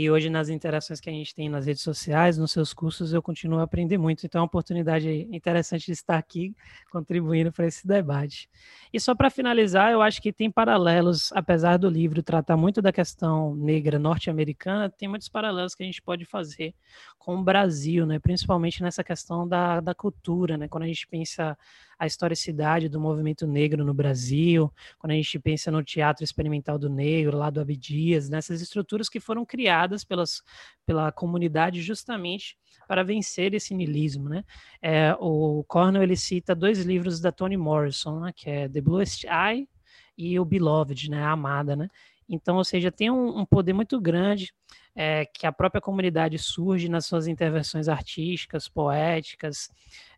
E 0.00 0.08
hoje, 0.08 0.30
nas 0.30 0.48
interações 0.48 1.00
que 1.00 1.10
a 1.10 1.12
gente 1.12 1.34
tem 1.34 1.48
nas 1.48 1.66
redes 1.66 1.82
sociais, 1.82 2.38
nos 2.38 2.52
seus 2.52 2.72
cursos, 2.72 3.12
eu 3.12 3.20
continuo 3.20 3.58
a 3.58 3.64
aprender 3.64 3.98
muito. 3.98 4.24
Então, 4.24 4.38
é 4.38 4.42
uma 4.42 4.46
oportunidade 4.46 5.26
interessante 5.32 5.86
de 5.86 5.90
estar 5.90 6.16
aqui 6.16 6.54
contribuindo 6.88 7.50
para 7.50 7.66
esse 7.66 7.84
debate. 7.84 8.48
E 8.92 9.00
só 9.00 9.12
para 9.12 9.28
finalizar, 9.28 9.90
eu 9.90 10.00
acho 10.00 10.22
que 10.22 10.32
tem 10.32 10.52
paralelos, 10.52 11.32
apesar 11.32 11.78
do 11.78 11.90
livro 11.90 12.22
tratar 12.22 12.56
muito 12.56 12.80
da 12.80 12.92
questão 12.92 13.56
negra 13.56 13.98
norte-americana, 13.98 14.88
tem 14.88 15.08
muitos 15.08 15.28
paralelos 15.28 15.74
que 15.74 15.82
a 15.82 15.86
gente 15.86 16.00
pode 16.00 16.24
fazer 16.24 16.76
com 17.18 17.34
o 17.34 17.42
Brasil, 17.42 18.06
né? 18.06 18.20
principalmente 18.20 18.80
nessa 18.80 19.02
questão 19.02 19.48
da, 19.48 19.80
da 19.80 19.96
cultura. 19.96 20.56
Né? 20.56 20.68
Quando 20.68 20.84
a 20.84 20.86
gente 20.86 21.08
pensa 21.08 21.58
a 21.98 22.06
historicidade 22.06 22.88
do 22.88 23.00
movimento 23.00 23.46
negro 23.46 23.84
no 23.84 23.92
Brasil, 23.92 24.72
quando 24.98 25.10
a 25.10 25.14
gente 25.14 25.38
pensa 25.38 25.70
no 25.70 25.82
teatro 25.82 26.22
experimental 26.22 26.78
do 26.78 26.88
negro, 26.88 27.36
lá 27.36 27.50
do 27.50 27.60
Abdias, 27.60 28.28
nessas 28.28 28.60
estruturas 28.60 29.08
que 29.08 29.18
foram 29.18 29.44
criadas 29.44 30.04
pelas, 30.04 30.42
pela 30.86 31.10
comunidade 31.10 31.82
justamente 31.82 32.56
para 32.86 33.02
vencer 33.02 33.52
esse 33.52 33.74
niilismo, 33.74 34.28
né? 34.28 34.44
É, 34.80 35.14
o 35.18 35.64
Cornell 35.66 36.02
ele 36.02 36.16
cita 36.16 36.54
dois 36.54 36.84
livros 36.84 37.20
da 37.20 37.32
Toni 37.32 37.56
Morrison, 37.56 38.20
né, 38.20 38.32
que 38.34 38.48
é 38.48 38.68
The 38.68 38.80
Bluest 38.80 39.24
Eye 39.24 39.68
e 40.16 40.38
o 40.38 40.44
Beloved, 40.44 41.10
né, 41.10 41.22
a 41.22 41.32
Amada, 41.32 41.74
né? 41.74 41.88
Então, 42.28 42.56
ou 42.56 42.64
seja, 42.64 42.92
tem 42.92 43.10
um, 43.10 43.38
um 43.38 43.46
poder 43.46 43.72
muito 43.72 43.98
grande 44.00 44.52
é, 45.00 45.24
que 45.26 45.46
a 45.46 45.52
própria 45.52 45.80
comunidade 45.80 46.36
surge 46.40 46.88
nas 46.88 47.06
suas 47.06 47.28
intervenções 47.28 47.88
artísticas, 47.88 48.68
poéticas, 48.68 49.70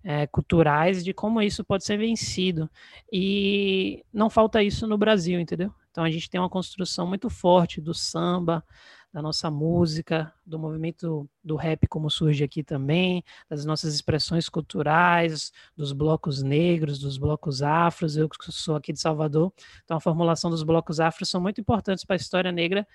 é, 0.02 0.26
culturais, 0.26 1.04
de 1.04 1.12
como 1.12 1.42
isso 1.42 1.62
pode 1.62 1.84
ser 1.84 1.98
vencido. 1.98 2.68
E 3.12 4.02
não 4.10 4.30
falta 4.30 4.62
isso 4.62 4.86
no 4.86 4.96
Brasil, 4.96 5.38
entendeu? 5.38 5.70
Então 5.90 6.04
a 6.04 6.10
gente 6.10 6.30
tem 6.30 6.40
uma 6.40 6.48
construção 6.48 7.06
muito 7.06 7.28
forte 7.28 7.80
do 7.80 7.92
samba, 7.92 8.64
da 9.12 9.20
nossa 9.20 9.50
música, 9.50 10.32
do 10.46 10.58
movimento 10.58 11.28
do 11.42 11.56
rap 11.56 11.86
como 11.88 12.08
surge 12.08 12.44
aqui 12.44 12.62
também, 12.62 13.24
das 13.48 13.64
nossas 13.64 13.92
expressões 13.94 14.48
culturais, 14.48 15.50
dos 15.76 15.92
blocos 15.92 16.42
negros, 16.42 16.98
dos 17.00 17.18
blocos 17.18 17.60
afros, 17.60 18.16
eu 18.16 18.28
que 18.28 18.52
sou 18.52 18.76
aqui 18.76 18.92
de 18.92 19.00
Salvador, 19.00 19.52
então 19.84 19.96
a 19.96 20.00
formulação 20.00 20.48
dos 20.48 20.62
blocos 20.62 21.00
afros 21.00 21.28
são 21.28 21.40
muito 21.40 21.60
importantes 21.60 22.04
para 22.04 22.14
a 22.14 22.18
história 22.18 22.52
negra 22.52 22.86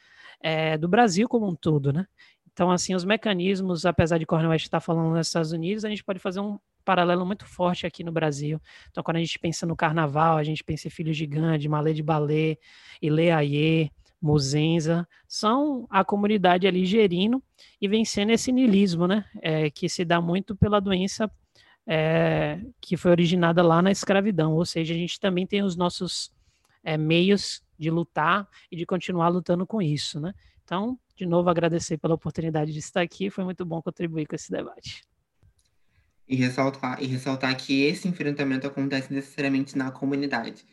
é, 0.41 0.77
do 0.77 0.87
Brasil 0.87 1.27
como 1.27 1.47
um 1.47 1.55
todo, 1.55 1.91
né? 1.91 2.07
Então, 2.56 2.72
assim, 2.72 2.95
os 2.95 3.03
mecanismos, 3.03 3.86
apesar 3.86 4.18
de 4.18 4.26
Cornel 4.26 4.51
West 4.51 4.64
estar 4.64 4.80
falando 4.80 5.14
nos 5.14 5.28
Estados 5.28 5.51
Unidos, 5.51 5.84
a 5.84 5.89
gente 5.89 6.01
pode 6.06 6.20
fazer 6.20 6.39
um 6.39 6.58
paralelo 6.86 7.26
muito 7.26 7.45
forte 7.45 7.86
aqui 7.86 8.01
no 8.01 8.14
Brasil. 8.14 8.62
Então, 8.89 9.03
quando 9.03 9.18
a 9.18 9.20
gente 9.20 9.38
pensa 9.38 9.66
no 9.66 9.76
carnaval, 9.76 10.38
a 10.38 10.43
gente 10.43 10.64
pensa 10.64 10.88
em 10.88 10.89
Filho 10.89 11.14
Gigante, 11.14 11.68
Malê 11.68 11.93
de 11.93 12.01
Balé, 12.01 12.58
Ilê 13.01 13.30
Aie, 13.30 13.91
Muzenza, 14.22 15.06
são 15.28 15.86
a 15.89 16.06
comunidade 16.06 16.66
ali 16.66 16.86
gerindo 16.86 17.43
e 17.82 17.89
vencendo 17.89 18.30
esse 18.30 18.53
niilismo, 18.53 19.06
né? 19.06 19.26
É, 19.41 19.70
que 19.70 19.89
se 19.89 20.06
dá 20.06 20.22
muito 20.22 20.56
pela 20.56 20.80
doença 20.80 21.30
é, 21.86 22.62
que 22.80 22.95
foi 22.95 23.12
originada 23.12 23.62
lá 23.62 23.82
na 23.82 23.91
escravidão. 23.91 24.53
Ou 24.53 24.66
seja, 24.66 24.93
a 24.93 24.97
gente 24.97 25.20
também 25.20 25.45
tem 25.45 25.62
os 25.62 25.76
nossos 25.76 26.32
é, 26.86 26.95
meios 26.95 27.62
de 27.78 27.91
lutar 27.91 28.47
e 28.72 28.78
de 28.78 28.86
continuar 28.86 29.28
lutando 29.28 29.68
com 29.68 29.82
isso, 29.82 30.22
né? 30.22 30.34
Então, 30.64 30.97
de 31.16 31.26
novo, 31.26 31.49
agradecer 31.49 31.97
pela 31.97 32.16
oportunidade 32.16 32.72
de 32.72 32.80
estar 32.80 33.01
aqui. 33.01 33.30
Foi 33.30 33.43
muito 33.43 33.66
bom 33.66 33.82
contribuir 33.82 34.26
com 34.26 34.36
esse 34.36 34.51
debate. 34.51 35.03
E 36.28 36.36
ressaltar, 36.36 37.01
e 37.01 37.05
ressaltar 37.05 37.55
que 37.55 37.84
esse 37.84 38.07
enfrentamento 38.07 38.66
acontece 38.66 39.13
necessariamente 39.13 39.78
na 39.78 39.91
comunidade 39.91 40.66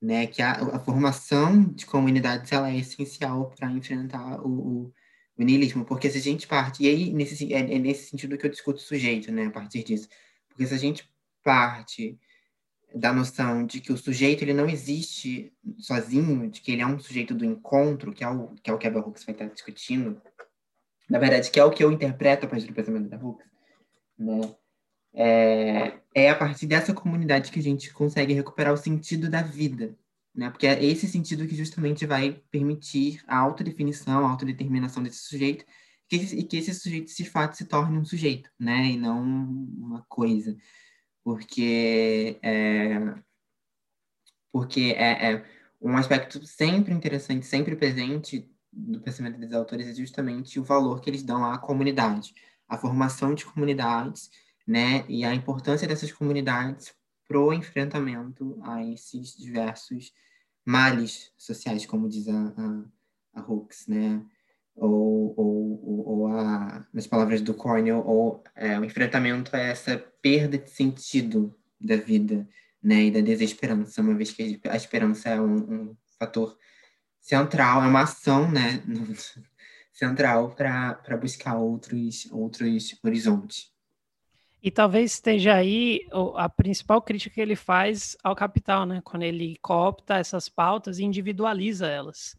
né? 0.00 0.26
Que 0.26 0.42
a, 0.42 0.52
a 0.52 0.80
formação 0.80 1.64
de 1.64 1.84
comunidades 1.86 2.50
ela 2.52 2.70
é 2.70 2.76
essencial 2.78 3.50
para 3.50 3.70
enfrentar 3.70 4.40
o, 4.40 4.92
o, 5.36 5.44
niilismo, 5.44 5.84
porque 5.84 6.10
se 6.10 6.18
a 6.18 6.20
gente 6.20 6.46
parte, 6.46 6.84
e 6.84 6.88
aí 6.88 7.12
nesse, 7.12 7.52
é, 7.52 7.60
é, 7.60 7.78
nesse 7.78 8.10
sentido 8.10 8.36
que 8.36 8.46
eu 8.46 8.50
discuto 8.50 8.78
o 8.78 8.82
sujeito, 8.82 9.30
né? 9.32 9.46
A 9.46 9.50
partir 9.50 9.84
disso, 9.84 10.08
porque 10.48 10.66
se 10.66 10.74
a 10.74 10.78
gente 10.78 11.08
parte 11.42 12.18
da 12.94 13.12
noção 13.12 13.64
de 13.64 13.80
que 13.80 13.92
o 13.92 13.96
sujeito 13.96 14.42
ele 14.42 14.52
não 14.52 14.68
existe 14.68 15.52
sozinho, 15.78 16.50
de 16.50 16.60
que 16.60 16.72
ele 16.72 16.82
é 16.82 16.86
um 16.86 16.98
sujeito 16.98 17.34
do 17.34 17.44
encontro, 17.44 18.12
que 18.12 18.24
é 18.24 18.28
o 18.28 18.48
que 18.62 18.70
é 18.70 18.72
o 18.72 18.78
que 18.78 18.86
a 18.86 18.90
Bell 18.90 19.02
Hooks 19.02 19.24
vai 19.24 19.34
estar 19.34 19.46
discutindo, 19.46 20.20
na 21.08 21.18
verdade, 21.18 21.50
que 21.50 21.58
é 21.58 21.64
o 21.64 21.70
que 21.70 21.82
eu 21.82 21.90
interpreto 21.90 22.46
a 22.46 22.48
partir 22.48 22.66
do 22.66 22.74
pensamento 22.74 23.08
da 23.08 23.16
Hooks, 23.16 23.46
né? 24.18 24.54
É, 25.12 25.98
é 26.14 26.30
a 26.30 26.36
partir 26.36 26.66
dessa 26.66 26.94
comunidade 26.94 27.50
que 27.50 27.58
a 27.58 27.62
gente 27.62 27.92
consegue 27.92 28.32
recuperar 28.32 28.72
o 28.72 28.76
sentido 28.76 29.28
da 29.28 29.42
vida, 29.42 29.96
né? 30.34 30.50
Porque 30.50 30.66
é 30.66 30.84
esse 30.84 31.08
sentido 31.08 31.46
que 31.46 31.56
justamente 31.56 32.06
vai 32.06 32.40
permitir 32.50 33.22
a 33.26 33.36
autodefinição, 33.38 34.24
a 34.24 34.30
autodeterminação 34.30 35.02
desse 35.02 35.18
sujeito 35.18 35.64
que 36.08 36.16
e 36.16 36.42
que 36.44 36.56
esse 36.56 36.74
sujeito, 36.74 37.14
de 37.14 37.24
fato, 37.24 37.56
se 37.56 37.64
torne 37.64 37.96
um 37.96 38.04
sujeito, 38.04 38.50
né? 38.58 38.86
E 38.86 38.96
não 38.96 39.22
uma 39.22 40.02
coisa. 40.08 40.56
Porque 41.34 42.38
é, 42.42 42.98
porque 44.52 44.94
é, 44.96 45.32
é 45.32 45.44
um 45.80 45.96
aspecto 45.96 46.44
sempre 46.44 46.92
interessante, 46.92 47.46
sempre 47.46 47.76
presente 47.76 48.50
do 48.72 49.00
pensamento 49.00 49.38
dos 49.38 49.52
autores 49.52 49.86
é 49.88 49.94
justamente 49.94 50.58
o 50.58 50.64
valor 50.64 51.00
que 51.00 51.10
eles 51.10 51.22
dão 51.22 51.44
à 51.44 51.58
comunidade, 51.58 52.34
à 52.68 52.76
formação 52.78 53.34
de 53.34 53.44
comunidades 53.44 54.30
né? 54.70 55.04
E 55.08 55.24
a 55.24 55.34
importância 55.34 55.88
dessas 55.88 56.12
comunidades 56.12 56.94
para 57.26 57.40
o 57.40 57.52
enfrentamento 57.52 58.56
a 58.62 58.84
esses 58.84 59.36
diversos 59.36 60.12
males 60.64 61.32
sociais, 61.36 61.84
como 61.84 62.08
diz 62.08 62.28
a, 62.28 62.54
a, 62.56 63.40
a 63.40 63.42
Hooks, 63.42 63.88
né? 63.88 64.24
Ou, 64.76 65.34
ou, 65.36 66.08
ou 66.08 66.26
a, 66.28 66.86
nas 66.92 67.06
palavras 67.06 67.40
do 67.42 67.54
Cornell, 67.54 68.02
ou 68.06 68.42
é, 68.54 68.78
o 68.78 68.84
enfrentamento 68.84 69.54
a 69.54 69.58
essa 69.58 69.98
perda 70.22 70.56
de 70.56 70.70
sentido 70.70 71.54
da 71.80 71.96
vida, 71.96 72.48
né? 72.82 73.04
E 73.04 73.10
da 73.10 73.20
desesperança, 73.20 74.00
uma 74.00 74.14
vez 74.14 74.32
que 74.32 74.60
a 74.68 74.76
esperança 74.76 75.28
é 75.28 75.40
um, 75.40 75.56
um 75.56 75.96
fator 76.18 76.56
central, 77.20 77.82
é 77.82 77.86
uma 77.86 78.02
ação, 78.02 78.50
né? 78.50 78.82
central 79.92 80.54
para 80.54 81.16
buscar 81.20 81.56
outros, 81.56 82.26
outros 82.30 82.98
horizontes. 83.04 83.70
E 84.62 84.70
talvez 84.70 85.12
esteja 85.12 85.54
aí 85.54 86.06
a 86.36 86.48
principal 86.48 87.00
crítica 87.00 87.34
que 87.34 87.40
ele 87.40 87.56
faz 87.56 88.16
ao 88.22 88.36
capital, 88.36 88.84
né? 88.84 89.00
Quando 89.02 89.22
ele 89.22 89.56
coopta 89.62 90.16
essas 90.16 90.48
pautas 90.48 90.98
e 90.98 91.04
individualiza 91.04 91.86
elas. 91.86 92.36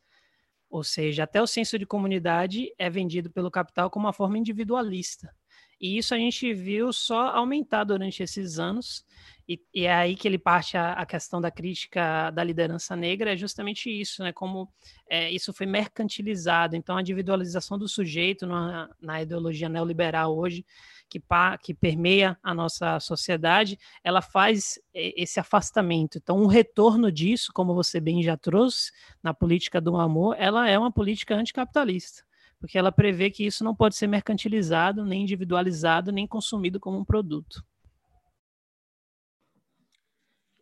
Ou 0.71 0.85
seja, 0.85 1.23
até 1.25 1.41
o 1.41 1.45
senso 1.45 1.77
de 1.77 1.85
comunidade 1.85 2.73
é 2.79 2.89
vendido 2.89 3.29
pelo 3.29 3.51
capital 3.51 3.89
como 3.89 4.05
uma 4.05 4.13
forma 4.13 4.37
individualista. 4.37 5.35
E 5.79 5.97
isso 5.97 6.15
a 6.15 6.17
gente 6.17 6.53
viu 6.53 6.93
só 6.93 7.27
aumentar 7.31 7.83
durante 7.83 8.23
esses 8.23 8.57
anos. 8.57 9.03
E, 9.51 9.59
e 9.73 9.85
é 9.85 9.93
aí 9.93 10.15
que 10.15 10.25
ele 10.25 10.37
parte 10.37 10.77
a, 10.77 10.93
a, 10.93 11.05
questão 11.05 11.41
da 11.41 11.51
crítica 11.51 12.31
da 12.31 12.41
liderança 12.41 12.95
negra, 12.95 13.33
é 13.33 13.35
justamente 13.35 13.89
isso, 13.89 14.23
né? 14.23 14.31
Como 14.31 14.71
é, 15.09 15.29
isso 15.29 15.51
foi 15.51 15.65
mercantilizado. 15.65 16.73
Então, 16.73 16.95
a 16.95 17.01
individualização 17.01 17.77
do 17.77 17.85
sujeito 17.85 18.47
na, 18.47 18.89
na 19.01 19.21
ideologia 19.21 19.67
neoliberal 19.67 20.37
hoje 20.37 20.65
que, 21.09 21.19
pa, 21.19 21.57
que 21.57 21.73
permeia 21.73 22.37
a 22.41 22.53
nossa 22.53 22.97
sociedade, 23.01 23.77
ela 24.01 24.21
faz 24.21 24.79
esse 24.93 25.37
afastamento. 25.37 26.17
Então, 26.17 26.41
um 26.41 26.47
retorno 26.47 27.11
disso, 27.11 27.51
como 27.53 27.75
você 27.75 27.99
bem 27.99 28.23
já 28.23 28.37
trouxe, 28.37 28.93
na 29.21 29.33
política 29.33 29.81
do 29.81 29.97
amor, 29.97 30.37
ela 30.39 30.69
é 30.69 30.79
uma 30.79 30.93
política 30.93 31.35
anticapitalista, 31.35 32.23
porque 32.57 32.77
ela 32.77 32.93
prevê 32.93 33.29
que 33.29 33.45
isso 33.45 33.65
não 33.65 33.75
pode 33.75 33.97
ser 33.97 34.07
mercantilizado, 34.07 35.03
nem 35.03 35.23
individualizado, 35.23 36.09
nem 36.09 36.25
consumido 36.25 36.79
como 36.79 36.97
um 36.97 37.03
produto. 37.03 37.61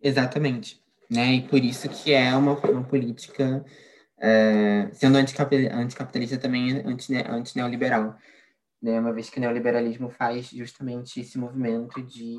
Exatamente. 0.01 0.81
Né? 1.09 1.35
E 1.35 1.47
por 1.47 1.63
isso 1.63 1.89
que 1.89 2.13
é 2.13 2.35
uma, 2.35 2.53
uma 2.53 2.83
política, 2.83 3.65
é, 4.19 4.89
sendo 4.93 5.17
anticapitalista 5.17 6.37
também 6.37 6.83
anti-neoliberal 6.85 8.17
né? 8.81 8.99
Uma 8.99 9.13
vez 9.13 9.29
que 9.29 9.37
o 9.37 9.41
neoliberalismo 9.41 10.09
faz 10.09 10.49
justamente 10.49 11.19
esse 11.19 11.37
movimento 11.37 12.01
de 12.01 12.37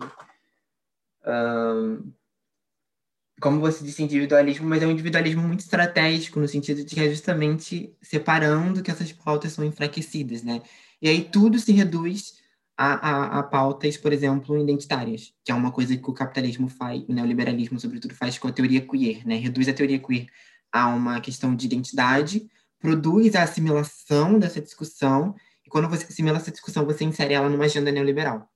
como 3.41 3.61
você 3.61 3.83
disse, 3.83 4.03
individualismo, 4.03 4.69
mas 4.69 4.83
é 4.83 4.87
um 4.87 4.91
individualismo 4.91 5.43
muito 5.43 5.61
estratégico, 5.61 6.39
no 6.39 6.47
sentido 6.47 6.85
de 6.85 6.95
que 6.95 7.01
é 7.01 7.09
justamente 7.09 7.95
separando 8.03 8.83
que 8.83 8.91
essas 8.91 9.13
pautas 9.13 9.53
são 9.53 9.65
enfraquecidas, 9.65 10.43
né? 10.43 10.61
E 11.01 11.09
aí 11.09 11.25
tudo 11.25 11.59
se 11.59 11.73
reduz 11.73 12.40
a, 12.83 12.95
a, 12.95 13.39
a, 13.41 13.43
pautas, 13.43 13.97
por 13.97 14.13
exemplo, 14.13 14.59
identitárias, 14.59 15.35
que 15.45 15.53
é 15.53 15.55
uma 15.55 15.71
coisa 15.71 15.97
que 15.97 16.11
o 16.11 16.15
capitalismo 16.15 16.69
faz, 16.69 17.03
o 17.09 17.13
neoliberalismo, 17.13 17.79
sobretudo, 17.79 18.15
faz 18.15 18.39
com 18.39 18.49
a 18.49 18.53
teoria 18.53 18.81
queer, 18.81 19.27
né? 19.27 19.37
Reduz 19.37 19.69
a 19.69 19.75
teoria 19.75 19.99
queer 19.99 20.27
a 20.73 20.89
uma 20.89 21.21
questão 21.21 21.55
de 21.55 21.67
identidade, 21.67 22.49
produz 22.79 23.35
a 23.35 23.43
assimilação 23.43 24.39
dessa 24.39 24.61
discussão 24.61 25.35
quando 25.71 25.89
você 25.89 26.05
assimila 26.05 26.37
essa 26.37 26.51
discussão, 26.51 26.85
você 26.85 27.05
insere 27.05 27.33
ela 27.33 27.49
numa 27.49 27.65
agenda 27.65 27.91
neoliberal. 27.91 28.51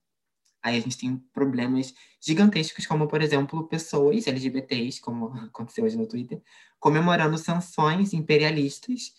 Aí 0.62 0.76
a 0.76 0.80
gente 0.80 0.98
tem 0.98 1.16
problemas 1.32 1.94
gigantescos, 2.20 2.86
como, 2.86 3.06
por 3.06 3.22
exemplo, 3.22 3.68
pessoas 3.68 4.26
LGBTs, 4.26 5.00
como 5.00 5.26
aconteceu 5.48 5.84
hoje 5.84 5.96
no 5.96 6.06
Twitter, 6.06 6.42
comemorando 6.80 7.38
sanções 7.38 8.12
imperialistas, 8.12 9.12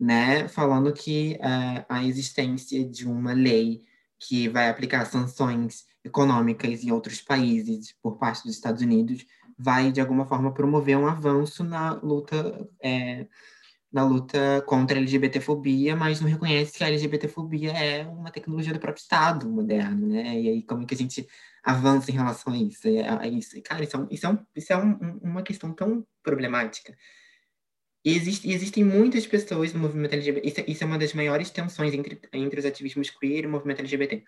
né, 0.00 0.48
falando 0.48 0.92
que 0.92 1.38
uh, 1.40 1.84
a 1.88 2.04
existência 2.04 2.84
de 2.84 3.06
uma 3.06 3.32
lei 3.32 3.84
que 4.26 4.48
vai 4.48 4.68
aplicar 4.68 5.04
sanções 5.04 5.84
econômicas 6.04 6.82
em 6.84 6.90
outros 6.90 7.20
países 7.20 7.94
por 8.02 8.18
parte 8.18 8.44
dos 8.44 8.54
Estados 8.54 8.82
Unidos 8.82 9.24
vai, 9.58 9.92
de 9.92 10.00
alguma 10.00 10.26
forma, 10.26 10.52
promover 10.52 10.96
um 10.96 11.06
avanço 11.06 11.62
na 11.62 11.92
luta 11.94 12.68
é, 12.82 13.26
na 13.92 14.04
luta 14.04 14.62
contra 14.66 14.96
a 14.96 15.00
LGBTfobia, 15.00 15.94
mas 15.94 16.20
não 16.20 16.28
reconhece 16.28 16.78
que 16.78 16.82
a 16.82 16.88
LGBTfobia 16.88 17.72
é 17.72 18.06
uma 18.06 18.30
tecnologia 18.30 18.72
do 18.72 18.80
próprio 18.80 19.02
Estado 19.02 19.48
moderno, 19.48 20.08
né? 20.08 20.40
E 20.40 20.48
aí 20.48 20.62
como 20.62 20.86
que 20.86 20.94
a 20.94 20.96
gente 20.96 21.28
avança 21.62 22.10
em 22.10 22.14
relação 22.14 22.54
a 22.54 22.56
isso? 22.56 22.88
É, 22.88 23.26
é 23.26 23.28
isso. 23.28 23.60
Cara, 23.62 23.84
isso 23.84 23.96
é, 23.96 24.06
isso 24.10 24.26
é, 24.26 24.30
um, 24.30 24.38
isso 24.56 24.72
é 24.72 24.76
um, 24.78 25.18
uma 25.22 25.42
questão 25.42 25.74
tão 25.74 26.06
problemática. 26.22 26.96
E, 28.04 28.14
existe, 28.16 28.50
existem 28.50 28.84
muitas 28.84 29.26
pessoas 29.26 29.72
no 29.72 29.80
movimento 29.80 30.14
LGBT. 30.14 30.48
Isso, 30.48 30.64
isso 30.66 30.84
é 30.84 30.86
uma 30.86 30.98
das 30.98 31.14
maiores 31.14 31.50
tensões 31.50 31.94
entre, 31.94 32.20
entre 32.32 32.58
os 32.58 32.66
ativismos 32.66 33.10
queer 33.10 33.44
e 33.44 33.46
o 33.46 33.50
movimento 33.50 33.80
LGBT. 33.80 34.24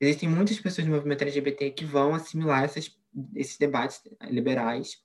Existem 0.00 0.28
muitas 0.28 0.58
pessoas 0.58 0.86
no 0.86 0.94
movimento 0.94 1.22
LGBT 1.22 1.70
que 1.72 1.84
vão 1.84 2.14
assimilar 2.14 2.64
essas, 2.64 2.90
esses 3.36 3.58
debates 3.58 4.00
liberais 4.22 4.98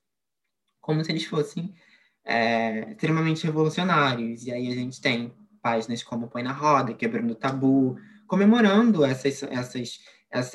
como 0.80 1.04
se 1.04 1.12
eles 1.12 1.26
fossem 1.26 1.74
é, 2.24 2.92
extremamente 2.92 3.44
revolucionários. 3.44 4.46
E 4.46 4.52
aí 4.52 4.68
a 4.68 4.76
gente 4.76 5.02
tem 5.02 5.34
páginas 5.62 6.04
como 6.04 6.30
Põe 6.30 6.44
na 6.44 6.54
Roda, 6.54 6.94
Quebrando 6.94 7.32
o 7.32 7.36
Tabu, 7.36 7.98
comemorando 8.28 9.04
essas, 9.04 9.44
essas 9.44 10.00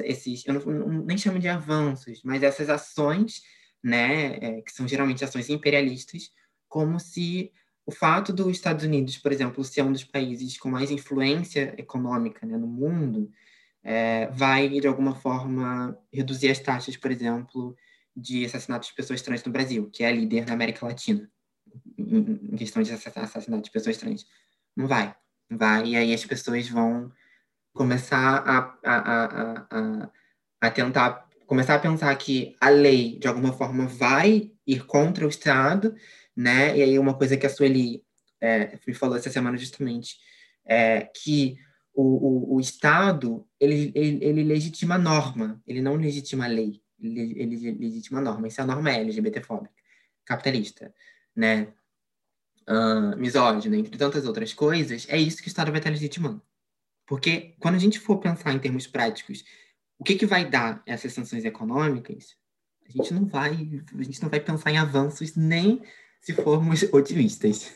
esses, 0.05 0.47
eu 0.47 0.55
não, 0.55 0.61
não, 0.61 1.05
nem 1.05 1.19
chamo 1.19 1.39
de 1.39 1.49
avanços, 1.49 2.23
mas 2.25 2.43
essas 2.43 2.69
ações, 2.69 3.43
né, 3.83 4.37
é, 4.41 4.61
que 4.61 4.73
são 4.73 4.87
geralmente 4.87 5.25
ações 5.25 5.49
imperialistas, 5.49 6.31
como 6.71 7.01
se 7.01 7.53
o 7.85 7.91
fato 7.91 8.33
dos 8.33 8.49
Estados 8.49 8.85
Unidos, 8.85 9.19
por 9.19 9.33
exemplo, 9.33 9.63
ser 9.65 9.83
um 9.83 9.93
dos 9.93 10.05
países 10.05 10.57
com 10.57 10.71
mais 10.71 10.91
influência 10.91 11.75
econômica 11.77 12.47
né, 12.47 12.57
no 12.57 12.69
mundo, 12.69 13.31
é, 13.83 14.29
vai, 14.29 14.69
de 14.69 14.87
alguma 14.87 15.15
forma, 15.17 15.99
reduzir 16.13 16.49
as 16.49 16.61
taxas, 16.61 16.97
por 16.97 17.11
exemplo, 17.11 17.77
de 18.17 18.45
assassinato 18.45 18.87
de 18.87 18.95
pessoas 18.95 19.21
trans 19.21 19.43
no 19.43 19.51
Brasil, 19.51 19.91
que 19.93 20.05
é 20.05 20.09
a 20.09 20.13
líder 20.13 20.47
na 20.47 20.53
América 20.53 20.87
Latina, 20.87 21.29
em, 21.99 22.57
questão 22.57 22.83
de 22.83 22.93
assassinato 22.93 23.65
de 23.65 23.71
pessoas 23.71 23.97
trans. 23.97 24.25
Não 24.77 24.87
vai. 24.87 25.15
Vai, 25.51 25.89
e 25.89 25.97
aí 25.97 26.15
as 26.15 26.25
pessoas 26.25 26.69
vão 26.69 27.11
começar 27.73 28.45
a, 28.47 28.79
a, 28.85 29.65
a, 29.69 30.11
a 30.61 30.71
tentar, 30.71 31.29
começar 31.45 31.75
a 31.75 31.81
pensar 31.81 32.15
que 32.15 32.55
a 32.61 32.69
lei, 32.69 33.19
de 33.19 33.27
alguma 33.27 33.53
forma, 33.53 33.87
vai 33.87 34.53
ir 34.65 34.87
contra 34.87 35.27
o 35.27 35.29
Estado, 35.29 35.97
né? 36.37 36.77
E 36.77 36.83
aí 36.83 36.99
uma 36.99 37.15
coisa 37.15 37.37
que 37.37 37.47
a 37.47 37.51
Sueli 37.51 38.05
é, 38.41 38.79
me 38.87 38.95
falou 38.95 39.17
essa 39.17 39.31
semana 39.31 39.57
justamente, 39.57 40.19
é 40.65 41.03
que 41.03 41.57
o, 41.93 42.03
o, 42.03 42.55
o 42.57 42.61
Estado, 42.61 43.47
ele, 43.59 43.93
ele, 43.95 44.25
ele 44.25 44.45
legitima 44.45 44.95
a 44.95 44.99
norma, 44.99 45.61
ele 45.67 45.83
não 45.83 45.97
legitima 45.97 46.45
a 46.45 46.49
lei, 46.49 46.81
ele, 46.99 47.35
ele 47.41 47.73
legitima 47.73 48.21
a 48.21 48.23
norma. 48.23 48.49
E 48.49 48.51
se 48.51 48.61
a 48.61 48.67
norma 48.67 48.91
é 48.91 49.01
LGBTfóbica, 49.01 49.75
capitalista, 50.25 50.95
né? 51.35 51.73
Uh, 52.69 53.17
misógina, 53.17 53.77
entre 53.77 53.99
tantas 53.99 54.27
outras 54.27 54.55
coisas, 54.55 55.07
é 55.09 55.19
isso 55.19 55.39
que 55.43 55.49
o 55.49 55.51
Estado 55.51 55.73
vai 55.73 55.81
estar 55.81 55.91
legitimando. 55.91 56.41
Porque 57.05 57.57
quando 57.59 57.75
a 57.75 57.79
gente 57.79 57.99
for 57.99 58.19
pensar 58.19 58.53
em 58.53 58.59
termos 58.61 58.87
práticos, 58.87 59.45
o 59.99 60.05
que, 60.05 60.15
que 60.15 60.27
vai 60.27 60.49
dar 60.49 60.81
essas 60.87 61.13
sanções 61.13 61.45
econômicas, 61.45 62.37
a 62.87 62.93
gente 62.93 63.13
não 63.13 63.27
vai, 63.27 63.83
a 63.99 64.03
gente 64.03 64.23
não 64.23 64.29
vai 64.29 64.39
pensar 64.39 64.71
em 64.71 64.79
avanços 64.79 65.35
nem 65.35 65.83
se 66.21 66.35
formos 66.35 66.83
otimistas. 66.93 67.75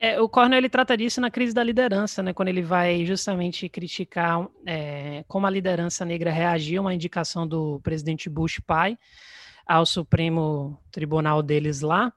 É, 0.00 0.20
o 0.20 0.28
Cornell 0.28 0.58
ele 0.58 0.68
trata 0.68 0.96
disso 0.96 1.20
na 1.20 1.30
crise 1.30 1.52
da 1.52 1.62
liderança, 1.62 2.22
né? 2.22 2.32
Quando 2.32 2.48
ele 2.48 2.62
vai 2.62 3.04
justamente 3.04 3.68
criticar 3.68 4.48
é, 4.64 5.24
como 5.26 5.46
a 5.46 5.50
liderança 5.50 6.04
negra 6.04 6.30
reagiu 6.30 6.82
uma 6.82 6.94
indicação 6.94 7.46
do 7.46 7.80
presidente 7.80 8.30
Bush 8.30 8.60
pai 8.64 8.96
ao 9.66 9.84
Supremo 9.84 10.78
Tribunal 10.90 11.42
deles 11.42 11.80
lá, 11.80 12.12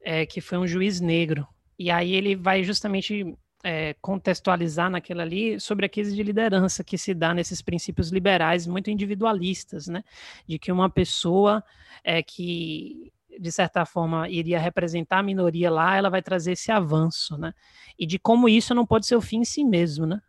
é, 0.00 0.24
que 0.24 0.40
foi 0.40 0.58
um 0.58 0.66
juiz 0.66 1.00
negro. 1.00 1.46
E 1.78 1.90
aí 1.90 2.14
ele 2.14 2.34
vai 2.34 2.64
justamente 2.64 3.36
é, 3.62 3.94
contextualizar 4.00 4.90
naquela 4.90 5.22
ali 5.22 5.60
sobre 5.60 5.84
a 5.84 5.88
crise 5.88 6.16
de 6.16 6.22
liderança 6.22 6.82
que 6.82 6.96
se 6.96 7.12
dá 7.12 7.34
nesses 7.34 7.60
princípios 7.60 8.10
liberais 8.10 8.66
muito 8.66 8.90
individualistas, 8.90 9.86
né? 9.86 10.02
De 10.46 10.58
que 10.58 10.72
uma 10.72 10.88
pessoa 10.88 11.62
é 12.02 12.22
que 12.22 13.12
de 13.38 13.52
certa 13.52 13.86
forma, 13.86 14.28
iria 14.28 14.58
representar 14.58 15.18
a 15.18 15.22
minoria 15.22 15.70
lá, 15.70 15.96
ela 15.96 16.10
vai 16.10 16.20
trazer 16.20 16.52
esse 16.52 16.72
avanço, 16.72 17.38
né? 17.38 17.52
E 17.98 18.06
de 18.06 18.18
como 18.18 18.48
isso 18.48 18.74
não 18.74 18.84
pode 18.84 19.06
ser 19.06 19.16
o 19.16 19.20
fim 19.20 19.38
em 19.38 19.44
si 19.44 19.64
mesmo, 19.64 20.06
né? 20.06 20.20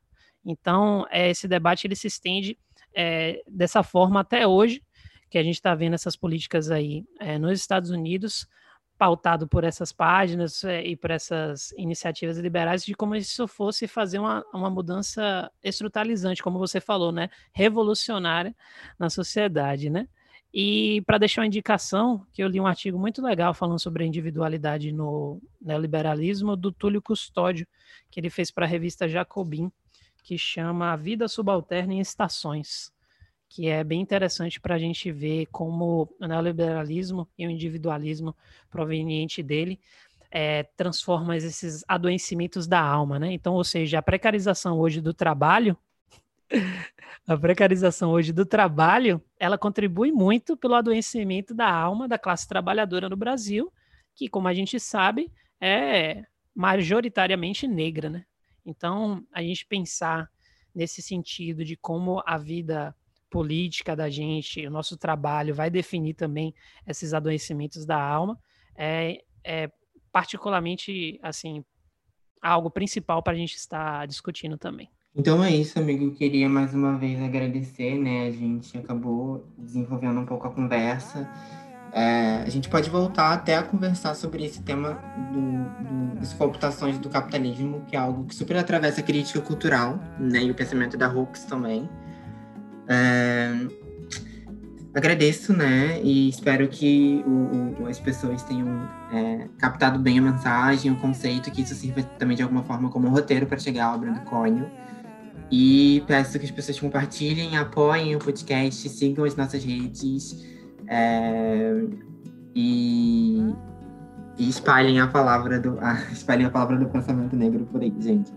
Então, 0.46 1.06
é, 1.10 1.30
esse 1.30 1.48
debate 1.48 1.88
ele 1.88 1.96
se 1.96 2.08
estende 2.08 2.58
é, 2.96 3.42
dessa 3.48 3.84
forma 3.84 4.20
até 4.20 4.46
hoje, 4.48 4.84
que 5.30 5.38
a 5.38 5.44
gente 5.44 5.56
está 5.56 5.76
vendo 5.76 5.94
essas 5.94 6.16
políticas 6.16 6.72
aí 6.72 7.04
é, 7.20 7.38
nos 7.38 7.60
Estados 7.60 7.90
Unidos, 7.90 8.48
pautado 8.98 9.48
por 9.48 9.64
essas 9.64 9.92
páginas 9.92 10.64
é, 10.64 10.84
e 10.84 10.96
por 10.96 11.10
essas 11.10 11.72
iniciativas 11.78 12.38
liberais, 12.38 12.84
de 12.84 12.94
como 12.94 13.16
isso 13.16 13.48
fosse 13.48 13.88
fazer 13.88 14.20
uma, 14.20 14.44
uma 14.54 14.70
mudança 14.70 15.50
estruturalizante, 15.64 16.44
como 16.44 16.60
você 16.60 16.82
falou, 16.82 17.12
né? 17.12 17.30
Revolucionária 17.54 18.56
na 19.00 19.10
sociedade, 19.10 19.90
né? 19.90 20.08
E 20.54 21.02
para 21.06 21.20
deixar 21.20 21.42
uma 21.42 21.48
indicação, 21.48 22.26
que 22.34 22.44
eu 22.44 22.48
li 22.48 22.60
um 22.60 22.66
artigo 22.66 22.98
muito 22.98 23.22
legal 23.22 23.54
falando 23.54 23.80
sobre 23.80 24.04
a 24.04 24.08
individualidade 24.08 24.92
no 24.92 25.40
neoliberalismo 25.62 26.56
do 26.56 26.72
Túlio 26.72 27.02
Custódio, 27.02 27.68
que 28.10 28.20
ele 28.20 28.30
fez 28.30 28.50
para 28.50 28.66
a 28.66 28.70
revista 28.70 29.08
Jacobin, 29.08 29.72
que 30.24 30.38
chama 30.38 30.92
A 30.92 30.96
Vida 30.96 31.28
Subalterna 31.28 31.94
em 31.94 32.00
Estações, 32.00 32.92
que 33.48 33.68
é 33.68 33.84
bem 33.84 34.02
interessante 34.02 34.60
para 34.60 34.76
a 34.76 34.80
gente 34.80 35.12
ver 35.12 35.46
como 35.52 36.10
o 36.20 36.28
neoliberalismo 36.28 37.28
e 37.38 37.46
o 37.46 37.50
individualismo 37.50 38.36
proveniente 38.72 39.44
dele 39.44 39.80
é, 40.32 40.64
transforma 40.76 41.36
esses 41.36 41.84
adoecimentos 41.88 42.68
da 42.68 42.80
alma, 42.80 43.18
né? 43.18 43.32
Então, 43.34 43.54
ou 43.54 43.64
seja, 43.64 44.00
a 44.00 44.04
precarização 44.04 44.80
hoje 44.80 45.02
do 45.02 45.14
trabalho 45.14 45.78
a 47.28 47.38
precarização 47.38 48.12
hoje 48.12 48.34
do 48.34 48.46
trabalho, 48.46 49.22
ela 49.40 49.58
contribui 49.58 50.12
muito 50.12 50.58
pelo 50.58 50.76
adoecimento 50.76 51.54
da 51.54 51.72
alma 51.72 52.08
da 52.08 52.18
classe 52.18 52.48
trabalhadora 52.48 53.08
no 53.08 53.16
Brasil, 53.16 53.72
que, 54.16 54.28
como 54.28 54.48
a 54.48 54.54
gente 54.54 54.80
sabe, 54.80 55.32
é 55.62 56.24
majoritariamente 56.56 57.68
negra, 57.68 58.10
né? 58.10 58.26
Então, 58.66 59.26
a 59.32 59.42
gente 59.42 59.66
pensar 59.66 60.30
nesse 60.74 61.02
sentido 61.02 61.64
de 61.64 61.76
como 61.76 62.22
a 62.26 62.38
vida 62.38 62.96
política 63.30 63.96
da 63.96 64.10
gente, 64.10 64.66
o 64.66 64.72
nosso 64.72 64.98
trabalho 64.98 65.54
vai 65.54 65.70
definir 65.70 66.16
também 66.16 66.54
esses 66.86 67.14
adoecimentos 67.14 67.86
da 67.86 68.02
alma, 68.02 68.40
é, 68.76 69.24
é 69.44 69.72
particularmente, 70.12 71.20
assim, 71.22 71.64
algo 72.42 72.72
principal 72.72 73.22
para 73.22 73.34
a 73.34 73.38
gente 73.38 73.56
estar 73.56 74.08
discutindo 74.08 74.58
também. 74.58 74.90
Então 75.16 75.44
é 75.44 75.52
isso, 75.52 75.80
amigo. 75.80 76.06
Eu 76.06 76.12
queria 76.14 76.48
mais 76.48 76.74
uma 76.74 76.98
vez 76.98 77.22
agradecer, 77.22 77.98
né? 77.98 78.28
A 78.28 78.32
gente 78.32 78.78
acabou 78.78 79.48
desenvolvendo 79.58 80.20
um 80.20 80.26
pouco 80.26 80.48
a 80.48 80.52
conversa. 80.52 81.28
É, 81.92 82.44
a 82.46 82.50
gente 82.50 82.70
pode 82.70 82.90
voltar 82.90 83.34
até 83.34 83.58
a 83.58 83.64
conversar 83.64 84.14
sobre 84.14 84.46
esse 84.46 84.62
tema 84.62 84.94
do, 85.34 85.84
do, 85.84 86.16
das 86.20 86.32
computações 86.34 87.00
do 87.00 87.10
capitalismo, 87.10 87.84
que 87.88 87.96
é 87.96 88.00
algo 88.00 88.26
que 88.26 88.36
super 88.36 88.56
atravessa 88.58 89.02
a 89.02 89.04
crítica 89.04 89.42
cultural, 89.42 90.00
né? 90.20 90.44
E 90.44 90.52
o 90.52 90.56
pensamento 90.56 90.96
da 90.96 91.12
Hooks 91.12 91.46
também. 91.46 91.90
É, 92.88 93.68
agradeço, 94.94 95.54
né? 95.54 96.00
E 96.04 96.30
espero 96.30 96.68
que 96.68 97.24
o, 97.26 97.84
o, 97.84 97.88
as 97.88 98.00
pessoas 98.00 98.44
tenham 98.44 98.88
é, 99.12 99.48
captado 99.58 99.98
bem 99.98 100.20
a 100.20 100.22
mensagem, 100.22 100.92
o 100.92 100.96
conceito, 100.98 101.50
que 101.50 101.64
isso 101.64 101.74
sirva 101.74 102.04
também 102.04 102.38
de 102.38 102.44
alguma 102.44 102.64
forma 102.64 102.90
como 102.90 103.08
um 103.08 103.12
roteiro 103.12 103.48
para 103.48 103.58
chegar 103.58 103.88
à 103.88 103.96
obra 103.96 104.12
do 104.12 104.22
Cônio. 104.22 104.70
E 105.52 106.04
peço 106.06 106.38
que 106.38 106.46
as 106.46 106.52
pessoas 106.52 106.80
compartilhem, 106.80 107.58
apoiem 107.58 108.16
o 108.16 108.20
podcast, 108.20 108.88
sigam 108.90 109.26
as 109.26 109.36
nossas 109.36 109.64
redes 109.64 110.46
é, 110.88 111.74
e, 112.56 113.54
e, 114.38 114.50
espalhem 114.50 115.00
a 115.00 115.08
palavra 115.08 115.60
do 115.60 115.78
ah, 115.80 116.02
espalhem 116.12 116.46
a 116.46 116.50
palavra 116.50 116.78
do 116.78 116.88
pensamento 116.88 117.36
negro 117.36 117.66
por 117.66 117.82
aí, 117.82 117.94
gente. 118.00 118.32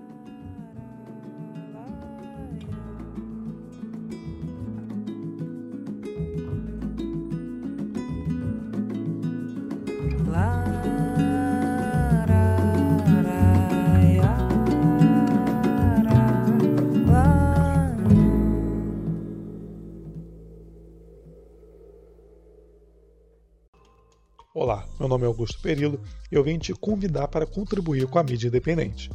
Nome 25.23 25.25
é 25.25 25.27
Augusto 25.27 25.61
Perillo 25.61 26.01
e 26.31 26.35
eu 26.35 26.43
vim 26.43 26.59
te 26.59 26.73
convidar 26.75 27.29
para 27.29 27.47
contribuir 27.47 28.07
com 28.07 28.19
a 28.19 28.23
mídia 28.23 28.49
independente. 28.49 29.09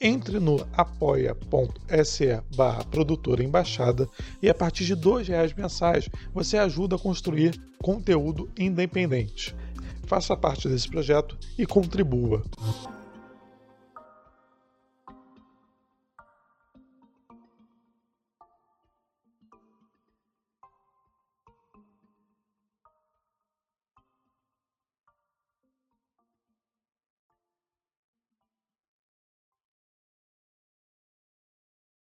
Entre 0.00 0.38
no 0.38 0.66
apoia.se 0.72 2.40
barra 2.56 2.84
produtora 2.84 3.42
embaixada 3.42 4.08
e 4.40 4.48
a 4.48 4.54
partir 4.54 4.84
de 4.84 4.94
R$ 4.94 5.22
reais 5.24 5.52
mensais 5.52 6.08
você 6.32 6.56
ajuda 6.56 6.96
a 6.96 6.98
construir 6.98 7.60
conteúdo 7.82 8.48
independente. 8.58 9.54
Faça 10.06 10.36
parte 10.36 10.68
desse 10.68 10.88
projeto 10.88 11.36
e 11.58 11.66
contribua. 11.66 12.42